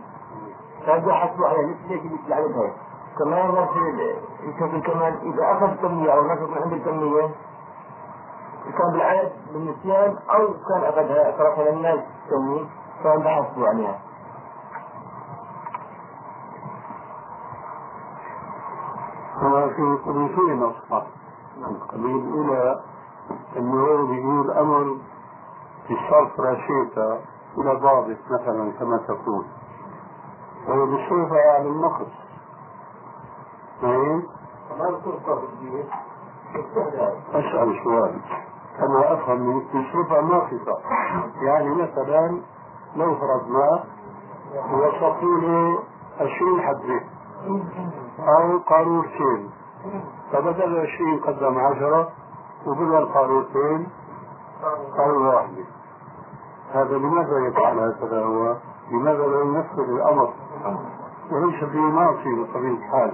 فهذا 0.87 1.15
حسبه 1.15 1.49
على 1.49 1.67
نفسه 1.67 1.89
ليش 1.89 2.21
العدد 2.27 2.53
هذا 2.53 2.73
كما 3.19 3.41
ينظر 3.41 3.67
في 3.67 4.15
يشوف 4.43 4.87
كمان 4.87 5.15
اذا 5.23 5.53
اخذ 5.53 5.75
كمية 5.83 6.13
أو 6.13 6.23
نقص 6.23 6.49
من 6.49 6.63
عند 6.63 6.73
الكمية 6.73 7.31
كان 8.79 8.93
بالعدد 8.93 9.33
بالنسيان 9.53 10.17
أو 10.31 10.47
كان 10.69 10.85
اخذها 10.85 11.31
تركها 11.31 11.71
للناس 11.71 12.01
تسميه 12.27 12.65
فهم 13.05 13.19
بحثوا 13.19 13.69
عليها 13.69 13.99
في 19.77 19.83
يكون 19.83 20.29
فيه 20.29 20.53
نصفات 20.53 21.16
القضية 21.57 22.15
الأولى 22.17 22.81
أنه 23.57 23.81
هو 23.87 24.07
بيقول 24.07 24.51
أمر 24.51 24.97
بالصرف 25.89 26.41
رشيقة 26.41 27.19
إلى 27.59 27.75
ضابط 27.75 28.17
مثلا 28.31 28.73
كما 28.79 28.97
تقول. 29.09 29.45
وهو 30.69 30.87
بيصرفها 30.87 31.53
على 31.59 31.69
النقص. 31.69 32.13
فاهم؟ 33.83 34.23
أسأل 37.35 37.81
سؤال. 37.85 38.21
أنا 38.79 39.13
أفهم 39.13 39.41
منك 39.41 39.65
بصفة 39.77 40.21
ناقصة 40.21 40.79
يعني 41.43 41.75
مثلا 41.75 42.41
لو 42.97 43.15
فرضنا 43.15 43.85
وصفوا 44.73 45.39
له 45.41 45.79
20 46.21 46.61
حبة 46.61 47.01
أو 48.29 48.59
قارورتين 48.59 49.51
فبدل 50.33 50.87
20 50.95 51.19
قدم 51.19 51.59
10 51.59 52.09
وبدل 52.67 53.07
قارورتين 53.07 53.89
قارورة 54.97 55.35
واحدة 55.35 55.65
هذا 56.73 56.97
لماذا 56.97 57.39
يفعل 57.39 57.79
هكذا 57.79 58.25
هو؟ 58.25 58.57
لماذا 58.91 59.27
لا 59.27 59.41
ينفذ 59.41 59.91
الأمر؟ 59.91 60.33
وليس 61.33 61.65
فيه 61.65 61.81
معصية 61.81 62.43
بطبيعة 62.43 62.73
الحال 62.73 63.13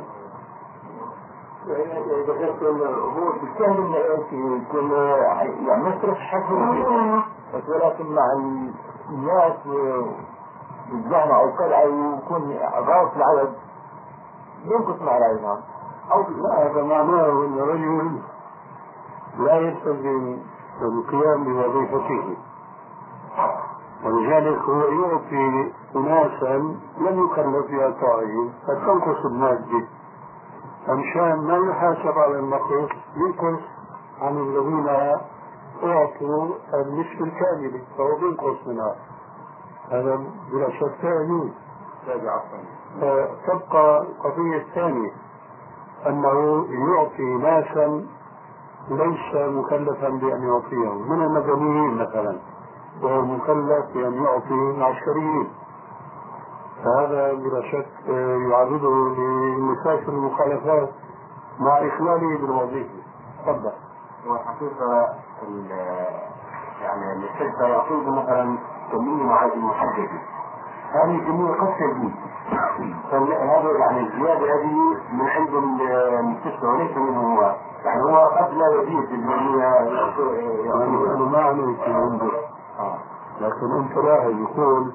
ذكرت 2.28 2.62
هو 2.62 3.32
بالسهل 3.32 3.76
انه 3.76 4.56
يكون 4.56 4.90
يعني 4.90 5.96
يصرف 5.96 6.18
ولكن 7.68 8.06
مع 8.06 8.32
الناس 9.10 9.56
بالجامعة 10.90 11.40
أو 11.40 11.52
كذا 11.52 11.82
يكون 11.82 12.56
غاص 12.74 13.10
العدد 13.16 13.54
ينقص 14.64 15.02
مع 15.02 15.18
لا 15.18 15.58
هذا 16.58 16.82
معناه 16.82 17.30
أن 17.44 17.58
الرجل 17.58 18.18
لا 19.38 19.58
يستلزم 19.60 20.38
القيام 20.82 21.44
بوظيفته 21.44 22.36
ولذلك 24.04 24.58
هو 24.62 24.80
يعطي 24.80 25.72
أناسا 25.96 26.56
لم 26.98 27.24
يكلف 27.26 27.70
بإعطائه 27.70 28.50
فتنقص 28.66 29.24
المادة 29.24 29.86
فمشان 30.86 31.38
ما 31.46 31.70
يحاسب 31.70 32.18
على 32.18 32.38
النقص 32.38 32.90
ينقص 33.16 33.60
عن 34.20 34.36
الذين 34.38 34.88
أعطوا 35.84 36.48
النصف 36.74 37.20
الكامل 37.20 37.82
فهو 37.98 38.16
بينقص 38.16 38.66
منها 38.66 38.96
هذا 39.90 40.20
بلا 40.52 40.70
شك 40.70 40.92
ثاني 41.02 41.52
فتبقى 43.00 44.02
القضية 44.02 44.56
الثانية 44.56 45.10
أنه 46.06 46.66
يعطي 46.70 47.22
ناسا 47.22 48.06
ليس 48.88 49.34
مكلفا 49.34 50.08
بأن 50.08 50.42
يعطيهم 50.42 51.10
من 51.10 51.22
المدنيين 51.22 51.94
مثلا 51.94 52.38
وهو 53.02 53.22
مكلف 53.22 53.84
بأن 53.94 54.24
يعطي 54.24 54.54
العسكريين. 54.54 55.48
فهذا 56.84 57.32
بلا 57.32 57.62
شك 57.72 58.08
يعرضه 58.50 59.08
لمشاكل 59.08 60.12
المخالفات 60.12 60.88
مع 61.60 61.78
إخلاله 61.78 62.38
بالوظيفة. 62.38 63.02
تفضل. 63.46 63.72
وحقيقة 64.26 65.08
يعني 66.82 67.12
الشركة 67.12 67.66
يعطيه 67.66 68.10
مثلا 68.10 68.58
كمية 68.92 69.22
معينة 69.24 69.66
محددة 69.66 70.20
هذه 70.92 71.14
الكمية 71.18 71.52
قد 71.52 71.74
تزيد 71.78 72.12
هذا 73.12 73.70
يعني 73.78 74.00
الزيادة 74.00 74.54
هذه 74.54 74.76
من 75.12 75.26
عند 75.28 75.54
المستشفى 75.54 76.66
وليس 76.66 76.96
منه 76.96 77.34
هو. 77.34 77.54
يعني 77.84 78.02
هو 78.02 78.16
قد 78.26 78.54
لا 78.54 78.82
يزيد 78.82 79.10
يعني 79.20 79.90
أنا 81.14 81.24
ما 81.24 81.38
عليك 81.38 81.80
عنده. 81.88 82.30
لكن 83.40 83.70
أنت 83.78 83.96
لاحظ 83.96 84.30
يقول 84.30 84.92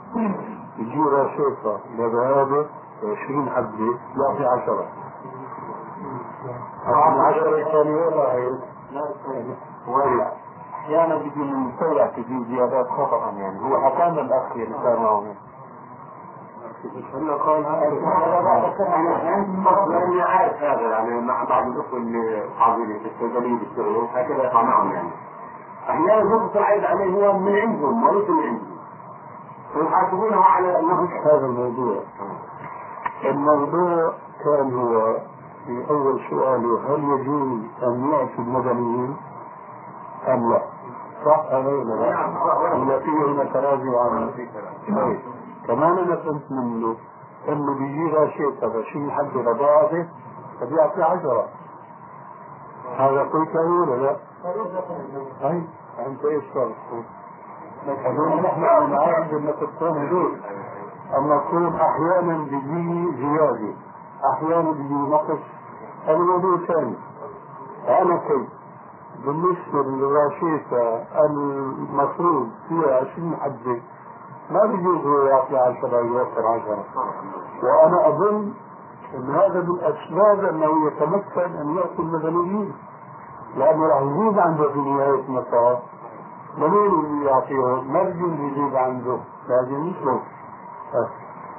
يجي 0.78 1.00
رشيقة 1.02 1.80
لهذا 1.98 2.66
20 3.26 3.50
حبة 3.50 3.98
يعطي 4.18 4.46
10 4.46 4.86
10 6.86 7.58
الثانية 7.58 8.10
هي 8.32 8.52
ولا 9.88 10.32
أحيانا 10.74 11.16
من 11.36 11.72
سيئة 11.80 12.06
تجي 12.06 12.46
زيادات 12.50 12.88
خطأ 12.88 13.32
يعني. 13.38 13.60
هو 13.62 13.82
حكانا 13.82 14.22
الأخ 14.22 14.52
اللي 14.52 14.76
صار 14.84 15.00
معه. 15.00 15.24
هلا 17.14 17.34
قال 17.34 17.64
لاني 19.90 20.22
عارف 20.22 20.64
هذا 20.64 20.82
يعني 20.82 21.22
مع 21.22 21.44
بعض 21.44 21.68
الاخوه 21.68 22.00
اللي 22.00 22.44
حاضرين 22.60 23.00
في 23.00 23.06
الصيدليه 23.16 23.60
بيشتغلوا 23.60 24.08
هكذا 24.14 24.44
يقع 24.44 24.62
معهم 24.64 24.92
يعني 24.92 25.10
أحيانا 25.90 26.16
يضبط 26.20 26.58
العيب 26.58 26.86
عليه 26.86 27.28
هو 27.28 27.40
من 27.40 27.56
عندهم 27.56 28.04
وليس 28.04 28.30
من 28.30 28.44
عندهم 28.44 28.78
ويحاسبونه 29.76 30.44
على 30.44 30.80
انه 30.80 31.10
هذا 31.26 31.46
الموضوع 31.46 32.04
الموضوع 33.26 34.14
كان 34.44 34.74
هو 34.74 35.18
في 35.66 35.86
أول 35.90 36.22
سؤاله 36.30 36.96
هل 36.96 37.04
يجوز 37.04 37.60
أن 37.84 38.12
يعطي 38.12 38.40
المدنيين 38.40 39.18
أم 40.28 40.52
لا؟ 40.52 40.62
صح 41.26 41.54
ولا 41.54 41.84
لا؟ 41.84 42.76
ولا 42.76 43.00
في 43.00 43.10
هنا 43.10 43.44
تراجع 43.44 44.02
عنه؟ 44.02 44.32
طيب 44.96 45.20
كمان 45.68 45.98
أنا 45.98 46.16
فهمت 46.16 46.52
منه 46.52 46.96
إنه 47.50 47.74
بيجي 47.74 48.08
راشيتا 48.14 48.68
بشيل 48.68 49.12
حد 49.12 49.38
رضاعته 49.38 50.08
فبيعطي 50.60 51.04
عشرة. 51.04 51.48
هذا 52.98 53.22
قلت 53.22 53.56
ولا 53.56 53.96
لا؟ 53.96 54.16
أي 55.44 55.64
أنت 56.06 56.26
إيش 56.26 56.44
صار؟ 56.54 56.72
هذول 57.88 58.42
نحن 58.42 58.62
نعرف 58.92 59.34
النقطتين 59.34 59.98
هذول. 59.98 60.38
النقود 61.18 61.76
أحيانا 61.76 62.38
بيجي 62.38 63.18
زيادة 63.18 63.74
أحيانا 64.34 64.72
بيجي 64.72 64.94
نقص. 64.94 65.40
هذا 66.06 66.18
موضوع 66.18 66.58
ثاني. 66.68 66.96
فانا 67.88 68.18
كيف 68.18 68.48
بالنسبة 69.26 69.84
للراشيفه 69.84 71.04
المفروض 71.26 72.50
فيها 72.70 72.96
20 73.14 73.36
حبه 73.36 73.82
ما 74.52 74.66
بيجوز 74.66 75.06
هو 75.06 75.22
يعطي 75.22 75.58
10 75.58 76.00
يوفر 76.00 76.48
10 76.48 76.86
وأنا 77.64 78.08
أظن 78.08 78.54
إن 79.16 79.36
هذا 79.36 79.62
من 79.62 79.80
اسباب 79.80 80.46
أنه 80.46 80.88
يتمكن 80.88 81.56
أن 81.56 81.76
يعطي 81.76 82.00
المدنيين. 82.00 82.74
لأنه 83.58 83.88
راح 83.88 84.02
يزيد 84.02 84.40
عنده 84.40 84.70
في 84.70 84.80
نهاية 84.80 85.20
المطاف 85.20 85.80
منين 86.58 87.06
اللي 87.06 87.26
يعطيهم؟ 87.26 87.94
ما 87.94 88.04
بيجوز 88.04 88.32
يزيد 88.32 88.76
عنده. 88.76 89.18
لازم 89.50 89.88
يطلب 89.88 90.20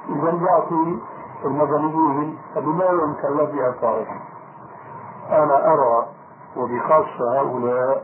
إذا 0.09 0.29
يعطي 0.31 0.97
المدنيين 1.45 2.37
بما 2.55 2.85
يمكن 2.85 3.37
له 3.37 3.45
بإعطائهم 3.45 4.19
أنا 5.29 5.73
أرى 5.73 6.07
وبخاصة 6.57 7.39
هؤلاء 7.39 8.03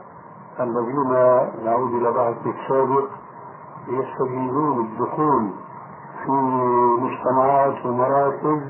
الذين 0.60 1.12
نعود 1.66 1.94
إلى 1.94 2.12
بعض 2.12 2.34
السابق 2.46 3.08
يستجيبون 3.88 4.80
الدخول 4.86 5.50
في 6.26 6.32
مجتمعات 7.02 7.86
ومراكز 7.86 8.62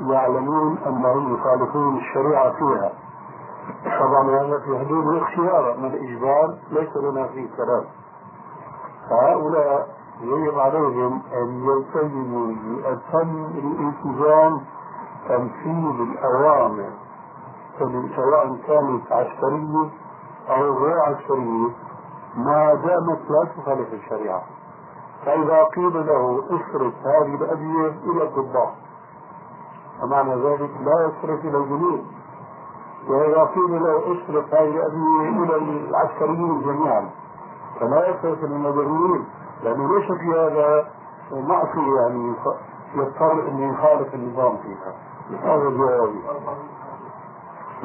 يعلمون 0.00 0.78
أنهم 0.86 1.34
يخالفون 1.34 1.96
الشريعة 1.96 2.50
فيها. 2.52 2.92
طبعا 4.00 4.30
هذا 4.30 4.58
في 4.58 4.78
حدود 4.78 5.06
الاختيار 5.06 5.76
من 5.78 5.84
الإجبار 5.84 6.54
ليس 6.70 6.96
لنا 6.96 7.26
فيه 7.26 7.48
كلام. 7.56 7.84
فهؤلاء 9.10 9.96
يجب 10.22 10.58
عليهم 10.58 11.22
أن 11.32 11.64
يلتزموا 11.64 12.46
بأتم 12.46 13.44
الالتزام 13.44 14.60
تنفيذ 15.28 16.00
الأوامر. 16.00 16.90
سواء 18.16 18.56
كانت 18.66 19.12
عسكرية 19.12 19.90
أو 20.50 20.78
غير 20.78 20.98
عسكرية 21.00 21.68
ما 22.36 22.74
دامت 22.74 23.30
لا 23.30 23.48
تخالف 23.56 23.92
الشريعة 23.92 24.42
فإذا 25.24 25.62
قيل 25.62 26.06
له 26.06 26.44
اصرف 26.46 26.94
هذه 27.04 27.34
الأدوية 27.34 27.88
إلى 28.04 28.22
الضباط. 28.22 28.72
فمعنى 30.00 30.34
ذلك 30.34 30.70
لا 30.80 31.06
يصرف 31.08 31.44
إلى 31.44 31.58
الجنود. 31.58 32.04
وإذا 33.08 33.44
قيل 33.44 33.82
له 33.82 33.98
اصرف 33.98 34.54
هذه 34.54 34.76
الأدوية 34.76 35.28
إلى 35.28 35.56
العسكريين 35.56 36.62
جميعا 36.62 37.10
فلا 37.80 38.08
يصرف 38.08 38.44
إلى 38.44 38.54
المدنيين 38.56 39.24
لأنه 39.64 39.98
ليس 39.98 40.12
في 40.12 40.30
هذا 40.30 40.88
معصية 41.32 42.00
يعني 42.00 42.34
يضطر 42.94 43.48
أن 43.48 43.58
يخالف 43.58 44.14
النظام 44.14 44.56
فيها. 44.56 44.94
هذا 45.42 45.70
جوابي. 45.70 46.20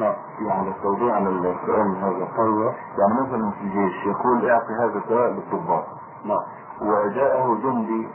نعم 0.02 0.14
يعني 0.48 0.68
التوضيح 0.68 1.14
على 1.14 1.28
السؤال 1.28 1.96
هذا 1.96 2.28
أيوه 2.38 2.74
يعني 2.98 3.20
مثلا 3.20 3.50
في 3.50 3.60
الجيش 3.60 4.06
يقول 4.06 4.50
أعطي 4.50 4.72
هذا 4.74 4.98
الدواء 4.98 5.28
للضباط 5.30 5.84
نعم. 6.24 6.42
وجاءه 6.82 7.54
جندي 7.62 8.08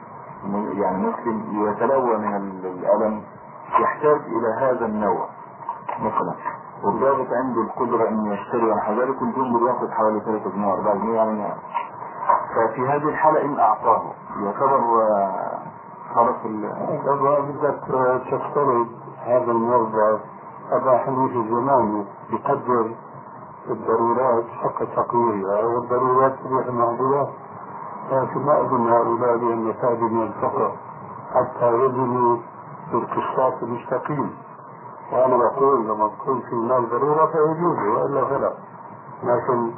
يعني 0.81 1.07
مسلم 1.07 1.67
يتلوى 1.69 2.17
من 2.17 2.35
الألم 2.65 3.21
يحتاج 3.79 4.21
إلى 4.21 4.47
هذا 4.59 4.85
النوع. 4.85 5.27
مثلا 5.99 6.35
والضابط 6.83 7.27
عنده 7.33 7.61
القدرة 7.61 8.09
انه 8.09 8.33
يشتري 8.33 8.71
ونحو 8.71 8.93
ذلك 8.93 9.21
والجندي 9.21 9.59
بياخد 9.63 9.89
حوالي 9.91 10.19
3 10.19 10.49
جنيه 10.49 10.73
4 10.73 10.93
جنيه 10.95 11.15
يعني. 11.15 11.53
ففي 12.55 12.81
هذه 12.87 13.09
الحالة 13.09 13.41
إن 13.45 13.59
أعطاه. 13.59 14.03
يعتبر 14.43 15.01
آه، 15.01 15.59
خلاص 16.15 16.35
ال- 16.45 17.01
طبعا 17.05 17.39
بدك 17.39 17.79
تفترض 18.31 18.87
هذا 19.25 19.51
الموظف 19.51 20.19
أبا 20.71 20.97
حنيفة 20.97 21.47
زمانه 21.49 22.05
يقدر 22.29 22.95
الضرورات 23.69 24.45
حق 24.47 24.83
تقديرها 24.83 25.65
والضرورات 25.65 26.33
تبيح 26.39 26.65
المعذورات 26.67 27.29
لكن 28.11 28.45
ما 28.45 28.61
أظن 28.61 28.87
هؤلاء 28.91 29.37
بأن 29.37 29.67
يكادوا 29.67 30.09
من 30.09 30.23
الفقر 30.23 30.71
حتى 31.33 31.67
يزنوا 31.73 32.37
بالقسطاس 32.91 33.63
المستقيم. 33.63 34.35
وأنا 35.13 35.37
بقول 35.37 35.85
لما 35.87 36.07
تكون 36.07 36.41
في 36.41 36.53
المال 36.53 36.89
ضرورة 36.89 37.25
فيجوز 37.25 37.77
وإلا 37.77 38.25
فلا. 38.25 38.53
لكن 39.23 39.71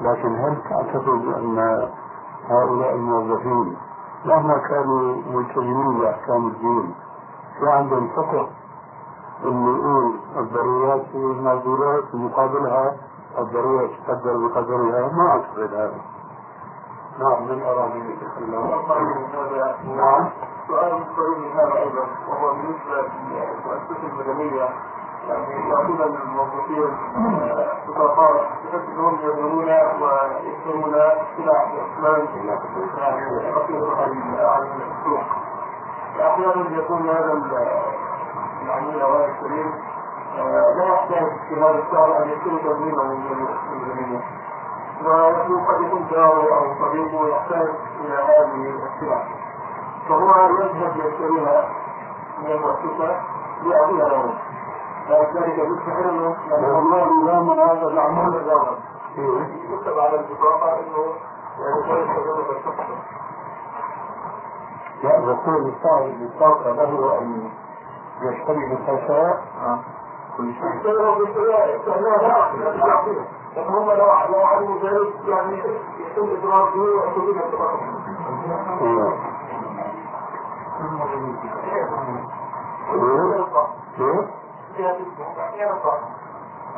لكن 0.00 0.34
هل 0.34 0.56
تعتقد 0.70 1.34
أن 1.36 1.88
هؤلاء 2.48 2.94
الموظفين 2.94 3.76
مهما 4.24 4.58
كانوا 4.58 5.14
ملتزمين 5.32 5.98
بأحكام 6.00 6.46
الدين 6.46 6.94
في 7.60 7.70
عندهم 7.70 8.08
فقر 8.08 8.48
انه 9.44 9.68
يقول 9.68 10.18
هي 11.14 11.24
المعذورات 11.24 12.14
ومقابلها 12.14 12.96
الضرورة 13.38 13.90
تقدر 14.06 14.36
بقدرها 14.36 15.12
ما 15.12 15.30
اعتقد 15.30 15.74
هذا 15.74 16.00
نعم 17.18 17.42
من 17.48 17.62
يتكلم 18.10 18.50
نعم. 19.96 20.28
سؤال 20.68 21.04
سؤال 21.16 21.44
هذا 21.54 21.78
أيضا 21.78 22.04
وهو 22.28 22.54
بالنسبة 22.54 23.08
للمؤسسة 23.30 24.06
المدنية. 24.12 24.68
يعني 25.28 25.68
يعطون 25.70 26.02
الموظفين 26.02 26.96
بطاقات 27.88 28.40
بحيث 28.64 28.88
أنهم 28.88 29.18
يبنون 29.22 29.68
ويشترون 30.02 30.92
سلع 31.36 31.72
واثمان 31.72 32.26
يعني 32.98 33.50
رقيقه 33.50 34.02
عن 34.50 34.62
السوق. 34.62 35.24
أحيانا 36.20 36.78
يكون 36.78 37.08
هذا 37.08 37.32
العميل 38.70 39.02
أو 39.02 39.12
هذا 39.14 39.24
الكريم 39.24 39.72
لا 40.76 40.84
يحتاج 40.94 41.26
في 41.48 41.54
هذا 41.60 41.78
الشهر 41.78 42.22
ان 42.22 42.28
يشتري 42.28 42.58
تموينا 42.58 43.02
من 43.02 43.48
الجميع 43.72 44.20
وقد 45.04 45.80
يكون 45.80 46.06
جاره 46.10 46.54
أو 46.58 46.74
صديقه 46.80 47.28
يحتاج 47.28 47.68
إلى 48.04 48.14
هذه 48.14 48.74
السلع 48.94 49.24
فهو 50.08 50.48
يذهب 50.60 50.96
يشتريها 50.96 51.68
من 52.38 52.50
المؤسسه 52.50 53.20
ليعطيها 53.62 54.08
له 54.08 54.34
فذلك 55.08 55.58
يستحيل 55.58 56.08
انه 56.08 56.36
والله 56.50 57.26
لا 57.26 57.40
من 57.40 57.58
هذا 57.58 57.86
العمل 57.86 58.36
الرغم 58.36 58.76
يكتب 59.70 59.98
على 59.98 60.20
البطاقه 60.20 60.78
انه 60.80 61.14
يعني 61.60 61.92
لا 61.92 62.00
يستخدم 62.00 62.56
الشخص 62.56 63.20
لا 65.02 65.20
بقول 65.20 65.72
صاحب 65.82 66.04
البطاقة 66.04 66.72
له 66.72 67.18
ان 67.18 67.50
يشتري 68.22 68.74
بخسائر 68.74 69.38
كل 70.36 70.52
شيء 70.54 70.92
لا 70.92 72.22
لا 72.22 72.50
لكن 73.56 73.72
هم 73.74 73.90
لو 73.90 74.06
لو 74.32 74.42
علموا 74.44 74.78
ذلك 74.82 75.12
يعني 75.28 75.58
يتم 75.98 76.28
اضرار 76.36 76.70
به 76.70 77.32
البطاقه 77.32 77.78
كيف؟ 83.98 84.26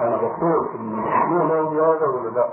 أنا 0.00 0.16
بقول 0.16 0.68
ان 0.74 1.04
مو 1.28 1.44
له 1.44 1.92
هذا 1.92 2.06
ولا 2.06 2.28
لا؟ 2.30 2.48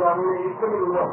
يعني 0.00 0.46
يكمل 0.46 0.82
الناس 0.82 1.10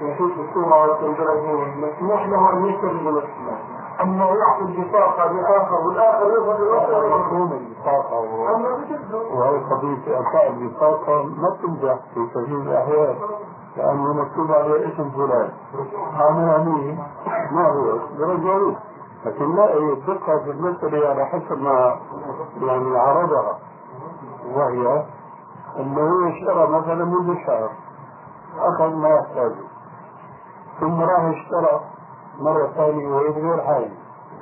يشوف 0.00 0.32
الصورة 0.38 0.98
مسموح 1.76 2.26
له 2.26 2.68
يشتري 2.68 2.98
بنفسه 2.98 3.56
أما 4.02 4.24
يعطي 4.24 4.62
البطاقة 4.62 5.32
لآخر 5.32 5.74
والآخر 5.86 6.26
يظهر 6.26 6.58
لنفسه 6.58 7.18
مفهوم 7.18 7.52
البطاقة 7.52 8.20
وهي 9.34 9.58
قضية 9.58 10.16
إعطاء 10.16 10.50
البطاقة 10.50 11.22
ما 11.22 11.56
تنجح 11.62 11.98
في 12.14 12.26
كثير 12.26 12.56
الأحيان 12.60 13.16
لأنه 13.76 14.12
مكتوب 14.12 14.52
عليه 14.52 14.88
اسم 14.88 15.10
فلان. 15.10 15.50
هذا 16.14 16.56
أمين 16.56 16.98
ما 17.52 17.68
هو 17.68 17.98
برجعوه 18.18 18.74
لكن 19.26 19.56
لا 19.56 19.78
الدقة 19.78 20.38
في 20.38 20.50
المسألة 20.50 21.08
على 21.08 21.24
حسب 21.26 21.58
ما 21.62 21.96
يعني 22.62 22.98
عرضها. 22.98 23.58
وهي 24.54 25.02
أنه 25.76 26.00
هو 26.00 26.28
اشترى 26.28 26.66
مثلا 26.66 27.04
منذ 27.04 27.36
شهر 27.46 27.70
أخذ 28.58 28.94
ما 28.94 29.08
يحتاجه. 29.08 29.64
ثم 30.80 31.00
راح 31.00 31.20
اشترى 31.20 31.80
مرة 32.40 32.66
ثانية 32.66 33.08
وهي 33.08 33.28
بغير 33.28 33.62
حاجة 33.62 33.90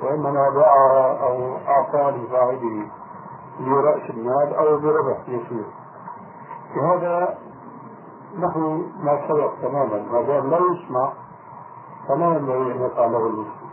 وإنما 0.03 0.49
باعها 0.49 1.23
أو 1.23 1.57
أعطاها 1.67 2.11
لفاعله 2.11 2.87
برأس 3.59 4.09
المال 4.09 4.55
أو 4.55 4.77
بربح 4.77 5.17
يسير. 5.27 5.65
وهذا 6.77 7.37
له 8.33 8.57
ما 9.03 9.27
سبق 9.27 9.51
تماما. 9.61 10.05
ما 10.11 10.21
دام 10.21 10.49
لا 10.49 10.57
يسمع 10.57 11.13
فلا 12.07 12.25
ينبغي 12.25 12.71
أن 12.71 12.81
يقع 12.81 13.05
له 13.05 13.27
المسلم 13.27 13.71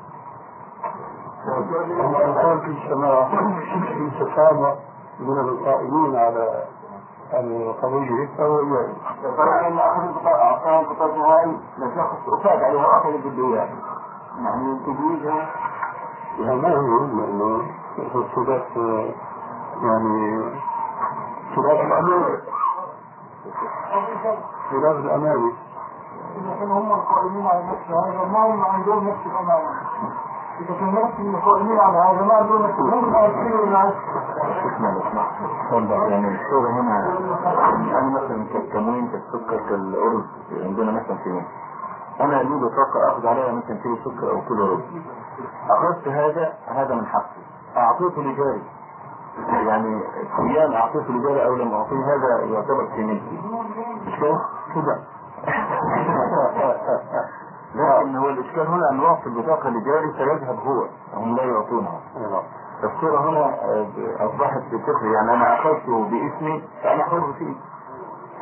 أما 2.01 2.25
إن 2.25 2.35
كان 2.35 2.61
في 2.61 2.89
سماع 2.89 3.29
في 3.29 4.11
تسامح 4.25 4.75
من 5.21 5.39
القائمين 5.39 6.17
على 6.17 6.65
القضية 7.35 8.29
فهو 8.39 8.61
يعني 8.61 8.95
فرأى 9.37 9.79
اخذ 9.79 10.03
البطاقة 10.03 10.43
اعطاه 10.43 10.81
البطاقة 10.81 11.35
هاي 11.35 11.57
لشخص 11.79 12.29
افاد 12.29 12.63
عليه 12.63 13.19
بده 13.19 13.49
اياه 13.49 13.69
يعني 14.43 14.79
تجويزها 14.87 15.49
يعني 16.39 16.61
ما 16.61 16.77
هو 16.77 17.05
لأنه 17.05 17.63
خلاف 18.35 18.77
يعني 19.83 20.51
خلاف 21.57 21.81
الأمانة 21.81 22.41
خلاف 24.71 24.97
الأمانة 24.97 25.53
كانوا 26.59 26.81
هم 26.81 26.93
القائمين 26.93 27.47
على 27.47 27.65
نفس 27.65 27.91
هذا 27.91 28.25
ما 28.33 28.47
هم 28.47 28.65
عندهم 28.65 29.09
نفس 29.09 29.27
الأمانة 29.27 29.88
اسمع 34.67 34.91
اسمع 34.97 35.27
والله 35.73 36.07
يعني 36.09 36.29
الشغل 36.29 36.67
هنا 36.67 37.19
أنا 37.99 38.11
مثلا 38.11 38.45
كالتموين 38.53 39.09
كالسكر 39.09 39.57
كالأرز 39.69 40.25
عندنا 40.53 40.91
مثلا 40.93 41.17
في 41.25 41.43
أنا 42.21 42.43
لي 42.43 42.55
بطاقة 42.57 43.09
أخذ 43.13 43.27
عليها 43.27 43.53
مثلا 43.53 43.77
كيلو 43.83 43.97
سكر 43.97 44.31
أو 44.31 44.41
كيلو 44.49 44.67
رز. 44.75 44.81
أخذت 45.71 46.09
هذا 46.09 46.53
هذا 46.67 46.95
من 46.95 47.07
حقي. 47.07 47.43
أعطيته 47.77 48.23
لجاري. 48.23 48.63
يعني 49.67 50.03
أيام 50.39 50.73
أعطيته 50.73 51.13
لجاري 51.13 51.47
أو 51.47 51.55
لم 51.55 51.75
أعطيه 51.75 52.05
هذا 52.15 52.45
يعتبر 52.45 52.87
في 52.97 53.05
ملكي. 53.05 53.41
مش 54.07 54.21
كده؟ 54.21 54.39
كده 54.75 54.99
لكن 57.75 58.17
هو 58.17 58.29
الإشكال 58.29 58.67
هنا 58.67 58.91
أن 58.91 59.01
وقت 59.01 59.27
البطاقة 59.27 59.71
لجاري 59.71 60.13
فيذهب 60.13 60.59
هو 60.59 60.87
هم 61.15 61.37
لا 61.37 61.43
يعطونها 61.45 62.01
الصورة 62.85 63.31
هنا 63.31 63.45
آه، 63.45 63.87
أصبحت 64.27 64.63
بتفرق 64.73 65.03
يعني 65.15 65.33
أنا 65.35 65.55
أخذته 65.55 66.05
باسمي 66.05 66.63
فأنا 66.83 67.05
حر 67.05 67.33
فيه. 67.39 67.55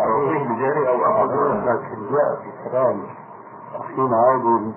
أعطيه 0.00 0.44
لجاري 0.52 0.88
أو 0.88 1.04
أخذه. 1.04 1.64
لكن 1.64 2.06
جاء 2.12 2.36
في 2.42 2.70
كلام 2.70 3.02
أخينا 3.74 4.16
عادل 4.16 4.72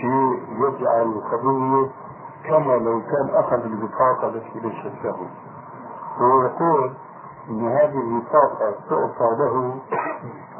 شيء 0.00 0.42
يجعل 0.58 1.02
القضية 1.02 1.90
كما 2.44 2.72
لو 2.72 3.00
كان 3.00 3.34
أخذ 3.34 3.64
البطاقة 3.64 4.28
التي 4.28 4.60
ليست 4.60 5.04
له 5.04 5.16
هو 6.18 6.42
يقول 6.42 6.92
أن 7.50 7.68
هذه 7.68 7.98
البطاقة 8.00 8.70
تعطى 8.90 9.36
له 9.38 9.74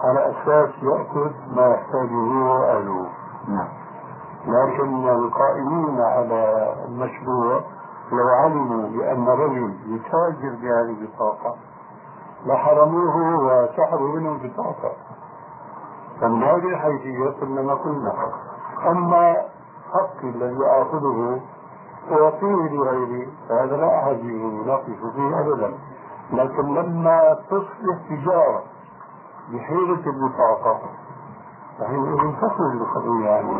على 0.01 0.31
أساس 0.31 0.71
يأخذ 0.83 1.31
ما 1.57 1.69
يحتاجه 1.69 2.15
هو 2.15 2.61
وأهله 2.61 3.09
نعم. 3.49 3.69
لكن 4.47 5.09
القائمين 5.09 6.01
على 6.01 6.73
المشروع 6.89 7.61
لو 8.13 8.29
علموا 8.29 8.89
بأن 8.89 9.29
رجل 9.29 9.75
يتاجر 9.87 10.55
بهذه 10.63 10.97
البطاقة 11.01 11.57
لحرموه 12.47 13.37
وسحبوا 13.37 14.09
منه 14.09 14.33
البطاقة. 14.33 14.93
فمن 16.21 16.43
هذه 16.43 16.69
الحيثية 16.69 17.31
قلنا 17.41 17.63
ما 17.63 17.75
قلنا. 17.75 18.13
أما 18.87 19.37
حقي 19.93 20.29
الذي 20.29 20.67
آخذه 20.67 21.41
أعطيه 22.13 22.69
لغيري 22.71 23.33
فهذا 23.49 23.77
لا 23.77 23.99
أحد 23.99 24.25
يناقش 24.25 25.13
فيه 25.15 25.41
أبدا. 25.41 25.75
لكن 26.33 26.75
لما 26.75 27.37
تصبح 27.51 27.97
تجارة 28.09 28.63
بحيلة 29.53 30.03
البطاقة 30.07 30.81
فحين 31.79 32.05
ينتصر 32.05 32.73
القضية 32.75 33.27
يعني. 33.27 33.51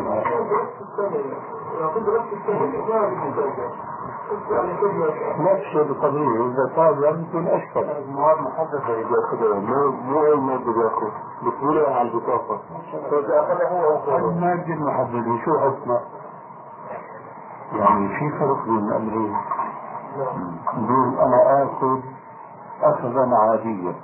نفس 5.39 5.75
القضية 5.75 6.45
إذا 6.45 6.69
صار 6.75 6.93
يمكن 7.07 7.47
أشكل 7.47 7.79
المواد 7.83 8.37
محددة 8.37 8.93
اللي 8.93 9.03
بياخدها 9.03 9.59
مو 9.59 9.91
مو 9.91 10.25
أي 10.25 10.35
مادة 10.35 10.71
بياخد 10.73 11.11
بتقولها 11.43 11.95
على 11.95 12.11
البطاقة. 12.11 12.59
فإذا 13.11 13.39
أخذها 13.39 13.69
هو 13.69 14.17
أو 14.17 14.29
المادة 14.29 14.73
المحددة 14.73 15.45
شو 15.45 15.59
حكمها؟ 15.59 16.01
يعني 17.73 18.07
في 18.07 18.39
فرق 18.39 18.63
بين 18.65 18.77
الأمرين 18.77 19.35
بين 20.77 21.17
أنا 21.19 21.63
آخذ 21.63 21.99
أخذا 22.81 23.29
عاديا. 23.37 23.95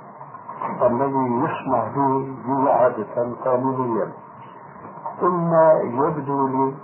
الذي 0.82 1.44
يسمح 1.44 1.88
به 1.94 2.34
به 2.46 2.70
عادة 2.72 3.34
قانونيا. 3.44 4.12
ثم 5.20 5.54
يبدو 6.02 6.46
لي 6.46 6.74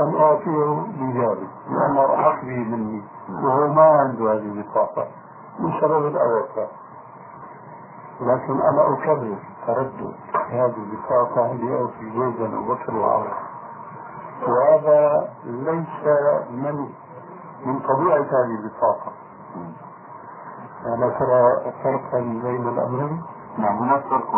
أن 0.00 0.14
أعطيه 0.20 0.82
بذلك 1.00 1.48
لأنه 1.70 2.14
أحق 2.14 2.40
به 2.44 2.58
مني 2.58 3.02
وهو 3.28 3.68
ما 3.68 3.82
عنده 3.82 4.32
هذه 4.32 4.38
البطاقة 4.52 5.06
من 5.58 5.72
سبب 5.80 6.06
الأوقات 6.06 6.68
لكن 8.20 8.60
أنا 8.60 8.94
أكرر 8.94 9.36
تردد 9.66 10.14
هذه 10.50 10.74
البطاقة 10.76 11.52
لأوفي 11.52 12.10
جوزا 12.10 12.58
وبكر 12.58 12.96
وعمر 12.96 13.34
وهذا 14.48 15.28
ليس 15.44 16.06
من 16.50 16.88
من 17.66 17.78
طبيعة 17.78 18.22
هذه 18.22 18.54
البطاقة 18.60 19.12
ألا 20.84 21.08
ترى 21.18 21.72
فرقا 21.84 22.20
بين 22.20 22.68
الأمرين؟ 22.68 23.22
نعم 23.58 23.76
هناك 23.78 24.02
فرق 24.10 24.34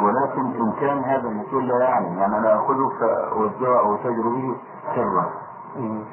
ولكن 0.00 0.40
إن 0.60 0.72
كان 0.80 0.98
هذا 0.98 1.28
المسؤول 1.28 1.68
لا 1.68 1.78
يعلم 1.78 2.18
يعني 2.18 2.38
أنا 2.38 2.54
أخذه 2.56 2.90
فأوزعه 3.00 3.80
أو 3.80 3.94
أتاجر 3.94 4.28
به 4.28 4.56
سرا 4.94 5.30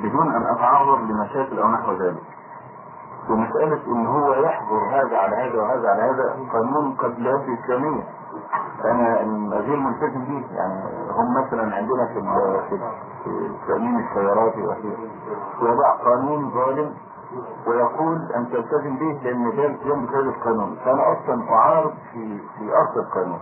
بدون 0.03 0.35
أن 0.35 0.43
أتعرض 0.55 0.99
لمشاكل 0.99 1.59
أو 1.59 1.67
نحو 1.67 1.91
ذلك. 1.93 2.23
ومسألة 3.29 3.79
إن 3.87 4.05
هو 4.07 4.33
يحظر 4.33 4.77
هذا 4.91 5.17
على 5.17 5.35
هذا 5.35 5.61
وهذا 5.61 5.89
على 5.89 6.01
هذا 6.01 6.35
قانون 6.53 6.95
قد 6.95 7.19
لا 7.19 7.37
في 7.37 7.53
إسلامية 7.63 8.03
أنا 8.85 9.15
غير 9.57 9.77
ملتزم 9.79 10.23
به 10.25 10.45
يعني 10.55 10.83
هم 11.11 11.43
مثلا 11.43 11.75
عندنا 11.75 12.05
في 12.69 12.79
تأمين 13.67 13.99
السيارات 13.99 14.57
وأخيرا 14.57 14.97
وضع 15.61 15.91
قانون 16.05 16.51
ظالم 16.51 16.93
ويقول 17.67 18.31
أن 18.35 18.49
تلتزم 18.51 18.97
به 18.97 19.19
لأن 19.23 19.55
ده 19.55 19.65
التزام 19.65 20.05
بهذا 20.05 20.19
القانون. 20.19 20.77
فأنا 20.85 21.01
أصلا 21.13 21.49
أعارض 21.51 21.93
في 22.13 22.37
في 22.57 22.71
أصل 22.73 22.99
القانون. 22.99 23.39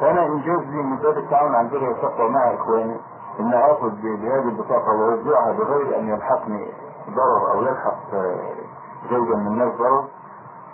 فأنا 0.00 0.26
إنجاز 0.26 0.60
لي 0.60 0.82
من 0.82 0.96
باب 0.96 1.18
التعاون 1.18 1.54
على 1.54 1.66
البر 1.66 1.84
والتقوى 1.88 2.28
مع 2.30 2.54
إخواني 2.54 2.96
إن 3.40 3.52
آخذ 3.54 3.90
ب- 3.90 4.20
بهذه 4.20 4.48
البطاقة 4.48 4.92
وأوزعها 4.92 5.52
بغير 5.52 5.98
أن 5.98 6.08
يلحقني 6.08 6.68
ضرر 7.10 7.52
أو 7.52 7.62
يلحق 7.62 8.14
آه، 8.14 8.54
زوجا 9.10 9.34
من 9.36 9.46
الناس 9.46 9.72
ضرر. 9.78 10.04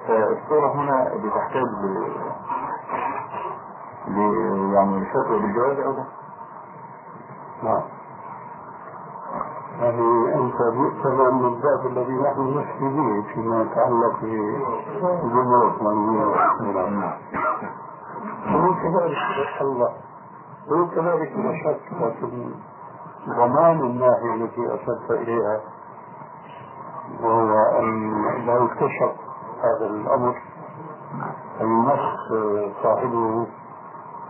فالصورة 0.08 0.72
هنا 0.74 1.14
بتحتاج 1.24 1.62
ل 4.08 4.74
يعني 4.74 5.06
شكوى 5.12 5.38
بالجواز 5.38 5.78
أو 5.78 5.92
ده 5.92 6.04
نعم. 7.62 7.82
يعني 9.80 10.34
أنت 10.34 10.60
يؤتمن 10.60 11.34
من 11.34 11.46
الباب 11.46 11.86
الذي 11.86 12.12
نحن 12.12 12.58
نحكي 12.58 12.88
به 12.88 13.32
فيما 13.34 13.62
يتعلق 13.62 14.20
بجمهور 15.22 15.82
من 15.82 15.96
نعم 16.74 17.12
وهو 18.54 18.74
كذلك 18.74 19.16
الله 19.60 19.92
هو 20.72 20.86
كذلك 20.88 21.32
لا 21.36 21.56
شك 21.56 21.80
لكن 22.00 22.50
ضمان 23.28 23.80
الناحية 23.80 24.34
التي 24.34 24.74
أشرت 24.74 25.10
إليها 25.10 25.60
وهو 27.22 27.78
أن 27.78 28.12
لو 28.46 28.66
اكتشف 28.66 29.12
هذا 29.62 29.86
الأمر 29.86 30.34
أن 31.60 31.66
يمس 31.66 32.32
صاحبه 32.82 33.46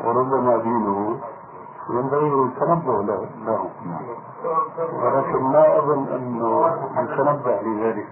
وربما 0.04 0.56
دينه 0.56 1.20
ينبغي 1.88 2.44
التنبه 2.44 3.02
له. 3.02 3.28
له. 3.46 3.70
ولكن 5.02 5.42
ما 5.42 5.78
أظن 5.78 6.08
أنه 6.08 6.66
يتنبه 6.96 7.60
لذلك. 7.62 8.08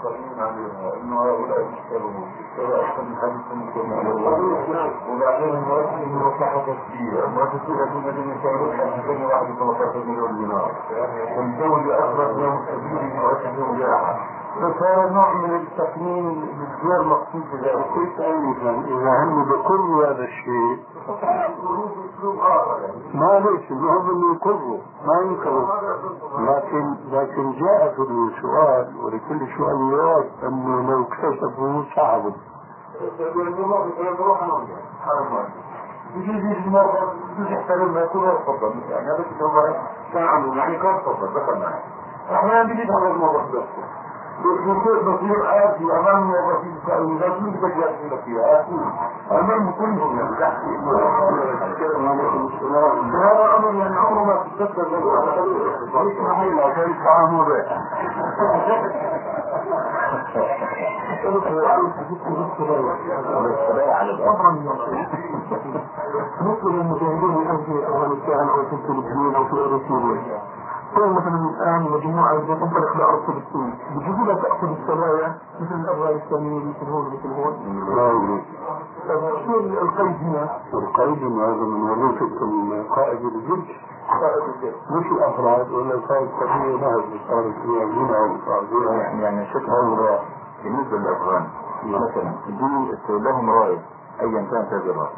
انه 0.00 1.16
هؤلاء 1.22 1.60
يشتغلوا 1.60 2.26
سواء 2.56 2.82
كان 2.96 3.16
حديث 3.22 3.76
وبعدين 5.10 5.54
المؤسس 5.54 6.08
مصلحة 6.08 6.60
تسجيل 6.60 7.24
المؤسسين 7.24 7.80
الذين 8.06 8.30
يشتغلون 8.30 8.80
عن 8.80 9.00
215 9.08 10.04
مليون 10.06 10.36
دينار 10.36 10.72
والدولة 11.36 11.98
أخرج 11.98 12.36
لهم 12.38 12.58
سبيل 12.66 13.16
مؤسسهم 13.16 13.80
فهذا 14.54 15.10
نوع 15.10 15.32
من 15.34 15.56
التقنين 15.56 16.48
غير 16.84 17.02
مقصود 17.04 17.42
بذلك. 17.52 17.84
كيف 17.94 18.20
أيضا 18.20 18.70
إذا 18.86 19.24
هم 19.24 19.44
بكل 19.44 20.04
هذا 20.06 20.24
الشيء 20.24 20.78
ما 23.14 23.38
ليس 23.38 23.70
المهم 23.70 24.10
انه 24.10 24.34
يقروا 24.34 24.78
ما 25.06 25.20
ينكروا 25.22 25.66
لكن 26.38 26.94
لكن 27.10 27.52
جاء 27.52 27.94
في 27.94 28.02
السؤال 28.02 28.96
ولكل 29.04 29.38
سؤال 29.58 29.90
جواب 29.90 30.26
انه 30.42 30.90
لو 30.90 31.02
اكتشفوا 31.02 31.82
صعب. 31.96 32.22
يعني 38.90 39.10
هذا 39.10 39.24
كان 40.12 40.22
عنده 40.22 40.56
يعني 40.56 40.78
كان 40.78 40.98
تفضل 41.00 41.34
دخل 41.34 41.58
معي. 41.60 41.80
أحيانا 42.32 42.62
بيجي 42.62 42.82
الموضوع 42.82 43.42
ده 43.42 43.62
بصير 44.40 45.02
بصير 45.02 45.64
آتي 45.64 45.84
أمام 45.84 46.24
موظفين 46.24 46.76
التأويلات 46.76 47.40
من 47.40 47.50
بدي 47.50 47.84
أسئلة 47.84 48.16
فيها 48.24 48.60
آتي 48.60 48.74
أمام 49.30 49.70
كلهم 49.72 50.18
يعني 50.18 50.32
هذا 53.14 53.56
أمر 53.56 53.74
يعني 53.74 53.96
عمره 53.96 54.24
ما 54.24 54.44
كان 56.74 56.94
طعامه 57.04 57.44
بيع 57.44 57.64
على 63.94 64.10
الأمر 64.10 64.50
مثل 66.40 66.66
المجاهدين 66.66 67.30
الآن 67.30 67.58
في 67.64 67.88
أفغانستان 67.88 68.48
أو 68.48 68.64
في 68.64 68.72
الفلبين 68.74 69.34
أو 69.34 69.44
في 69.44 69.52
أوروبا 69.52 70.18
كون 70.94 71.12
مثلا 71.12 71.50
الآن 71.50 71.82
مجموعة 71.82 72.38
تنطلق 72.38 72.96
لأرض 72.96 73.20
فلسطين 73.26 73.74
بيجيبوا 73.94 74.24
لها 74.26 74.34
تأخذ 74.34 74.68
السرايا 74.68 75.34
مثل 75.60 75.74
الأفغانستانيين 75.74 76.68
مثل 76.68 76.90
هون 76.90 77.06
مثل 77.06 77.28
هون. 77.28 77.54
لا 77.96 78.10
يوجد 78.10 78.42
طيب 79.08 79.46
شو 79.46 79.58
القيد 79.58 80.16
هنا؟ 80.22 80.48
القيد 80.74 81.22
هذا 81.22 81.64
من 81.64 81.90
وظيفة 81.90 82.94
قائد 82.94 83.24
الجيش. 83.24 83.76
قائد 84.20 84.42
الجيش. 84.54 84.74
مش 84.90 85.06
الأفراد 85.06 85.70
ولا 85.70 85.96
قائد 86.08 86.28
قضية 86.40 86.76
نهج 86.76 87.04
صارت 87.28 87.54
فيها 87.62 87.84
هنا 87.84 88.18
وصار 88.20 88.66
فيها 88.70 88.92
يعني 88.92 89.22
يعني 89.22 89.46
شكل 89.46 89.70
هو 89.70 90.18
بالنسبة 90.64 90.96
للأفغان 90.96 91.46
مثلا 91.84 92.34
دي 92.46 93.14
لهم 93.14 93.50
راية 93.50 93.78
أيا 94.20 94.46
كانت 94.50 94.72
هذه 94.72 94.90
الراية 94.90 95.10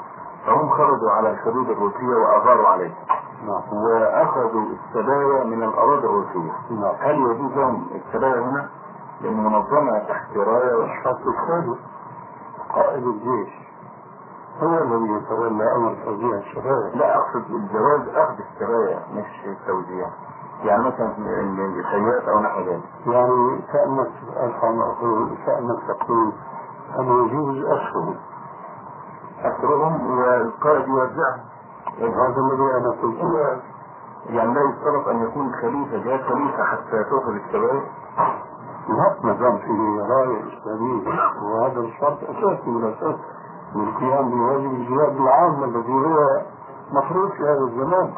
فهم 0.46 0.68
خرجوا 0.68 1.10
على 1.10 1.30
الحدود 1.30 1.70
الروسية 1.70 2.14
وأغاروا 2.16 2.68
عليها 2.68 2.94
نعم. 3.42 3.62
وأخذوا 3.84 4.66
السبايا 4.72 5.44
من 5.44 5.62
الأراضي 5.62 6.06
الروسية. 6.06 6.52
نعم. 6.70 6.94
هل 7.00 7.14
يجوز 7.14 7.52
لهم 7.52 7.86
السبايا 7.94 8.40
هنا؟ 8.40 8.68
لأن 9.20 9.44
منظمة 9.44 9.98
تحت 9.98 10.36
راية 10.36 10.84
أشخاص 10.84 11.16
الخالق 11.26 11.78
قائد 12.74 13.06
الجيش. 13.06 13.62
هو 14.62 14.78
الذي 14.78 15.12
يتولى 15.12 15.76
أمر 15.76 15.96
توزيع 16.04 16.38
الشباب 16.38 16.90
لا 16.94 17.16
أقصد 17.16 17.50
الجواز 17.50 18.08
أخذ 18.08 18.34
السبايا 18.38 19.00
مش 19.14 19.46
التوزيع 19.46 20.08
يعني 20.64 20.82
مثلا 20.86 21.12
السيئات 21.78 22.28
أو 22.28 22.40
نحو 22.40 22.60
ذلك. 22.60 22.82
يعني 23.06 23.62
كأنك 23.72 24.10
أفهم 24.36 24.80
أقول 24.80 25.28
كأنك 25.46 25.98
تقول 26.00 26.32
أنه 26.98 27.26
يجوز 27.26 27.64
أسهم 27.64 28.16
أسرهم 29.40 30.18
والقائد 30.18 30.88
يوزعهم. 30.88 31.51
هذا 32.00 32.40
الذي 32.40 32.76
أنا 32.76 32.90
قلته. 33.02 33.60
يعني 34.30 34.54
لا 34.54 34.60
يشترط 34.60 35.08
أن 35.08 35.22
يكون 35.22 35.52
خليفة 35.52 35.96
جهاز 36.04 36.20
خليفة 36.20 36.64
حتى 36.64 37.04
تأخذ 37.04 37.34
السبايا 37.34 37.82
لا 38.88 39.14
ما 39.24 39.32
دام 39.32 39.58
فيه 39.58 40.14
راية 40.14 40.42
إسلامية 40.48 41.08
وهذا 41.42 41.80
الشرط 41.80 42.18
أساسي 42.22 42.70
من 42.70 42.84
الأساس 42.84 43.16
للقيام 43.74 44.30
بواجب 44.30 44.72
الجهاد 44.72 45.16
العام 45.16 45.64
الذي 45.64 45.92
هو 45.92 46.42
مفروض 46.92 47.30
في 47.30 47.42
هذا 47.42 47.64
الزمان. 47.64 48.12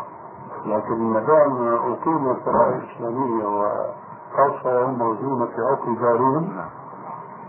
لكن 0.66 1.12
ما 1.12 1.20
دام 1.20 1.68
أقيمت 1.92 2.48
راية 2.48 2.82
إسلامية 2.92 3.44
وخاصة 3.46 4.84
هم 4.86 4.98
موزونة 4.98 5.46
في 5.46 5.60
عقل 5.70 5.94
دارهم 6.00 6.52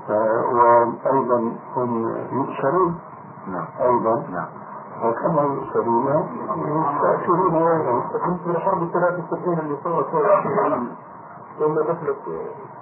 آه، 0.10 0.44
وأيضا 0.54 1.56
هم 1.76 2.16
يؤسرون 2.32 3.00
نعم. 3.48 3.66
أيضا. 3.82 4.16
نعم. 4.32 4.48
وكما 5.04 5.42
يؤسرون 5.42 6.08
يستأثرون 6.58 7.56
أيضا 7.56 8.02
كنت 8.26 8.48
من 8.48 8.58
حرب 8.58 8.90
73 8.94 9.60
اللي 9.60 9.78
صارت 9.84 10.14
لما 11.60 11.82
دخلت 11.82 12.18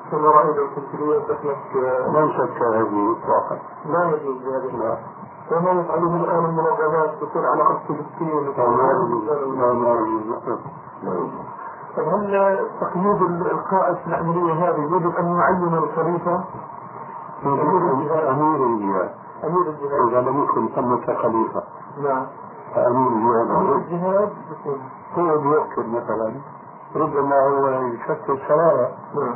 في 0.10 0.16
المراحل 0.16 0.50
التمثيلية 0.50 1.20
دخلت 1.20 1.76
لا 2.14 2.28
شك 2.38 2.62
هذه 2.62 3.16
إطلاقا 3.18 3.60
لا 3.86 4.04
يجوز 4.06 4.38
ذلك 4.48 4.74
لا 4.76 4.98
وما 5.52 5.72
يفعله 5.72 6.16
الآن 6.16 6.46
المنظمات 6.46 7.10
تصير 7.22 7.46
على 7.46 7.62
أرض 7.62 7.80
فلسطين 7.88 8.48
لا 9.60 9.74
لا 9.74 10.58
طب 11.98 12.04
هل 12.04 12.60
تقييد 12.82 13.22
القائد 13.52 13.98
العملية 14.08 14.54
هذه 14.54 14.82
يجب 14.96 15.16
أن 15.16 15.38
يعين 15.38 15.74
الخليفة 15.74 16.44
أمير 18.32 18.66
الجهاد. 18.66 19.10
أمير 19.44 19.70
الجهاد. 19.70 20.08
إذا 20.10 20.22
لم 20.22 20.44
يكن 20.44 20.68
ثمة 20.76 21.06
خليفة. 21.06 21.64
نعم. 22.04 22.26
فأمير 22.76 23.42
أمير 23.42 23.76
الجهاد 23.76 23.82
الجهاد 23.92 24.32
يكون 24.52 25.30
هو 25.30 25.38
بيوكل 25.38 25.88
مثلا. 25.90 26.34
ربما 26.96 27.36
هو 27.48 27.68
يشكل 27.68 28.40
سرايا 28.48 28.92
نعم. 29.16 29.36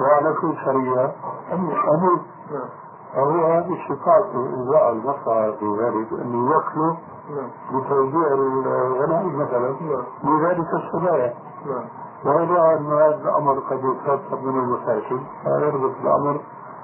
وعلى 0.00 0.34
كل 0.40 0.54
سرية 0.64 1.12
أمير. 1.52 1.76
أمير. 1.94 2.18
نعم. 2.52 2.68
فهو 3.14 3.46
هذه 3.46 3.78
صفاته 3.88 4.46
إذا 4.46 4.90
المصلحة 4.90 5.50
في 5.50 5.66
ذلك 5.80 6.12
أن 6.12 6.34
يوكله 6.34 6.96
نعم. 7.30 7.50
بتوزيع 7.80 8.28
الغنائم 8.32 9.38
مثلا. 9.38 9.68
نعم. 9.80 10.04
لذلك 10.24 10.68
السرايا 10.74 11.34
نعم. 11.66 11.84
ويرى 12.26 12.74
أن 12.76 12.86
هذا 12.86 13.28
الأمر 13.28 13.58
قد 13.58 13.78
يترتب 13.84 14.44
من 14.44 14.58
المفاسد 14.58 15.20
فيربط 15.42 15.92
الأمر 16.00 16.40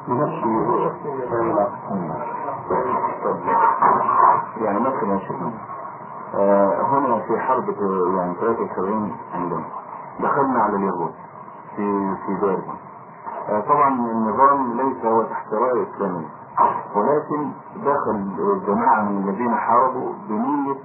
بنفسه. 0.09 0.91
يعني 4.61 4.81
مثلا 4.81 5.19
شيخنا 5.19 5.53
آه، 6.35 6.83
هنا 6.83 7.19
في 7.19 7.39
حرب 7.39 7.69
يعني 8.17 8.35
73 8.35 9.17
عندنا 9.35 9.65
دخلنا 10.21 10.63
على 10.63 10.77
اليهود 10.77 11.15
في 11.77 12.17
في 12.27 12.35
دارهم 12.41 12.77
آه، 13.49 13.61
طبعا 13.61 13.89
النظام 13.89 14.77
ليس 14.81 15.05
هو 15.05 15.23
تحت 15.23 15.53
راية 15.53 15.87
إسلامية 15.95 16.27
ولكن 16.97 17.51
دخل 17.77 18.35
جماعة 18.67 19.03
من 19.03 19.29
الذين 19.29 19.55
حاربوا 19.55 20.13
بنية 20.29 20.77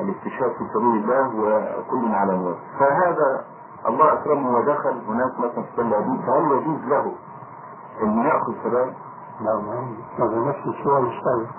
الاستشهاد 0.00 0.50
في 0.52 0.64
سبيل 0.74 1.04
الله 1.04 1.28
وكل 1.28 2.14
على 2.14 2.36
نيته 2.36 2.58
فهذا 2.78 3.44
الله 3.88 4.12
أكرمه 4.12 4.58
ودخل 4.58 5.02
هناك 5.08 5.38
مثلا 5.38 5.62
في 5.62 5.76
تل 5.76 5.94
أبيب. 5.94 6.20
فهل 6.26 6.52
يجوز 6.52 6.84
له 6.84 7.12
أن 8.02 8.18
يأخذ 8.18 8.52
سلام 8.62 8.92
نعم 9.44 9.94
هذا 10.18 10.40
نفس 10.48 10.66
السؤال 10.66 11.04
السابق 11.06 11.50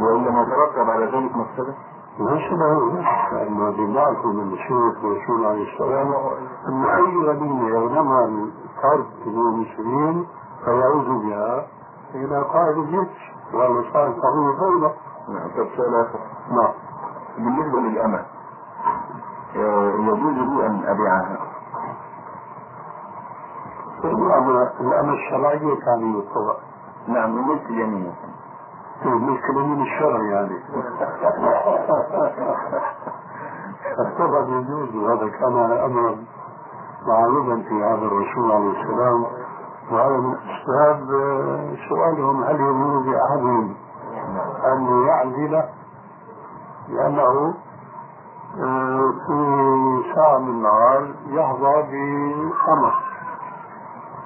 وإلا 0.00 0.30
ما 0.30 0.44
ترتب 0.44 0.90
على 0.90 1.04
ذلك 1.04 1.36
مفسدة 1.36 1.74
ليس 2.18 2.52
له 2.52 3.02
لأنه 3.32 3.70
بنعرف 3.70 4.26
من 4.26 4.52
الشيخ 4.52 5.04
والرسول 5.04 5.46
عليه 5.46 5.72
السلام 5.72 6.14
أن 6.68 6.84
أي 6.84 7.26
غنيمة 7.28 7.68
يغنمها 7.68 8.26
من 8.26 8.50
المسلمين 9.26 10.26
فيعود 10.64 11.04
بها 11.08 11.66
إلى 12.14 12.42
قائد 12.42 12.78
الجيش 12.78 13.32
صار 13.92 14.10
قانون 14.22 14.50
الدولة 14.50 14.94
نعم 15.28 15.48
طب 15.48 15.68
سؤال 15.76 15.94
آخر. 15.94 16.18
نعم. 16.50 16.72
بالنسبة 17.36 17.80
للأمة 17.80 18.24
آه، 19.56 19.90
يجوز 19.94 20.34
لي 20.34 20.66
أن 20.66 20.82
أبيعها؟ 20.86 21.38
الأمر 24.80 25.12
الشرعية 25.14 25.74
كان 25.74 26.18
يطبق 26.18 26.69
نعم 27.12 27.48
ملك 27.48 27.66
اليمين 27.70 28.14
ملك 29.04 29.44
اليمين 29.50 29.82
الشرعي 29.82 30.28
يعني. 30.30 30.60
طبعا 34.18 34.42
يجوز 34.60 34.94
وهذا 34.94 35.28
كان 35.28 35.56
أمرا 35.72 36.16
معروفا 37.06 37.62
في 37.68 37.74
هذا 37.84 38.06
الرسول 38.06 38.52
عليه 38.52 38.70
السلام. 38.82 39.26
وهذا 39.90 40.16
من 40.16 40.34
أسباب 40.36 41.10
آه، 41.10 41.74
سؤالهم 41.88 42.42
هل 42.44 42.54
يجوز 42.54 43.06
لأحدهم 43.06 43.74
أن 44.64 45.06
يعزل؟ 45.06 45.62
لأنه 46.88 47.54
آه، 48.58 49.12
في 49.26 50.02
ساعة 50.14 50.38
من 50.38 50.48
النهار 50.48 51.14
يحظى 51.26 51.82
بأمر 51.82 52.94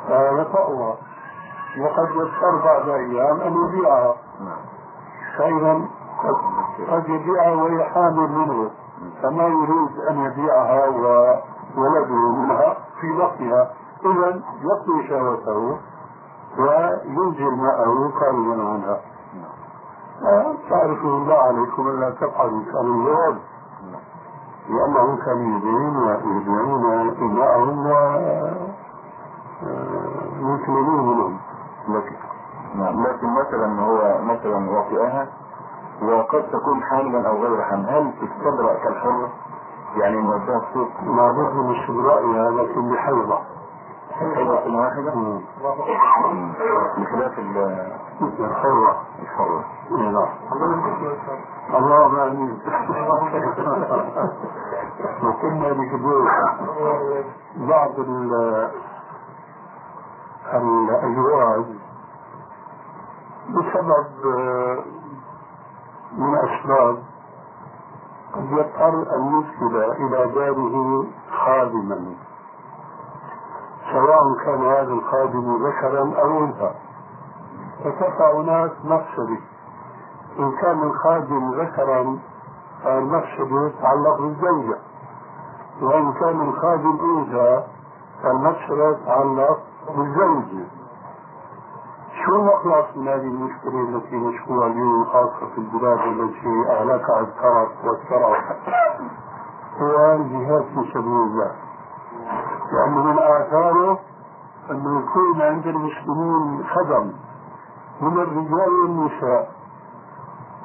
فيطأها 0.07 0.97
وقد 1.81 2.09
يضطر 2.11 2.57
بعد 2.65 2.89
أيام 2.89 3.41
أن 3.41 3.55
يبيعها 3.65 4.15
فإذا 5.39 5.81
قد, 6.91 7.09
يبيعها 7.09 7.55
وهي 7.55 7.85
حامل 7.85 8.29
منه 8.33 8.71
فما 9.23 9.43
يريد 9.47 9.99
أن 10.11 10.25
يبيعها 10.25 10.89
وولده 11.77 12.33
منها 12.33 12.77
في 13.01 13.11
وقتها 13.13 13.71
إذا 14.05 14.41
يقضي 14.63 15.09
شهوته 15.09 15.79
وينزل 16.59 17.57
ماءه 17.57 18.11
خارجا 18.21 18.63
عنها. 18.63 19.01
تعرفوا 20.71 21.11
الله 21.11 21.35
عليكم 21.35 21.89
ألا 21.89 22.11
تفعلوا 22.11 22.63
كانوا 22.65 22.95
الجواب 22.95 23.39
لأنهم 24.69 25.17
كانوا 25.17 25.59
يبيعون 25.59 25.97
ويبيعون 25.97 26.85
إماءهم 27.23 27.87
ويكملون 30.43 31.07
منهم 31.07 31.39
لكن 31.89 32.17
نعم 32.75 33.03
لكن 33.07 33.27
مثلا 33.35 33.81
هو 33.81 34.23
مثلا 34.23 34.71
وطئها 34.71 35.27
وقد 36.03 36.43
تكون 36.53 36.83
حاملا 36.83 37.29
أو 37.29 37.43
غير 37.43 37.63
حامل. 37.63 37.87
هل 37.89 38.13
تستبرأ 38.13 38.75
كالحرة؟ 38.85 39.29
يعني 39.97 40.17
نوديها 40.17 40.59
السوق 40.69 40.89
ما 41.03 41.31
ضد 41.33 41.55
من 41.57 41.75
استبرائها 41.81 42.51
لكن 42.51 42.91
بحيضة 42.93 43.39
حيضة 44.35 44.77
واحدة. 44.77 45.13
بخلاف 46.99 47.39
ال- 47.39 47.93
الحرة 48.41 48.97
الحرة 49.23 49.65
نعم. 49.91 50.29
اللهم 51.75 52.17
امين 52.19 52.59
وكنا 55.25 55.73
بكبير 55.73 56.25
بعض 57.57 57.91
ال 60.53 60.91
الازواج 60.91 61.65
بسبب 63.49 64.07
آه، 64.27 64.79
من 66.19 66.35
أسباب 66.35 66.99
قد 68.35 68.53
يضطر 68.53 69.17
أن 69.17 69.33
يرسل 69.33 69.93
إلى 69.93 70.33
داره 70.35 71.07
خادما. 71.31 72.15
سواء 73.93 74.35
كان 74.45 74.65
هذا 74.65 74.93
الخادم 74.93 75.67
ذكرا 75.67 76.21
أو 76.23 76.45
أنثى. 76.45 76.71
فتقع 77.85 78.33
هناك 78.33 78.73
مفسدة. 78.85 79.39
إن 80.39 80.53
كان 80.63 80.83
الخادم 80.83 81.51
ذكرا 81.61 82.19
فالمفسدة 82.85 83.69
تتعلق 83.69 84.21
بالزوجة. 84.21 84.79
وإن 85.83 86.13
كان 86.13 86.41
الخادم 86.41 86.99
أنثى 87.17 87.63
فالمفسدة 88.23 88.93
تتعلق 88.93 89.59
بالزوجة 89.89 90.67
شو 92.25 92.37
المخلص 92.37 92.97
من 92.97 93.09
هذه 93.09 93.21
المشكلة 93.23 93.81
التي 93.81 94.17
نشكوها 94.17 94.67
اليوم 94.67 95.05
خاصة 95.05 95.47
في 95.55 95.59
البلاد 95.59 95.99
التي 95.99 96.71
أهلكها 96.71 97.21
الترف 97.21 97.69
والترف. 97.85 98.45
هو 99.81 100.15
الجهاد 100.15 100.63
في 100.63 100.91
سبيل 100.93 101.07
الله 101.07 101.53
لأن 102.73 102.95
من 102.95 103.19
آثاره 103.19 103.99
أنه 104.71 104.99
يكون 105.01 105.43
عند 105.43 105.67
المسلمين 105.67 106.65
خدم. 106.67 107.13
من 108.01 108.13
الرجال 108.13 108.81
والنساء. 108.81 109.51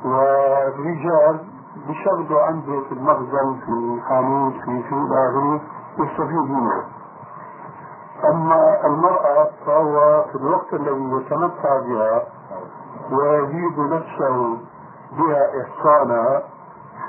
والرجال 0.05 1.39
بيشغلوا 1.87 2.41
عنده 2.41 2.81
في 2.81 2.91
المخزن 2.91 3.59
في 3.65 3.71
الحانوت 3.71 4.53
في 4.53 4.83
في 4.83 4.95
الآخره 4.95 5.61
يستفيد 5.99 6.51
منه. 6.51 6.83
أما 8.25 8.85
المرأة 8.85 9.49
فهو 9.65 10.23
في 10.31 10.35
الوقت 10.35 10.73
الذي 10.73 11.11
يتمتع 11.11 11.79
بها 11.79 12.23
ويزيد 13.11 13.79
نفسه 13.79 14.57
بها 15.11 15.61
إحصانا 15.61 16.43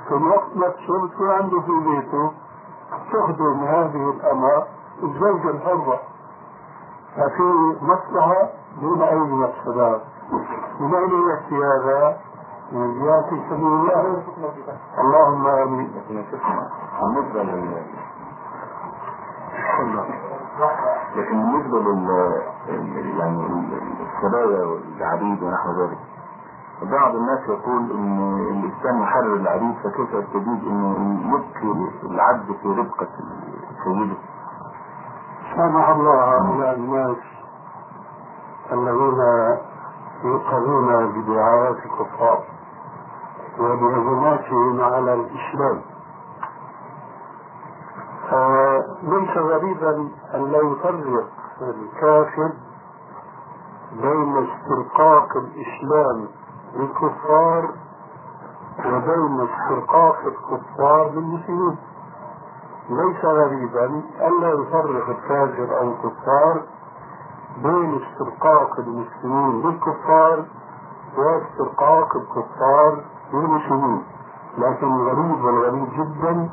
في 0.08 0.14
الوقت 0.14 0.56
نفسه 0.56 1.06
بتكون 1.06 1.30
عنده 1.30 1.60
في 1.60 1.72
بيته 1.72 2.32
تخدم 3.12 3.64
هذه 3.64 4.10
الأمة 4.10 4.62
الزوجة 5.02 5.50
الحرة. 5.50 6.00
ففي 7.16 7.42
مصلحة 7.82 8.48
دون 8.80 9.02
أي 9.02 9.18
مفسدات 9.18 10.00
من 10.80 10.94
أين 10.94 11.28
يأتي 11.28 11.54
هذا؟ 11.64 12.16
من 12.72 13.04
جهة 13.04 13.30
سبيل 13.50 13.66
الله. 13.66 14.22
اللهم 14.98 15.46
آمين. 15.46 15.90
بالنسبة 16.08 17.42
لل 17.42 17.82
لكن 21.16 21.42
بالنسبة 21.42 21.78
لل 21.78 22.08
يعني 23.18 23.46
السبايا 24.16 24.64
والعبيد 24.64 25.42
ونحو 25.42 25.70
ذلك 25.82 25.98
بعض 26.82 27.14
الناس 27.14 27.40
يقول 27.48 27.90
إن 27.90 28.64
الاسلام 28.64 29.02
يحرر 29.02 29.34
العبيد 29.34 29.74
فكيف 29.84 30.14
يستجيب 30.14 30.64
إنه 30.66 31.20
يبقي 31.34 31.88
العبد 32.10 32.56
في 32.62 32.68
ربقة 32.68 33.08
سيده؟ 33.84 34.16
سامح 35.56 35.88
الله 35.88 36.24
هؤلاء 36.38 36.74
الناس 36.76 37.16
الذين 38.72 39.20
يوقظون 40.24 41.12
بدعايات 41.12 41.76
الكفار 41.76 42.42
وبهجماتهم 43.58 44.80
على 44.80 45.14
الإسلام. 45.14 45.80
ليس 49.02 49.36
غريبا 49.36 50.08
أن 50.34 50.50
لا 50.52 50.58
يفرق 50.58 51.28
الكافر 51.62 52.52
بين 54.02 54.46
استرقاق 54.48 55.36
الإسلام 55.36 56.28
للكفار 56.74 57.70
وبين 58.86 59.48
استرقاق 59.48 60.16
الكفار 60.26 61.08
بالمسلمين 61.08 61.76
ليس 62.90 63.24
غريبا 63.24 64.02
ألا 64.20 64.48
يفرق 64.48 65.08
الكافر 65.08 65.78
أو 65.78 65.88
الكفار 65.92 66.62
بين 67.62 68.00
استرقاق 68.02 68.78
المسلمين 68.78 69.62
بالكفار 69.62 70.44
واسترقاق 71.18 72.16
الكفار 72.16 73.04
بالمسلمين 73.32 74.02
لكن 74.58 74.86
الغريب 74.86 75.44
والغريب 75.44 75.88
جدا 75.92 76.50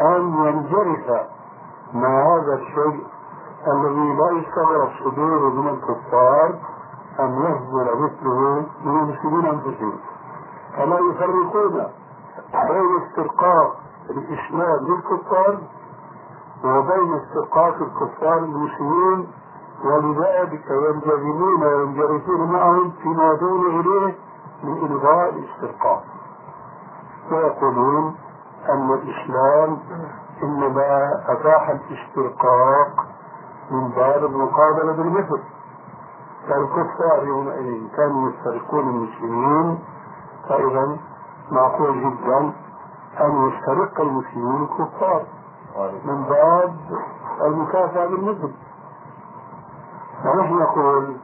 أن 0.00 0.34
ينجرف 0.46 1.26
مع 1.94 2.08
هذا 2.08 2.54
الشيء 2.54 3.06
الذي 3.66 4.14
لا 4.18 4.30
يستغرب 4.30 4.88
صدوره 5.04 5.50
من 5.50 5.68
الكفار 5.68 6.54
أن 7.20 7.32
يهزل 7.42 8.02
مثله 8.02 8.66
من 8.84 8.98
المسلمين 9.00 9.46
أنفسهم. 9.46 9.98
فلا 10.76 10.98
يفرقون 10.98 11.86
بين 12.52 13.02
استرقاق 13.02 13.76
الإسلام 14.10 14.86
للكفار 14.86 15.58
وبين 16.64 17.14
استرقاق 17.14 17.74
الكفار 17.74 18.38
المسلمين 18.38 19.26
ولذلك 19.84 20.64
ينجذبون 20.70 21.62
وينجرفون 21.64 22.52
معهم 22.52 22.92
فيما 23.02 23.32
يدعون 23.32 23.80
إليه 23.80 24.14
من 24.64 24.86
إلغاء 24.86 25.28
الاسترقاق. 25.28 26.04
ويقولون 27.32 28.14
أن 28.68 28.90
الإسلام 28.92 29.78
إنما 30.42 31.10
أتاح 31.28 31.68
الاسترقاق 31.68 33.06
من 33.70 33.88
باب 33.88 34.24
المقابلة 34.24 34.92
بالمثل. 34.92 35.42
فالكفار 36.48 37.24
يومئذ 37.26 37.88
كانوا 37.96 38.30
يسترقون 38.30 38.88
المسلمين 38.88 39.78
فإذا 40.48 40.96
معقول 41.50 42.00
جدا 42.00 42.52
أن 43.20 43.48
يسترق 43.48 44.00
المسلمين 44.00 44.62
الكفار 44.62 45.24
من 46.04 46.22
باب 46.24 46.76
المكافأة 47.42 48.06
بالمثل. 48.06 48.52
ونحن 50.24 50.54
نقول 50.54 51.16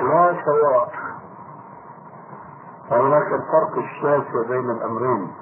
لا 0.00 0.44
سواء. 0.44 0.92
هناك 2.90 3.26
الفرق 3.32 3.78
الشاسع 3.78 4.48
بين 4.48 4.70
الأمرين. 4.70 5.32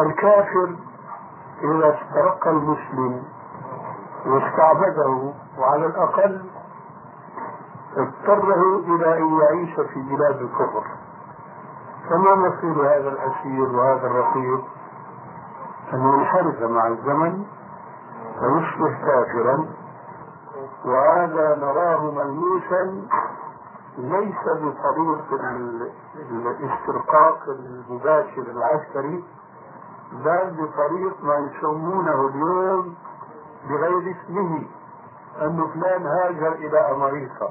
الكافر 0.00 0.76
إذا 1.62 1.94
استرق 1.98 2.48
المسلم 2.48 3.22
واستعبده 4.26 5.32
وعلى 5.58 5.86
الأقل 5.86 6.44
اضطره 7.96 8.78
إلى 8.78 9.18
أن 9.18 9.40
يعيش 9.40 9.74
في 9.74 10.02
بلاد 10.02 10.40
الكفر. 10.40 10.84
فما 12.10 12.34
مصير 12.34 12.86
هذا 12.86 13.08
الأسير 13.08 13.76
وهذا 13.76 14.06
الرقيق؟ 14.06 14.64
أن 15.92 16.00
ينحرف 16.00 16.62
مع 16.62 16.86
الزمن 16.86 17.44
ويصبح 18.42 19.00
كافرا. 19.06 19.66
وهذا 20.84 21.56
نراه 21.60 22.10
ملموسا 22.10 23.08
ليس 23.98 24.44
بطريق 24.44 25.40
الاسترقاق 26.30 27.38
المباشر 27.48 28.42
العسكري. 28.42 29.24
بل 30.14 30.50
بطريق 30.50 31.24
ما 31.24 31.34
يسمونه 31.34 32.28
اليوم 32.28 32.94
بغير 33.68 34.16
اسمه 34.16 34.62
أن 35.42 35.66
فلان 35.74 36.06
هاجر 36.06 36.52
إلى 36.52 36.78
أمريكا. 36.78 37.48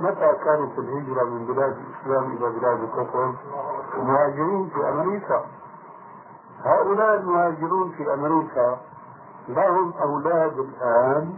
متى 0.00 0.32
كانت 0.44 0.78
الهجرة 0.78 1.24
من 1.24 1.46
بلاد 1.46 1.76
الإسلام 1.76 2.24
إلى 2.24 2.58
بلاد 2.58 2.80
الكفر 2.82 3.34
مهاجرين 3.96 4.68
في 4.68 4.88
أمريكا. 4.88 5.44
هؤلاء 6.64 7.14
المهاجرون 7.14 7.90
في 7.90 8.14
أمريكا 8.14 8.78
لهم 9.48 9.92
أولاد 10.02 10.58
الآن 10.58 11.34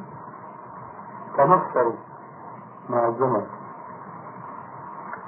تنصروا 1.36 1.96
مع 2.88 3.08
الزمن. 3.08 3.46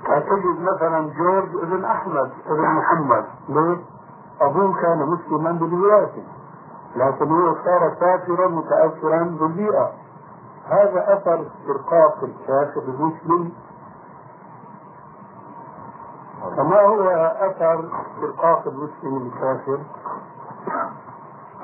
فتجد 0.05 0.61
مثلا 0.61 1.13
جورج 1.19 1.57
ابن 1.63 1.85
أحمد 1.85 2.33
ابن 2.47 2.63
محمد. 2.63 3.25
ليه؟ 3.49 3.94
أبوه 4.41 4.81
كان 4.83 4.99
مسلما 5.09 5.53
ببيئته 5.53 6.25
لكن 6.97 7.31
هو 7.31 7.55
صار 7.65 7.95
كافرا 8.01 8.49
متأثرا 8.49 9.23
بالبيئة. 9.41 9.93
هذا 10.65 11.13
أثر 11.15 11.47
استرقاق 11.47 12.25
الكافر 12.25 12.81
المسلم. 12.89 13.53
فما 16.57 16.81
هو 16.81 17.09
أثر 17.41 17.91
استرقاق 18.01 18.67
المسلم 18.67 19.27
الكافر؟ 19.27 19.79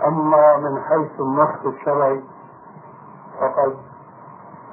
أما 0.07 0.57
من 0.57 0.81
حيث 0.81 1.21
النص 1.21 1.67
الشرعي 1.67 2.25
فقد 3.41 3.77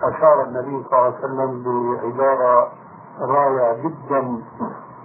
أشار 0.04 0.44
النبي 0.44 0.84
صلى 0.90 1.00
الله 1.00 1.04
عليه 1.04 1.18
وسلم 1.18 1.64
بعبارة 1.64 2.72
رائعة 3.20 3.74
جدا. 3.74 4.42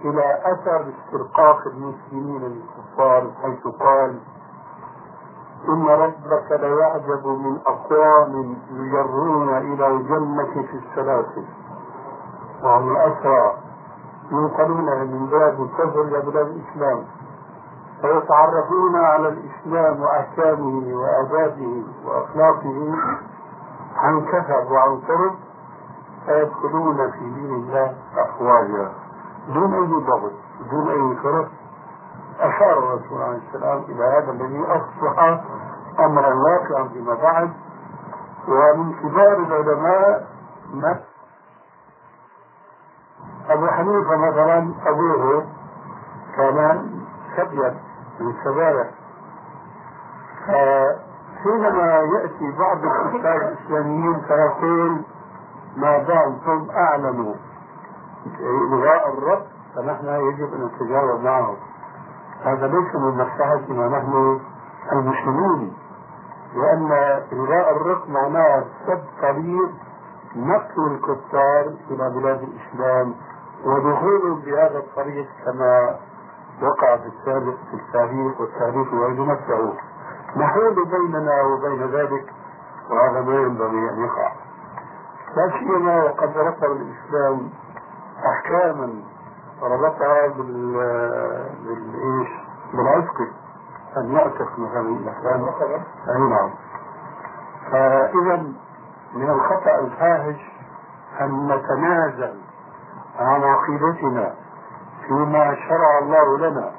إلى 0.05 0.39
أثر 0.53 0.85
استرقاق 0.99 1.67
المسلمين 1.67 2.43
للكفار 2.43 3.31
حيث 3.43 3.67
قال 3.81 4.19
إن 5.69 5.87
ربك 5.87 6.53
ليعجب 6.53 7.27
من 7.27 7.59
أقوام 7.67 8.57
يجرون 8.71 9.49
إلى 9.59 9.87
الجنة 9.87 10.53
في 10.71 10.77
السلاسل. 10.87 11.45
وهم 12.63 12.97
الأسرى 12.97 13.55
ينقلون 14.33 15.01
من 15.01 15.27
بلاد 15.27 15.61
الكفر 15.61 16.03
إلى 16.03 16.21
بلاد 16.21 16.47
الإسلام 16.47 17.05
فيتعرفون 18.01 18.97
على 18.97 19.29
الإسلام 19.29 20.03
وأحكامه 20.03 20.95
وآدابه 20.97 21.85
وأخلاقه 22.07 22.95
عن 23.97 24.21
كثب 24.25 24.71
وعن 24.71 25.01
قرب 25.01 25.35
فيدخلون 26.27 27.11
في 27.11 27.19
دين 27.19 27.55
الله 27.55 27.95
أفواجا. 28.17 29.02
دون 29.49 29.75
أي 29.75 30.05
ضغط 30.07 30.33
دون 30.71 30.89
أي 30.89 31.17
فرق 31.23 31.49
أشار 32.41 32.79
الرسول 32.79 33.23
عليه 33.23 33.39
السلام 33.49 33.79
إلى 33.89 34.05
هذا 34.05 34.31
الذي 34.31 34.65
أصبح 34.67 35.41
أمرا 36.01 36.35
واقعا 36.35 36.89
فيما 36.89 37.15
بعد. 37.15 37.51
ومن 38.49 38.93
كبار 39.03 39.37
العلماء 39.37 40.27
أبو 43.51 43.67
حنيفة 43.67 44.17
مثلا 44.17 44.75
أبوه 44.87 45.45
كان 46.37 46.91
سبيا 47.37 47.77
من 48.21 48.35
سبايا 48.45 48.91
فحينما 50.47 51.87
يأتي 51.99 52.53
بعض 52.59 52.79
الكتاب 52.85 53.37
الإسلاميين 53.43 54.21
فيقول 54.21 55.03
ما 55.77 55.99
دامتم 55.99 56.71
أعلنوا 56.71 57.35
إلغاء 58.41 59.09
الرب 59.19 59.43
فنحن 59.77 60.07
يجب 60.07 60.55
أن 60.55 60.65
نتجاوب 60.65 61.21
معه. 61.21 61.57
هذا 62.45 62.67
ليس 62.67 62.95
من 62.95 63.15
مصلحتنا 63.15 63.89
نحن 63.89 64.41
المسلمين 64.93 65.73
لأن 66.55 66.93
إلغاء 67.33 67.77
الرق 67.77 68.09
معناه 68.09 68.65
سد 68.87 69.03
طريق 69.23 69.71
نقل 70.37 70.87
الكفار 70.93 71.73
إلى 71.91 72.11
بلاد 72.21 72.43
الإسلام 72.43 73.15
ودخولهم 73.65 74.41
بهذا 74.41 74.79
الطريق 74.79 75.27
كما 75.45 75.97
وقع 76.63 76.97
في 76.97 77.07
السابق 77.07 77.55
في 77.71 77.75
التاريخ 77.75 78.41
والتاريخ 78.41 78.93
يعيد 78.93 79.21
نفسه. 79.21 79.73
نحول 80.37 80.75
بيننا 80.75 81.43
وبين 81.43 81.87
ذلك 81.87 82.33
وهذا 82.91 83.21
ما 83.21 83.35
ينبغي 83.35 83.91
أن 83.91 84.05
يقع. 84.05 84.33
لا 85.37 85.51
سيما 85.59 86.05
وقد 86.05 86.39
رفض 86.39 86.65
الإسلام 86.71 87.51
أحكاما 88.27 88.95
ربطها 89.63 90.27
بال 90.27 90.73
بالإيش؟ 91.65 92.29
بالعتق 92.75 93.21
أن 93.97 94.13
يعتق 94.13 94.59
مثلا 94.59 94.81
الإسلام 94.81 95.45
أي 96.09 96.19
نعم 96.31 96.51
فإذا 97.71 98.43
من 99.15 99.31
الخطأ 99.31 99.79
الفاحش 99.79 100.53
أن 101.21 101.47
نتنازل 101.49 102.35
عن 103.19 103.43
عقيدتنا 103.45 104.35
فيما 105.07 105.55
شرع 105.69 105.99
الله 105.99 106.39
لنا 106.39 106.73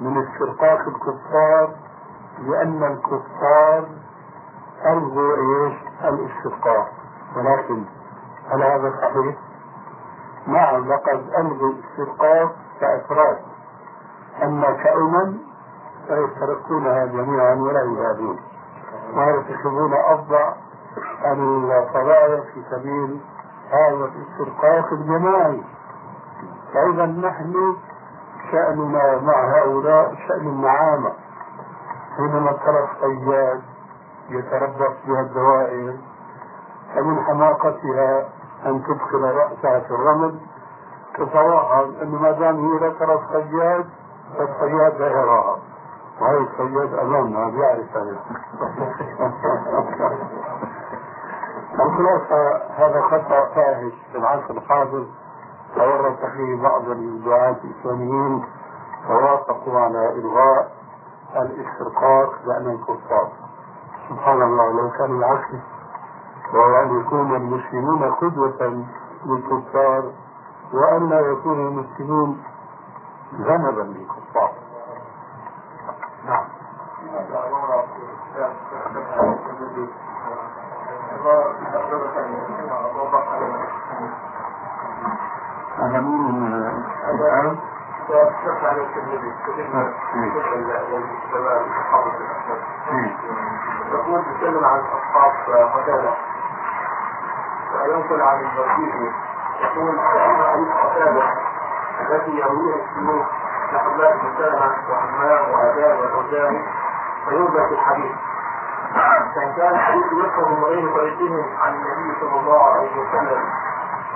من 0.00 0.24
استرقاق 0.26 0.80
الكفار 0.80 1.70
لأن 2.46 2.82
الكفار 2.84 3.84
ألغوا 4.86 5.36
إيش؟ 5.36 5.74
الإسترقاق 6.04 6.88
ولكن 7.36 7.84
هل 8.50 8.62
هذا 8.62 8.92
صحيح؟ 9.02 9.36
نعم 10.46 10.92
لقد 10.92 11.22
ألغوا 11.38 11.72
الاسترقاق 11.72 12.52
كأفراد 12.80 13.38
أما 14.42 14.70
كأمم 14.72 15.38
فيسترقونها 16.08 17.04
جميعا 17.06 17.54
ولا 17.54 17.82
يزادون 17.82 18.38
ويتخذون 19.16 19.92
أفضل 19.94 20.52
القضايا 21.72 22.40
في 22.40 22.62
سبيل 22.70 23.20
هذا 23.70 24.04
الاسترقاق 24.04 24.92
الجماعي. 24.92 25.62
فإذا 26.74 27.06
نحن 27.06 27.76
شأننا 28.52 29.20
مع 29.20 29.58
هؤلاء 29.58 30.14
شأن 30.28 30.46
النعامة 30.46 31.12
حينما 32.16 32.52
ترى 32.52 32.88
الصياد 32.92 33.62
يتربص 34.30 34.94
بها 35.06 35.20
الدوائر 35.20 35.96
فمن 36.94 37.24
حماقتها 37.24 38.28
أن 38.66 38.82
تدخل 38.84 39.22
رأسها 39.22 39.80
في 39.80 39.90
الرمل 39.90 40.38
تتوهم 41.14 41.94
أنه 42.02 42.22
ما 42.22 42.30
دام 42.30 42.56
هي 42.72 42.78
لا 42.80 42.92
ترى 42.98 43.14
الصياد 43.14 43.86
فالصياد 44.38 45.00
لا 45.00 45.06
يراها 45.06 45.58
وهي 46.20 46.36
الصياد 46.38 46.94
أمامها 46.94 47.50
بيعرف 47.50 47.96
هذا. 47.96 48.16
الخلاصة 51.80 52.56
هذا 52.76 53.00
خطأ 53.02 53.44
فاحش. 53.54 53.92
في 54.12 54.18
العصر 54.18 54.50
الحاضر 54.50 55.06
تورط 55.76 56.18
فيه 56.36 56.62
بعض 56.62 56.88
الدعاة 56.88 57.56
الإسلاميين 57.64 58.44
فوافقوا 59.08 59.80
على 59.80 60.08
إلغاء 60.12 60.72
الاسترقاق 61.36 62.32
لأن 62.46 62.70
الكفار. 62.70 63.28
سبحان 64.08 64.42
الله 64.42 64.72
لو 64.72 64.90
كان 64.90 65.18
العكس 65.18 65.48
وهو 66.54 66.82
أن 66.82 67.00
يكون 67.00 67.36
المسلمون 67.36 68.02
قدوة 68.10 68.84
للكفار 69.26 70.12
وأن 70.72 71.08
لا 71.08 71.20
يكون 71.20 71.66
المسلمون 71.66 72.42
ذنبا 73.34 73.82
للكفار. 73.82 74.52
نعم. 76.26 76.44
هذا 85.78 86.00
مين 86.00 86.54
الآن؟ 87.10 87.58
وشرح 88.08 88.64
على 88.64 88.82
الترمذي 88.82 89.32
يقول 93.92 94.22
بيتكلم 94.22 94.64
عن 94.64 94.80
اصحاب 94.80 95.32
قتاده 95.74 96.33
وينقل 97.84 98.22
عن 98.22 98.40
البرزيزي 98.40 99.10
يقول 99.60 99.96
فان 99.96 100.42
حديث 100.52 100.68
قتاده 100.84 101.22
التي 102.00 102.30
يرويها 102.30 102.76
الشيوخ 102.76 103.26
لحماد 103.72 104.14
بن 104.20 104.34
سلمه 104.38 104.74
وحمام 104.90 105.50
والاوزاعي 105.50 106.64
فيوجد 107.28 107.66
في 107.68 107.74
الحديث. 107.74 108.12
فان 109.34 109.52
كان 109.56 109.74
الحديث 109.74 110.04
يفهم 110.12 110.52
من 110.58 110.64
غير 110.64 110.94
طريقهم 110.96 111.44
عن 111.62 111.72
النبي 111.74 112.20
صلى 112.20 112.40
الله 112.40 112.62
عليه 112.74 112.90
وسلم 113.00 113.42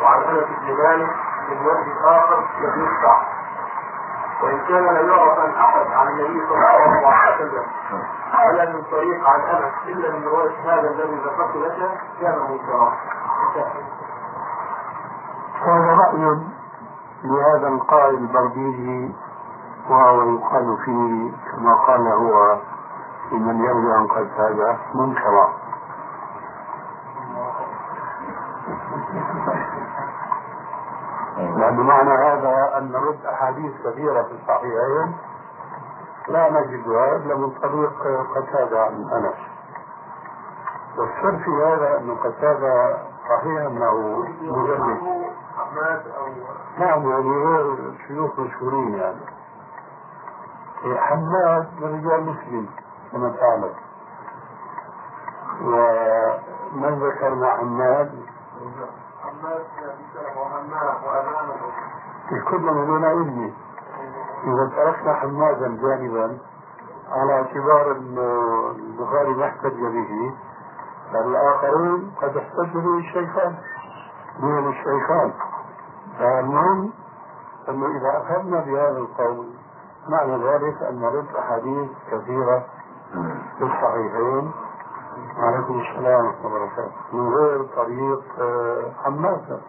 وعن 0.03 0.23
أنس 0.23 0.45
بن 0.61 0.77
مالك 0.82 1.11
من 1.49 1.66
وجه 1.66 2.16
آخر 2.16 2.45
يجوز 2.61 2.89
صح 3.05 3.23
وإن 4.43 4.59
كان 4.69 4.85
لا 4.85 5.01
يعرف 5.01 5.39
عن 5.39 5.51
أحد 5.55 5.86
عن 5.93 6.09
النبي 6.09 6.47
صلى 6.49 6.57
الله 6.57 7.12
عليه 7.15 7.35
وسلم 7.45 7.65
ولا 8.49 8.65
من 8.73 8.82
طريق 8.90 9.28
عن 9.28 9.40
أنس 9.40 9.73
إلا 9.86 10.11
من 10.16 10.24
رواية 10.28 10.61
هذا 10.65 10.90
الذي 10.90 11.15
ذكرت 11.24 11.57
لك 11.57 11.90
كان 12.20 12.39
منكرا 12.51 12.93
هذا 15.62 15.94
رأي 15.94 16.39
لهذا 17.24 17.69
القائل 17.69 18.15
البرديجي 18.15 19.15
وهو 19.90 20.23
يقال 20.23 20.77
فيه 20.85 21.32
كما 21.52 21.74
قال 21.74 22.09
هو 22.09 22.59
لمن 23.32 23.65
يروي 23.65 23.93
عن 23.94 24.09
هذا 24.39 24.78
منكرا. 24.94 25.48
لأن 31.39 31.77
معنى 31.77 32.10
هذا 32.10 32.78
أن 32.78 32.93
نرد 32.93 33.27
أحاديث 33.27 33.73
كثيرة 33.86 34.23
في 34.23 34.32
الصحيحين. 34.32 35.16
لا 36.28 36.51
نجدها 36.51 37.16
إلا 37.16 37.35
من 37.35 37.51
طريق 37.51 38.27
قتادة 38.36 38.85
عن 38.85 39.10
أنس. 39.12 39.48
والسر 40.98 41.39
في 41.44 41.51
هذا 41.51 41.98
أن 41.98 42.16
قتادة 42.16 42.98
صحيح 43.28 43.60
أنه 43.66 44.24
مجرد 44.42 44.80
نعم 46.78 47.10
يعني 47.10 47.30
غير 47.44 47.94
شيوخ 48.06 48.38
مشهورين 48.38 48.94
يعني. 48.94 49.20
حماد 50.98 51.66
من 51.80 51.88
رجال 51.98 52.22
مسلم 52.22 52.66
كما 53.12 53.28
تعلم. 53.40 53.74
ومن 55.62 56.98
ذكرنا 56.98 57.56
حماد؟ 57.56 58.10
الكل 62.32 62.60
من 62.60 62.86
دون 62.86 63.05
علمي 63.05 63.55
إذا 64.44 64.70
تركنا 64.76 65.14
حمادا 65.14 65.78
جانبا 65.82 66.38
على 67.10 67.32
اعتبار 67.32 67.92
البخاري 67.92 69.34
ما 69.34 69.46
احتج 69.46 69.80
به. 69.80 70.34
فالآخرون 71.12 72.14
قد 72.22 72.36
احتجوا 72.36 72.98
الشيخان 72.98 73.55
بهم 74.40 74.68
الشيخان 74.68 75.32
فالمهم 76.18 76.93
أنه 77.68 77.86
إذا 77.86 78.22
أخذنا 78.22 78.60
بهذا 78.60 78.98
القول 78.98 79.47
معنى 80.09 80.44
ذلك 80.44 80.82
أن 80.82 81.01
نرد 81.01 81.36
أحاديث 81.39 81.90
كثيرة 82.10 82.64
في 83.59 83.64
الصحيحين. 83.64 84.52
وعليكم 85.39 85.80
السلام 85.80 86.24
ورحمة 86.26 86.47
الله 86.47 86.56
وبركاته. 86.56 86.93
من 87.12 87.35
غير 87.35 87.62
طريق 87.76 88.22
حماسة 89.05 89.60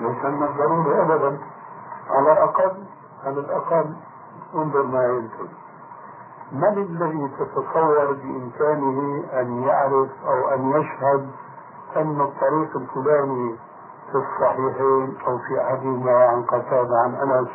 ليس 0.00 0.24
من 0.24 0.42
الضروري 0.42 1.02
أبدا 1.02 1.38
على 2.12 2.32
الأقل 2.32 2.84
على 3.24 3.40
الأقل 3.40 3.94
انظر 4.54 4.82
ما 4.82 5.04
ينتج 5.06 5.50
من 6.52 6.78
الذي 6.78 7.30
تتصور 7.38 8.12
بإمكانه 8.12 9.24
أن 9.40 9.62
يعرف 9.62 10.08
أو 10.26 10.48
أن 10.54 10.70
يشهد 10.70 11.30
أن 11.96 12.20
الطريق 12.20 12.76
الفلاني 12.76 13.56
في 14.12 14.18
الصحيحين 14.18 15.16
أو 15.26 15.38
في 15.38 15.60
أحدهما 15.60 16.24
عن 16.24 16.42
قتادة 16.42 16.96
عن 17.04 17.14
أنس 17.14 17.48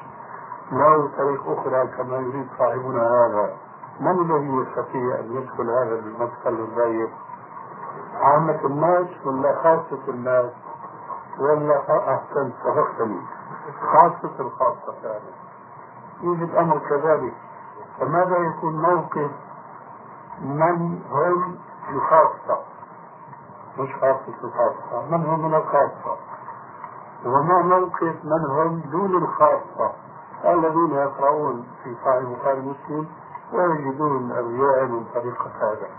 له 0.72 1.10
طريق 1.18 1.44
أخرى 1.60 1.88
كما 1.88 2.18
يريد 2.18 2.48
صاحبنا 2.60 3.02
هذا؟ 3.02 3.54
من 4.00 4.12
الذي 4.12 4.48
يستطيع 4.68 5.20
أن 5.20 5.36
يدخل 5.38 5.70
هذا 5.70 6.00
المدخل 6.00 6.54
الضيق؟ 6.64 7.10
عامة 8.22 8.60
الناس 8.66 9.08
ولا 9.26 9.56
خاصة 9.64 10.02
الناس 10.08 10.52
ولا 11.40 11.80
أحسنت 12.14 12.54
وفقتني 12.66 13.22
خاصة 13.94 14.40
الخاصة 14.40 14.94
فعلا. 15.04 15.32
يوجد 16.22 16.56
أمر 16.56 16.80
كذلك. 16.90 17.34
فماذا 18.00 18.38
يكون 18.38 18.82
موقف 18.82 19.32
من 20.42 21.02
هم 21.12 21.58
الخاصة؟ 21.90 22.60
مش 23.80 23.94
خاصة 23.96 24.34
الخاصة 24.44 25.06
من 25.12 25.26
هم 25.26 25.46
من 25.48 25.56
الخاصة؟ 25.56 26.18
وما 27.26 27.62
موقف 27.62 28.16
من 28.24 28.46
هم 28.50 28.80
دون 28.92 29.16
الخاصة؟ 29.24 29.92
الذين 30.46 30.92
يقرؤون 30.92 31.68
في 31.84 31.96
صحيح 32.06 32.16
البخاري 32.16 32.60
مسلم 32.62 33.08
ويجدون 33.54 34.32
الرواية 34.32 34.84
من 34.86 35.06
طريقة 35.14 35.50
هذا. 35.62 35.90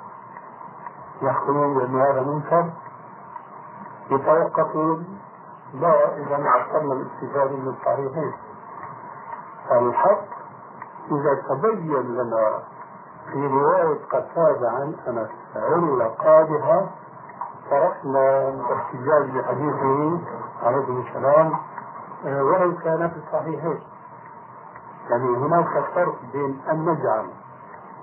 يحكمون 1.22 1.74
بأن 1.74 2.00
هذا 2.00 2.22
منكر 2.22 2.70
يتوقفون 4.10 5.18
لا 5.74 6.16
إذا 6.16 6.48
عطلنا 6.48 6.92
الاستفادة 6.94 7.56
من 7.56 7.68
الصحيحين 7.68 8.32
الحق 9.70 10.24
إذا 11.10 11.34
تبين 11.48 12.14
لنا 12.14 12.62
في 13.32 13.46
رواية 13.46 13.98
قتادة 14.10 14.70
عن 14.70 14.94
أنس 15.08 15.30
علة 15.56 16.04
قادحة 16.04 16.86
تركنا 17.70 18.48
الاحتجاج 18.48 19.30
بحديثه 19.30 20.18
عليه 20.62 21.02
السلام 21.08 21.52
ولو 22.24 22.76
كان 22.78 23.08
في 23.10 23.16
الصحيحين. 23.16 23.80
يعني 25.10 25.36
هناك 25.36 25.84
فرق 25.94 26.16
بين 26.32 26.60
أن 26.70 26.84
نجعل 26.84 27.30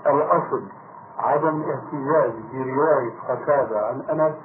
الأصل 0.07 0.63
عدم 1.17 1.61
الاحتجاج 1.61 2.31
برواية 2.53 3.13
قتادة 3.29 3.87
عن 3.87 4.01
أنس 4.01 4.35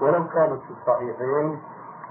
ولو 0.00 0.24
كانت 0.28 0.62
في 0.62 0.70
الصحيحين 0.70 1.62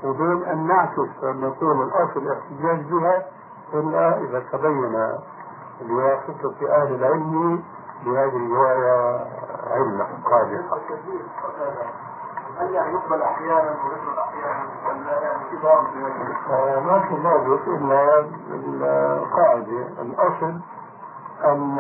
وبين 0.04 0.44
أن 0.44 0.68
نعكس 0.68 1.24
أن 1.24 1.42
نقول 1.42 1.82
الأصل 1.82 2.20
الاحتجاج 2.20 2.92
بها 2.92 3.26
إلا 3.74 4.18
إذا 4.18 4.44
تبين 4.52 5.18
لواسطة 5.82 6.56
أهل 6.70 6.96
العلم 6.96 7.64
بهذه 8.06 8.36
الرواية 8.36 9.20
علة 9.72 10.08
قادحة. 10.26 10.78
هل 12.60 12.74
يعني 12.74 12.94
يقبل 12.94 13.22
أحيانا 13.22 13.76
ويقبل 13.84 14.20
أحيانا 14.20 14.64
ولا 14.90 15.22
يعني 15.22 15.50
في 15.50 15.58
ضابط 15.58 15.90
ما 16.86 17.00
في 17.00 17.16
ضابط 17.16 17.68
إلا 17.68 19.18
القاعدة 19.18 19.88
الأصل 20.02 20.60
أن 21.44 21.78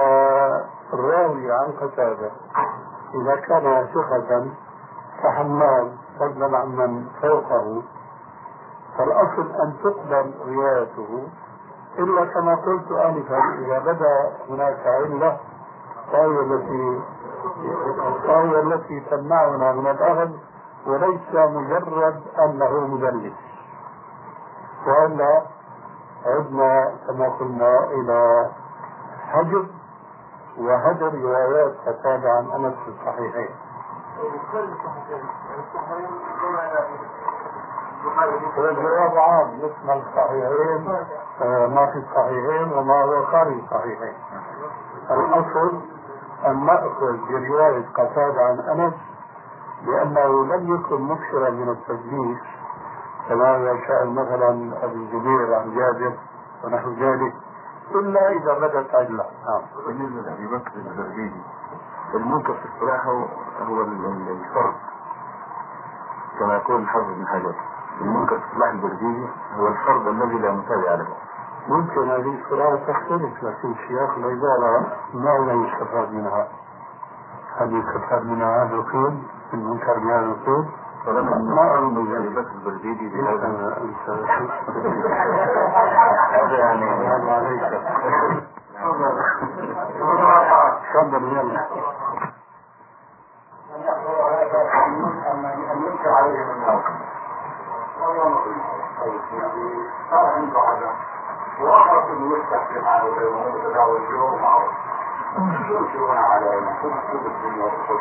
الراوي 0.93 1.51
عن 1.51 1.71
قتادة 1.81 2.31
إذا 3.13 3.35
كان 3.35 3.87
ثقة 3.93 4.47
فحمال 5.23 5.91
فضلا 6.19 6.57
عن 6.57 6.67
من 6.75 7.07
فوقه 7.21 7.83
فالأصل 8.97 9.51
أن 9.63 9.73
تقبل 9.83 10.33
روايته 10.47 11.27
إلا 11.99 12.25
كما 12.25 12.55
قلت 12.55 12.91
آنفا 12.91 13.37
إذا 13.59 13.79
بدا 13.79 14.31
هناك 14.49 14.87
علة 14.87 15.37
فهي 16.11 16.39
التي 16.39 17.01
فهي 18.27 18.59
التي 18.59 18.99
تمنعنا 18.99 19.71
من 19.71 19.87
الأخذ 19.87 20.29
وليس 20.87 21.33
مجرد 21.33 22.21
أنه 22.39 22.87
مدلس 22.87 23.33
وإلا 24.87 25.41
عدنا 26.25 26.91
كما 27.07 27.29
قلنا 27.29 27.83
إلى 27.83 28.49
هجر 29.27 29.65
وهدر 30.57 31.13
روايات 31.21 31.73
قتادة 31.87 32.31
عن 32.31 32.45
أنس 32.65 32.75
في 32.85 32.89
الصحيحين. 32.89 33.49
والجواب 38.57 39.17
عام 39.17 39.47
يشمل 39.59 40.01
الصحيحين 40.07 40.87
آه، 41.41 41.67
ما 41.67 41.85
في 41.85 41.97
الصحيحين 41.97 42.73
وما 42.77 43.01
هو 43.03 43.25
خارج 43.25 43.53
الصحيحين. 43.63 44.13
الأصل 45.11 45.81
أن 46.45 46.65
نأخذ 46.65 47.17
برواية 47.29 47.85
قتادة 47.93 48.41
عن 48.45 48.59
أنس 48.79 48.93
لأنه 49.85 50.45
لم 50.45 50.75
يكن 50.75 51.01
مكثرا 51.01 51.49
من 51.49 51.69
التدليس 51.69 52.37
كما 53.29 53.57
يشاء 53.57 54.05
مثلا 54.07 54.49
أبي 54.83 54.95
الزبير 54.95 55.53
عن 55.55 55.75
جابر 55.75 56.13
ونحو 56.63 56.89
ذلك 56.89 57.33
إلا 57.95 58.29
إذا 58.31 58.53
بدت 58.59 58.95
علة 58.95 59.25
نعم. 59.45 59.61
بالنسبة 59.87 60.21
المنكر 62.13 62.53
في 62.53 62.65
الصلاح 62.65 63.05
هو 63.05 63.25
هو 63.65 63.81
ال- 63.81 64.05
ال- 64.05 64.29
الفرد 64.41 64.73
كما 66.39 66.53
يقول 66.55 66.81
الحافظ 66.81 67.07
بن 67.07 67.27
حجر. 67.27 67.55
المنكر 68.01 68.39
في 68.39 68.45
الصلاح 68.45 68.69
الزربيدي 68.73 69.27
هو 69.57 69.67
الفرد 69.67 70.07
الذي 70.07 70.37
لا 70.39 70.51
متابع 70.51 70.95
له 70.95 71.07
ممكن 71.67 72.09
هذه 72.09 72.39
الصلاة 72.43 72.75
تختلف 72.75 73.43
لكن 73.43 73.75
سياق 73.87 74.15
العبارة 74.17 74.97
ماذا 75.13 75.53
يستفاد 75.53 76.13
منها؟ 76.13 76.47
هل 77.57 77.73
يستفاد 77.79 78.25
منها 78.25 78.63
هذا 78.63 78.75
القيد 78.75 79.23
المنكر 79.53 79.99
بهذا 79.99 80.25
القيد؟ 80.25 80.65
ما 81.07 81.61
أعلم 81.61 82.05
بذلك. 82.05 82.31
بكر 82.31 82.51
الزربيدي 82.55 83.09
بهذا 83.09 83.47
هذا 86.31 86.57
يعني 86.57 87.15
الله 87.15 87.31
عليك. 87.31 87.61
تفضل 90.93 91.23
يلا 91.23 91.67
المنكر 95.71 96.09
عليه 96.09 96.43
من 96.45 96.63
الواقع 96.63 96.93
والله 98.01 98.41
كل 107.11 107.17
الدنيا 107.17 107.65
وكل 107.65 107.99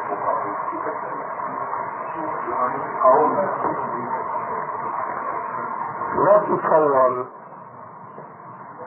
لا 6.17 6.39
تتصور 6.39 7.27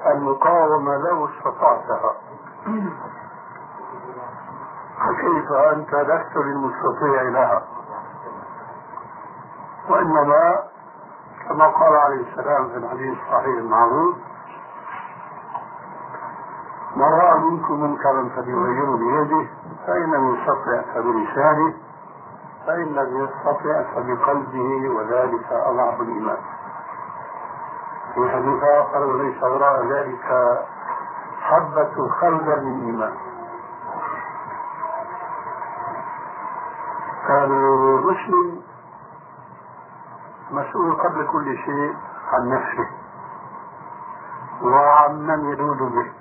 المقاومة 0.06 0.98
لو 0.98 1.26
استطعتها. 1.26 2.14
فكيف 5.00 5.52
أنت 5.52 5.96
لست 5.96 6.36
للمستطيع 6.38 7.22
لها؟ 7.22 7.64
وإنما 9.90 10.64
كما 11.54 11.68
قال 11.68 11.96
عليه 11.96 12.22
السلام 12.32 12.70
في 12.70 12.78
الحديث 12.78 13.18
الصحيح 13.18 13.58
المعروف 13.58 14.16
من 16.96 17.04
رأى 17.04 17.40
منكم 17.40 17.82
منكرا 17.82 18.30
فليغيره 18.36 18.98
بيده 18.98 19.48
فإن 19.88 20.12
لم 20.12 20.36
يستطع 20.36 20.82
فبلسانه 20.94 21.74
فإن 22.68 22.86
لم 22.86 23.24
يستطع 23.24 23.84
فبقلبه 23.96 24.90
وذلك 24.90 25.52
أضعف 25.52 26.02
الإيمان. 26.02 26.38
في 28.16 28.30
حديث 28.32 28.64
آخر 28.64 29.06
وليس 29.06 29.44
وراء 29.44 29.86
ذلك 29.86 30.58
حبة 31.42 32.10
خردل 32.10 32.64
من 32.64 32.86
إيمان. 32.86 33.14
فالمسلم 37.28 38.62
مسؤول 40.54 40.96
قبل 40.96 41.28
كل 41.28 41.58
شيء 41.58 41.96
عن 42.32 42.50
نفسه. 42.50 42.88
وعن 44.62 45.28
من 45.28 45.50
يلود 45.50 45.78
به. 45.78 46.12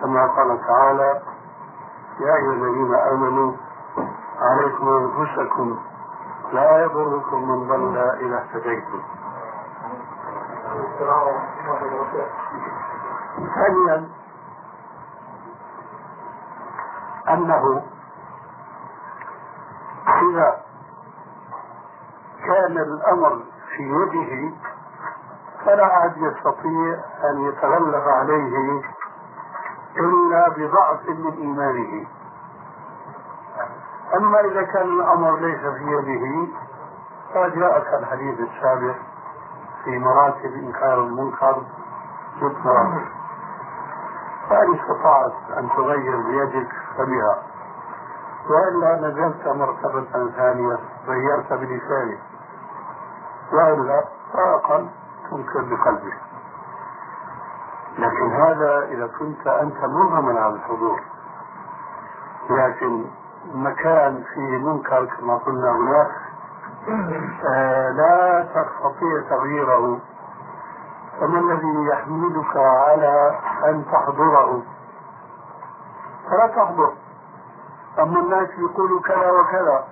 كما 0.00 0.26
قال 0.26 0.60
تعالى 0.66 1.22
يا 2.20 2.34
أيها 2.36 2.52
الذين 2.52 2.94
آمنوا 2.94 3.52
عليكم 4.40 4.88
أنفسكم 4.88 5.78
لا 6.52 6.82
يضركم 6.84 7.48
من 7.48 7.68
ضل 7.68 7.96
إذا 7.98 8.38
اهتديتم. 8.38 9.00
ثانيا 13.54 14.08
أنه 17.28 17.82
إذا 20.08 20.65
كان 22.56 22.78
الأمر 22.78 23.42
في 23.76 23.82
يده 23.82 24.56
فلا 25.64 25.98
أحد 25.98 26.16
يستطيع 26.16 26.94
أن 27.30 27.44
يتغلب 27.48 28.08
عليه 28.08 28.82
إلا 29.96 30.48
بضعف 30.48 31.08
من 31.08 31.32
إيمانه. 31.32 32.06
أما 34.16 34.40
إذا 34.40 34.62
كان 34.62 34.88
الأمر 35.00 35.36
ليس 35.36 35.60
في 35.60 35.84
يده 35.84 36.48
فجاءك 37.34 37.94
الحديث 37.94 38.40
السابق 38.40 38.94
في 39.84 39.98
مراتب 39.98 40.52
إنكار 40.54 41.00
المنكر 41.00 41.62
ست 42.36 42.68
فإن 44.50 44.74
استطعت 44.74 45.58
أن 45.58 45.68
تغير 45.76 46.16
بيدك 46.16 46.68
فبها. 46.98 47.42
وإلا 48.50 49.08
نزلت 49.08 49.48
مرتبة 49.48 50.30
ثانية 50.36 50.78
غيرت 51.06 51.52
بلسانك. 51.52 52.35
وإلا 53.52 54.04
فأقل 54.32 54.88
تنكر 55.30 55.60
بقلبك. 55.60 56.18
لكن 57.98 58.30
هذا 58.32 58.82
إذا 58.84 59.06
كنت 59.18 59.46
أنت 59.46 59.84
مرغما 59.84 60.40
على 60.40 60.54
الحضور. 60.54 61.00
لكن 62.50 63.04
مكان 63.54 64.24
فيه 64.34 64.58
منكر 64.58 65.04
كما 65.04 65.36
قلنا 65.36 65.70
هناك 65.70 66.10
آه 67.48 67.90
لا 67.90 68.42
تستطيع 68.42 69.20
تغييره. 69.30 70.00
فما 71.20 71.38
الذي 71.38 71.88
يحملك 71.92 72.56
على 72.56 73.40
أن 73.64 73.84
تحضره؟ 73.92 74.62
فلا 76.30 76.46
تحضر. 76.46 76.92
أما 77.98 78.20
الناس 78.20 78.48
يقولوا 78.58 79.00
كذا 79.00 79.30
وكذا. 79.30 79.84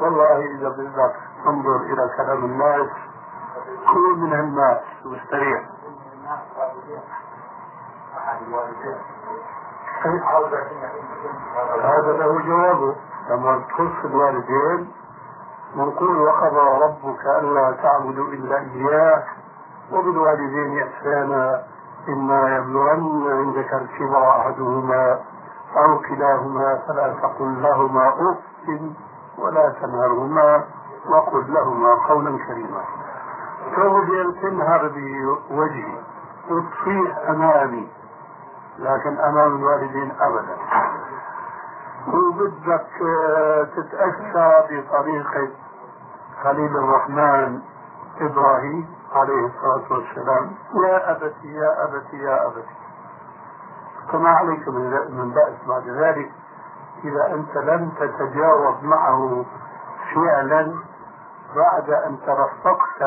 والله 0.00 0.36
إذا 0.36 0.68
بدك 0.68 1.25
تنظر 1.46 1.76
إلى 1.76 2.10
كلام 2.16 2.44
الناس 2.44 2.88
كن 3.92 4.20
من 4.20 4.32
الناس 4.32 4.78
واستريح 5.06 5.62
هذا 11.82 12.12
له 12.12 12.40
جوابه 12.46 12.96
لما 13.30 13.58
تخص 13.68 14.04
الوالدين 14.04 14.92
نقول 15.76 16.18
وقضى 16.18 16.84
ربك 16.84 17.26
ألا 17.26 17.72
تعبدوا 17.82 18.26
إلا 18.28 18.58
إياه 18.58 19.22
وبالوالدين 19.92 20.82
إحسانا 20.82 21.62
إما 22.08 22.56
يبلغن 22.56 23.30
عندك 23.30 23.72
الكبر 23.74 24.30
أحدهما 24.30 25.18
أو 25.76 25.98
كلاهما 25.98 26.78
فلا 26.88 27.14
تقل 27.22 27.62
لهما 27.62 28.08
أف 28.08 28.38
ولا 29.38 29.68
تنهرهما. 29.80 30.64
وقل 31.10 31.52
لهما 31.52 31.94
قولا 32.08 32.38
كريما. 32.46 32.84
تغدر 33.76 34.30
تنهر 34.42 34.88
بوجهي. 34.88 35.98
وتصيح 36.50 37.28
أمامي 37.28 37.88
لكن 38.78 39.18
أمام 39.18 39.56
الوالدين 39.56 40.12
أبدا. 40.20 40.56
وبدك 42.06 42.86
تتأسى 43.76 44.64
بطريقة 44.70 45.48
خليل 46.42 46.76
الرحمن 46.76 47.60
إبراهيم 48.20 48.88
عليه 49.12 49.46
الصلاة 49.46 49.92
والسلام. 49.92 50.52
يا 50.74 51.10
أبتي 51.10 51.54
يا 51.54 51.84
أبتي 51.84 52.16
يا 52.16 52.46
أبتي. 52.46 52.76
فما 54.12 54.30
عليك 54.30 54.68
من 55.10 55.32
بأس 55.34 55.68
بعد 55.68 55.88
ذلك. 55.88 56.32
إذا 57.04 57.34
أنت 57.34 57.56
لم 57.56 57.90
تتجاوب 58.00 58.84
معه 58.84 59.44
فعلا 60.14 60.74
بعد 61.56 61.90
أن 61.90 62.18
ترفقت 62.26 63.02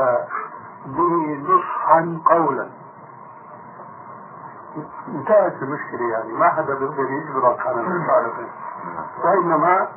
به 0.85 1.43
نصحا 1.49 2.19
قولا. 2.26 2.69
انتهت 5.07 5.53
المشكلة 5.61 6.09
يعني. 6.11 6.34
ما 6.34 6.49
حدا 6.49 6.73
بيقدر 6.76 7.09
يجبرك 7.09 7.67
على 7.67 7.81
المخالفة 7.81 8.47
وإنما 9.23 9.88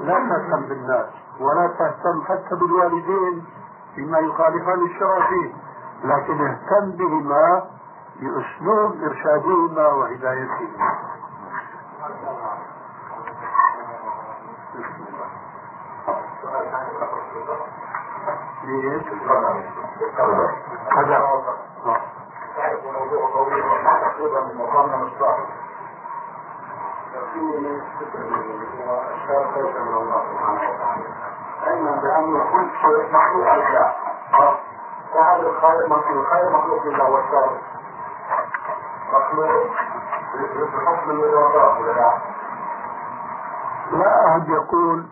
لا 0.00 0.14
تهتم 0.14 0.62
بالناس 0.68 1.06
ولا 1.40 1.66
تهتم 1.66 2.22
حتى 2.28 2.54
بالوالدين 2.54 3.44
فيما 3.94 4.18
يخالفان 4.18 4.86
الشرع 4.86 5.28
فيه 5.28 5.54
لكن 6.04 6.46
اهتم 6.46 6.90
بهما 6.90 7.64
بأسلوب 8.20 9.02
إرشادهما 9.02 9.86
وهدايتهما. 9.86 10.92
ليش؟ 18.64 19.02
هذا 20.96 21.18
تعرف 22.56 22.84
موضوع 22.84 23.30
طويل 23.34 23.64
ومحفوظا 23.64 24.40
من 24.40 24.56
مقامنا 24.58 24.96
مصباح 24.96 25.38
يقيني 27.14 27.80
الشر 29.14 29.44
ليس 29.56 29.76
من 29.76 29.94
الله 29.96 30.22
سبحانه 30.32 30.60
وتعالى 30.70 31.04
علما 31.66 31.90
بأن 32.02 32.50
كل 32.52 32.66
شيء 32.80 33.12
مخلوق 33.12 33.54
لله 33.54 33.92
وهذا 35.14 35.46
الخير 35.46 35.88
مخلوق 35.88 36.86
لله 36.86 37.10
والشر 37.10 37.50
مخلوق 39.12 39.66
بحكم 40.74 41.10
الإرادات 41.10 41.80
ولا 41.80 41.92
لا؟ 41.92 42.12
لا 43.92 44.26
أحد 44.28 44.48
يقول 44.48 45.06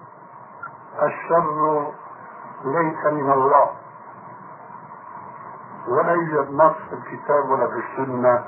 الشر 1.02 1.86
ليس 2.64 3.04
من 3.06 3.32
الله. 3.32 3.70
ولا 5.88 6.12
يوجد 6.12 6.50
نص 6.54 6.76
في 6.88 6.92
الكتاب 6.94 7.50
ولا 7.50 7.66
في 7.66 7.76
السنة 7.76 8.44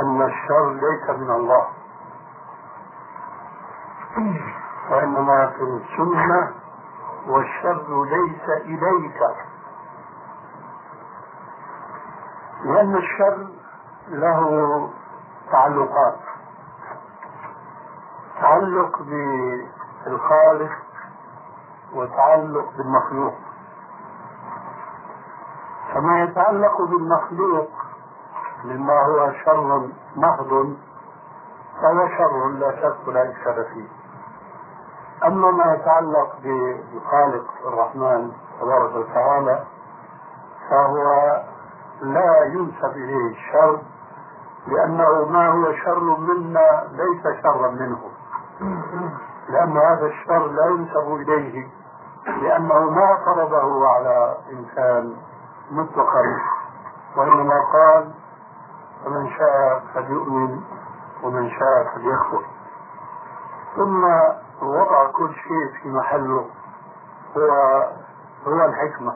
أن 0.00 0.22
الشر 0.22 0.72
ليس 0.72 1.10
من 1.10 1.30
الله. 1.30 1.66
وإنما 4.90 5.46
في 5.46 5.62
السنة 5.62 6.54
والشر 7.26 8.04
ليس 8.04 8.48
إليك. 8.48 9.20
لأن 12.64 12.96
الشر 12.96 13.48
له 14.08 14.90
تعلقات. 15.52 16.18
تعلق 18.40 19.02
بالخالق 19.02 20.83
وتعلق 21.94 22.72
بالمخلوق. 22.76 23.34
فما 25.94 26.22
يتعلق 26.22 26.82
بالمخلوق 26.82 27.68
مما 28.64 29.06
هو 29.06 29.32
شر 29.44 29.88
محض 30.16 30.76
فهو 31.82 32.08
شر 32.08 32.48
لا 32.48 32.70
شك 32.82 33.08
ولا 33.08 33.30
إشكال 33.30 33.64
فيه. 33.64 33.88
أما 35.26 35.50
ما 35.50 35.74
يتعلق 35.74 36.36
بالخالق 36.42 37.44
الرحمن 37.66 38.32
تبارك 38.60 38.94
وتعالى 38.94 39.64
فهو 40.70 41.42
لا 42.02 42.44
ينسب 42.44 42.92
إليه 42.96 43.30
الشر 43.30 43.78
لأنه 44.66 45.24
ما 45.24 45.48
هو 45.48 45.72
شر 45.72 46.00
منا 46.18 46.88
ليس 46.92 47.42
شرا 47.42 47.70
منه. 47.70 48.00
لأن 49.48 49.76
هذا 49.76 50.06
الشر 50.06 50.46
لا 50.46 50.66
ينسب 50.66 51.14
إليه. 51.14 51.68
لأنه 52.26 52.90
ما 52.90 53.18
فرضه 53.24 53.88
على 53.88 54.36
إنسان 54.52 55.16
مطلقا 55.70 56.22
وإنما 57.16 57.54
قال 57.72 58.10
فمن 59.04 59.30
شاء 59.30 59.82
فليؤمن 59.94 60.60
ومن 61.22 61.50
شاء 61.50 61.94
فليكفر 61.94 62.44
ثم 63.76 64.04
وضع 64.62 65.10
كل 65.10 65.34
شيء 65.34 65.82
في 65.82 65.88
محله 65.88 66.46
هو 67.36 67.50
هو 68.46 68.64
الحكمة. 68.64 69.14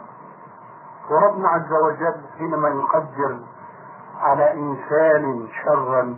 وربنا 1.11 1.49
عز 1.49 1.73
وجل 1.73 2.21
حينما 2.39 2.69
يقدر 2.69 3.39
على 4.21 4.53
إنسان 4.53 5.49
شرا 5.65 6.17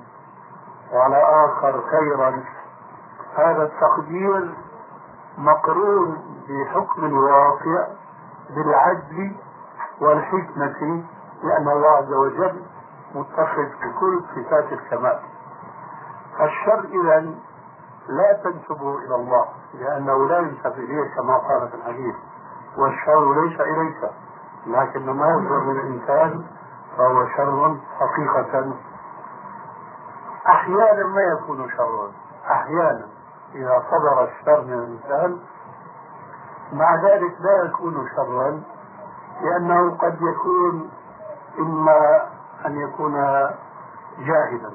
وعلى 0.92 1.16
آخر 1.46 1.82
خيرا 1.90 2.44
هذا 3.36 3.62
التقدير 3.62 4.54
مقرون 5.38 6.39
بحكم 6.50 7.04
الواقع 7.04 7.86
بالعدل 8.50 9.36
والحكمة 10.00 11.02
لأن 11.42 11.68
الله 11.68 11.88
عز 11.96 12.12
وجل 12.12 12.62
متصف 13.14 13.58
بكل 13.82 14.22
صفات 14.34 14.72
الكمال. 14.72 15.18
الشر 16.40 16.84
إذا 16.84 17.34
لا 18.08 18.32
تنسبه 18.44 18.98
إلى 18.98 19.14
الله 19.14 19.44
لأنه 19.74 20.28
لا 20.28 20.38
ينسب 20.38 20.78
إليه 20.78 21.14
كما 21.16 21.36
قال 21.36 21.68
في 21.68 21.74
الحديث 21.74 22.14
والشر 22.78 23.42
ليس 23.44 23.60
إليك 23.60 24.10
لكن 24.66 25.10
ما 25.10 25.26
يصدر 25.28 25.60
من 25.60 25.80
الإنسان 25.80 26.44
فهو 26.96 27.26
شر 27.36 27.76
حقيقة. 28.00 28.72
أحيانا 30.46 31.06
ما 31.06 31.20
يكون 31.22 31.70
شرا 31.76 32.12
أحيانا 32.50 33.06
إذا 33.54 33.82
صدر 33.90 34.24
الشر 34.24 34.60
من 34.64 34.72
الإنسان 34.72 35.40
مع 36.72 36.94
ذلك 36.94 37.36
لا 37.40 37.64
يكون 37.64 38.08
شرا 38.16 38.62
لأنه 39.42 39.96
قد 39.96 40.18
يكون 40.22 40.90
إما 41.58 42.26
أن 42.66 42.76
يكون 42.76 43.12
جاهلا 44.18 44.70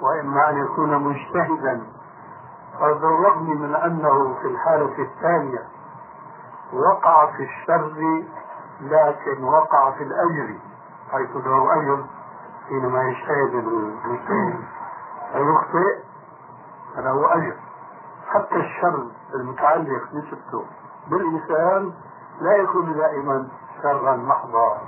وإما 0.00 0.50
أن 0.50 0.56
يكون 0.64 0.98
مجتهدا 1.02 1.86
فبالرغم 2.80 3.60
من 3.60 3.74
أنه 3.74 4.34
في 4.34 4.48
الحالة 4.48 5.02
الثانية 5.02 5.62
وقع 6.72 7.26
في 7.32 7.42
الشر 7.42 8.22
لكن 8.80 9.44
وقع 9.44 9.90
في 9.90 10.02
الأجر 10.02 10.54
حيث 11.12 11.36
له 11.36 11.74
أجر 11.82 12.04
حينما 12.68 13.02
يجتهد 13.02 13.54
المجتهد. 13.54 14.64
فيخطئ 15.32 15.98
فله 16.96 17.34
أجر. 17.34 17.56
حتى 18.26 18.56
الشر 18.56 19.06
المتعلق 19.34 20.02
نسبته 20.14 20.64
بالإنسان 21.10 21.92
لا 22.40 22.56
يكون 22.56 22.94
دائما 22.94 23.48
شرا 23.82 24.16
محضا. 24.16 24.80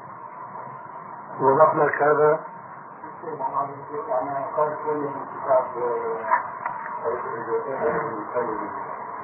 وضح 1.40 1.74
لك 1.74 2.02
هذا 2.02 2.40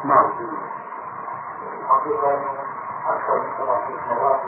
نعم. 0.05 0.33
حقيقة 1.89 2.41
أكثر 3.07 3.41
من 3.41 3.49
مرات 4.11 4.41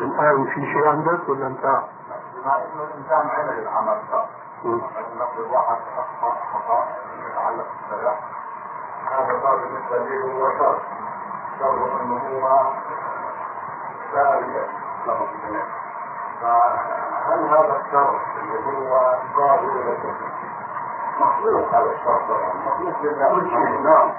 الآن 0.00 0.44
في 0.44 0.72
شيء 0.72 0.88
عندك 0.88 1.28
ولا 1.28 1.46
أنت؟ 1.46 1.82
بما 2.44 2.56
انه 2.56 2.84
الانسان 2.84 3.30
عمل 3.30 3.58
العمل 3.58 4.02
صح 4.12 4.24
نقل 5.16 5.42
واحد 5.52 5.76
اخطا 5.98 6.36
خطا 6.52 6.86
يتعلق 7.30 7.66
بالسلاح 7.90 8.18
هذا 9.10 9.40
صار 9.42 9.56
بالنسبة 9.56 9.98
لي 9.98 10.32
هو 10.32 10.50
شر 10.58 10.78
شر 11.58 12.00
انه 12.02 12.16
هو 12.18 12.72
سارية 14.12 14.66
له 15.06 15.26
في 15.26 15.34
الدنيا 15.34 15.64
فهل 16.40 17.48
هذا 17.48 17.80
الشر 17.86 18.20
اللي 18.40 18.58
هو 18.66 19.18
صار 19.36 19.58
إلى 19.58 19.98
مخلوق 21.20 21.74
هذا 21.74 21.92
الشر 21.92 22.20
طبعا 22.28 22.54
مخلوق 22.66 23.02
لله 23.02 23.42
نعم 23.42 23.82
نعم 23.82 24.12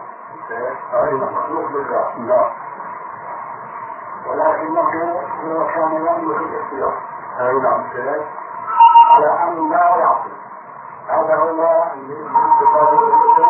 مخلوق 1.34 1.68
لله 1.72 2.14
لا 2.18 2.52
ولكنه 4.26 5.22
هو 5.44 5.68
كان 5.68 5.92
يملك 5.94 6.42
الاختيار 6.42 7.05
هذا 11.08 11.36
هو 11.36 11.84
يتمثل 11.96 13.46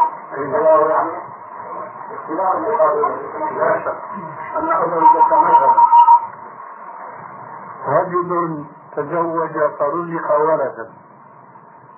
رجل 7.88 8.66
تزوج 8.96 9.52
فرزق 9.80 10.32
ولدا 10.40 10.94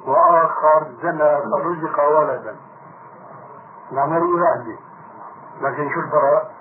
وآخر 0.05 0.87
زنى 1.01 1.41
فرزق 1.51 1.99
ولدا 2.17 2.55
العملية 3.91 4.41
واحدة 4.41 4.77
لكن 5.61 5.89
شو 5.93 5.99
الفرق؟ 5.99 6.51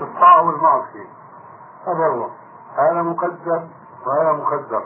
الطاعة 0.00 0.46
والمعصية 0.46 1.08
هذا 1.86 2.06
هو 2.06 2.28
هذا 2.76 3.02
مقدر 3.02 3.68
وهذا 4.06 4.32
مقدر. 4.32 4.84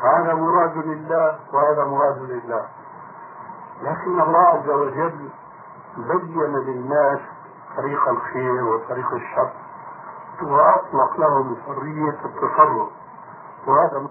هذا 0.00 0.34
مراد 0.34 0.76
لله 0.76 1.38
وهذا 1.52 1.84
مراد 1.84 2.18
لله. 2.18 2.66
لكن 3.82 4.20
الله 4.20 4.46
عز 4.46 4.68
وجل 4.68 5.30
بين 5.96 6.56
للناس 6.56 7.20
طريق 7.76 8.08
الخير 8.08 8.64
وطريق 8.64 9.12
الشر 9.14 9.50
وأطلق 10.42 11.20
لهم 11.20 11.56
حرية 11.66 12.18
التصرف. 12.24 12.88
وهذا 13.66 14.08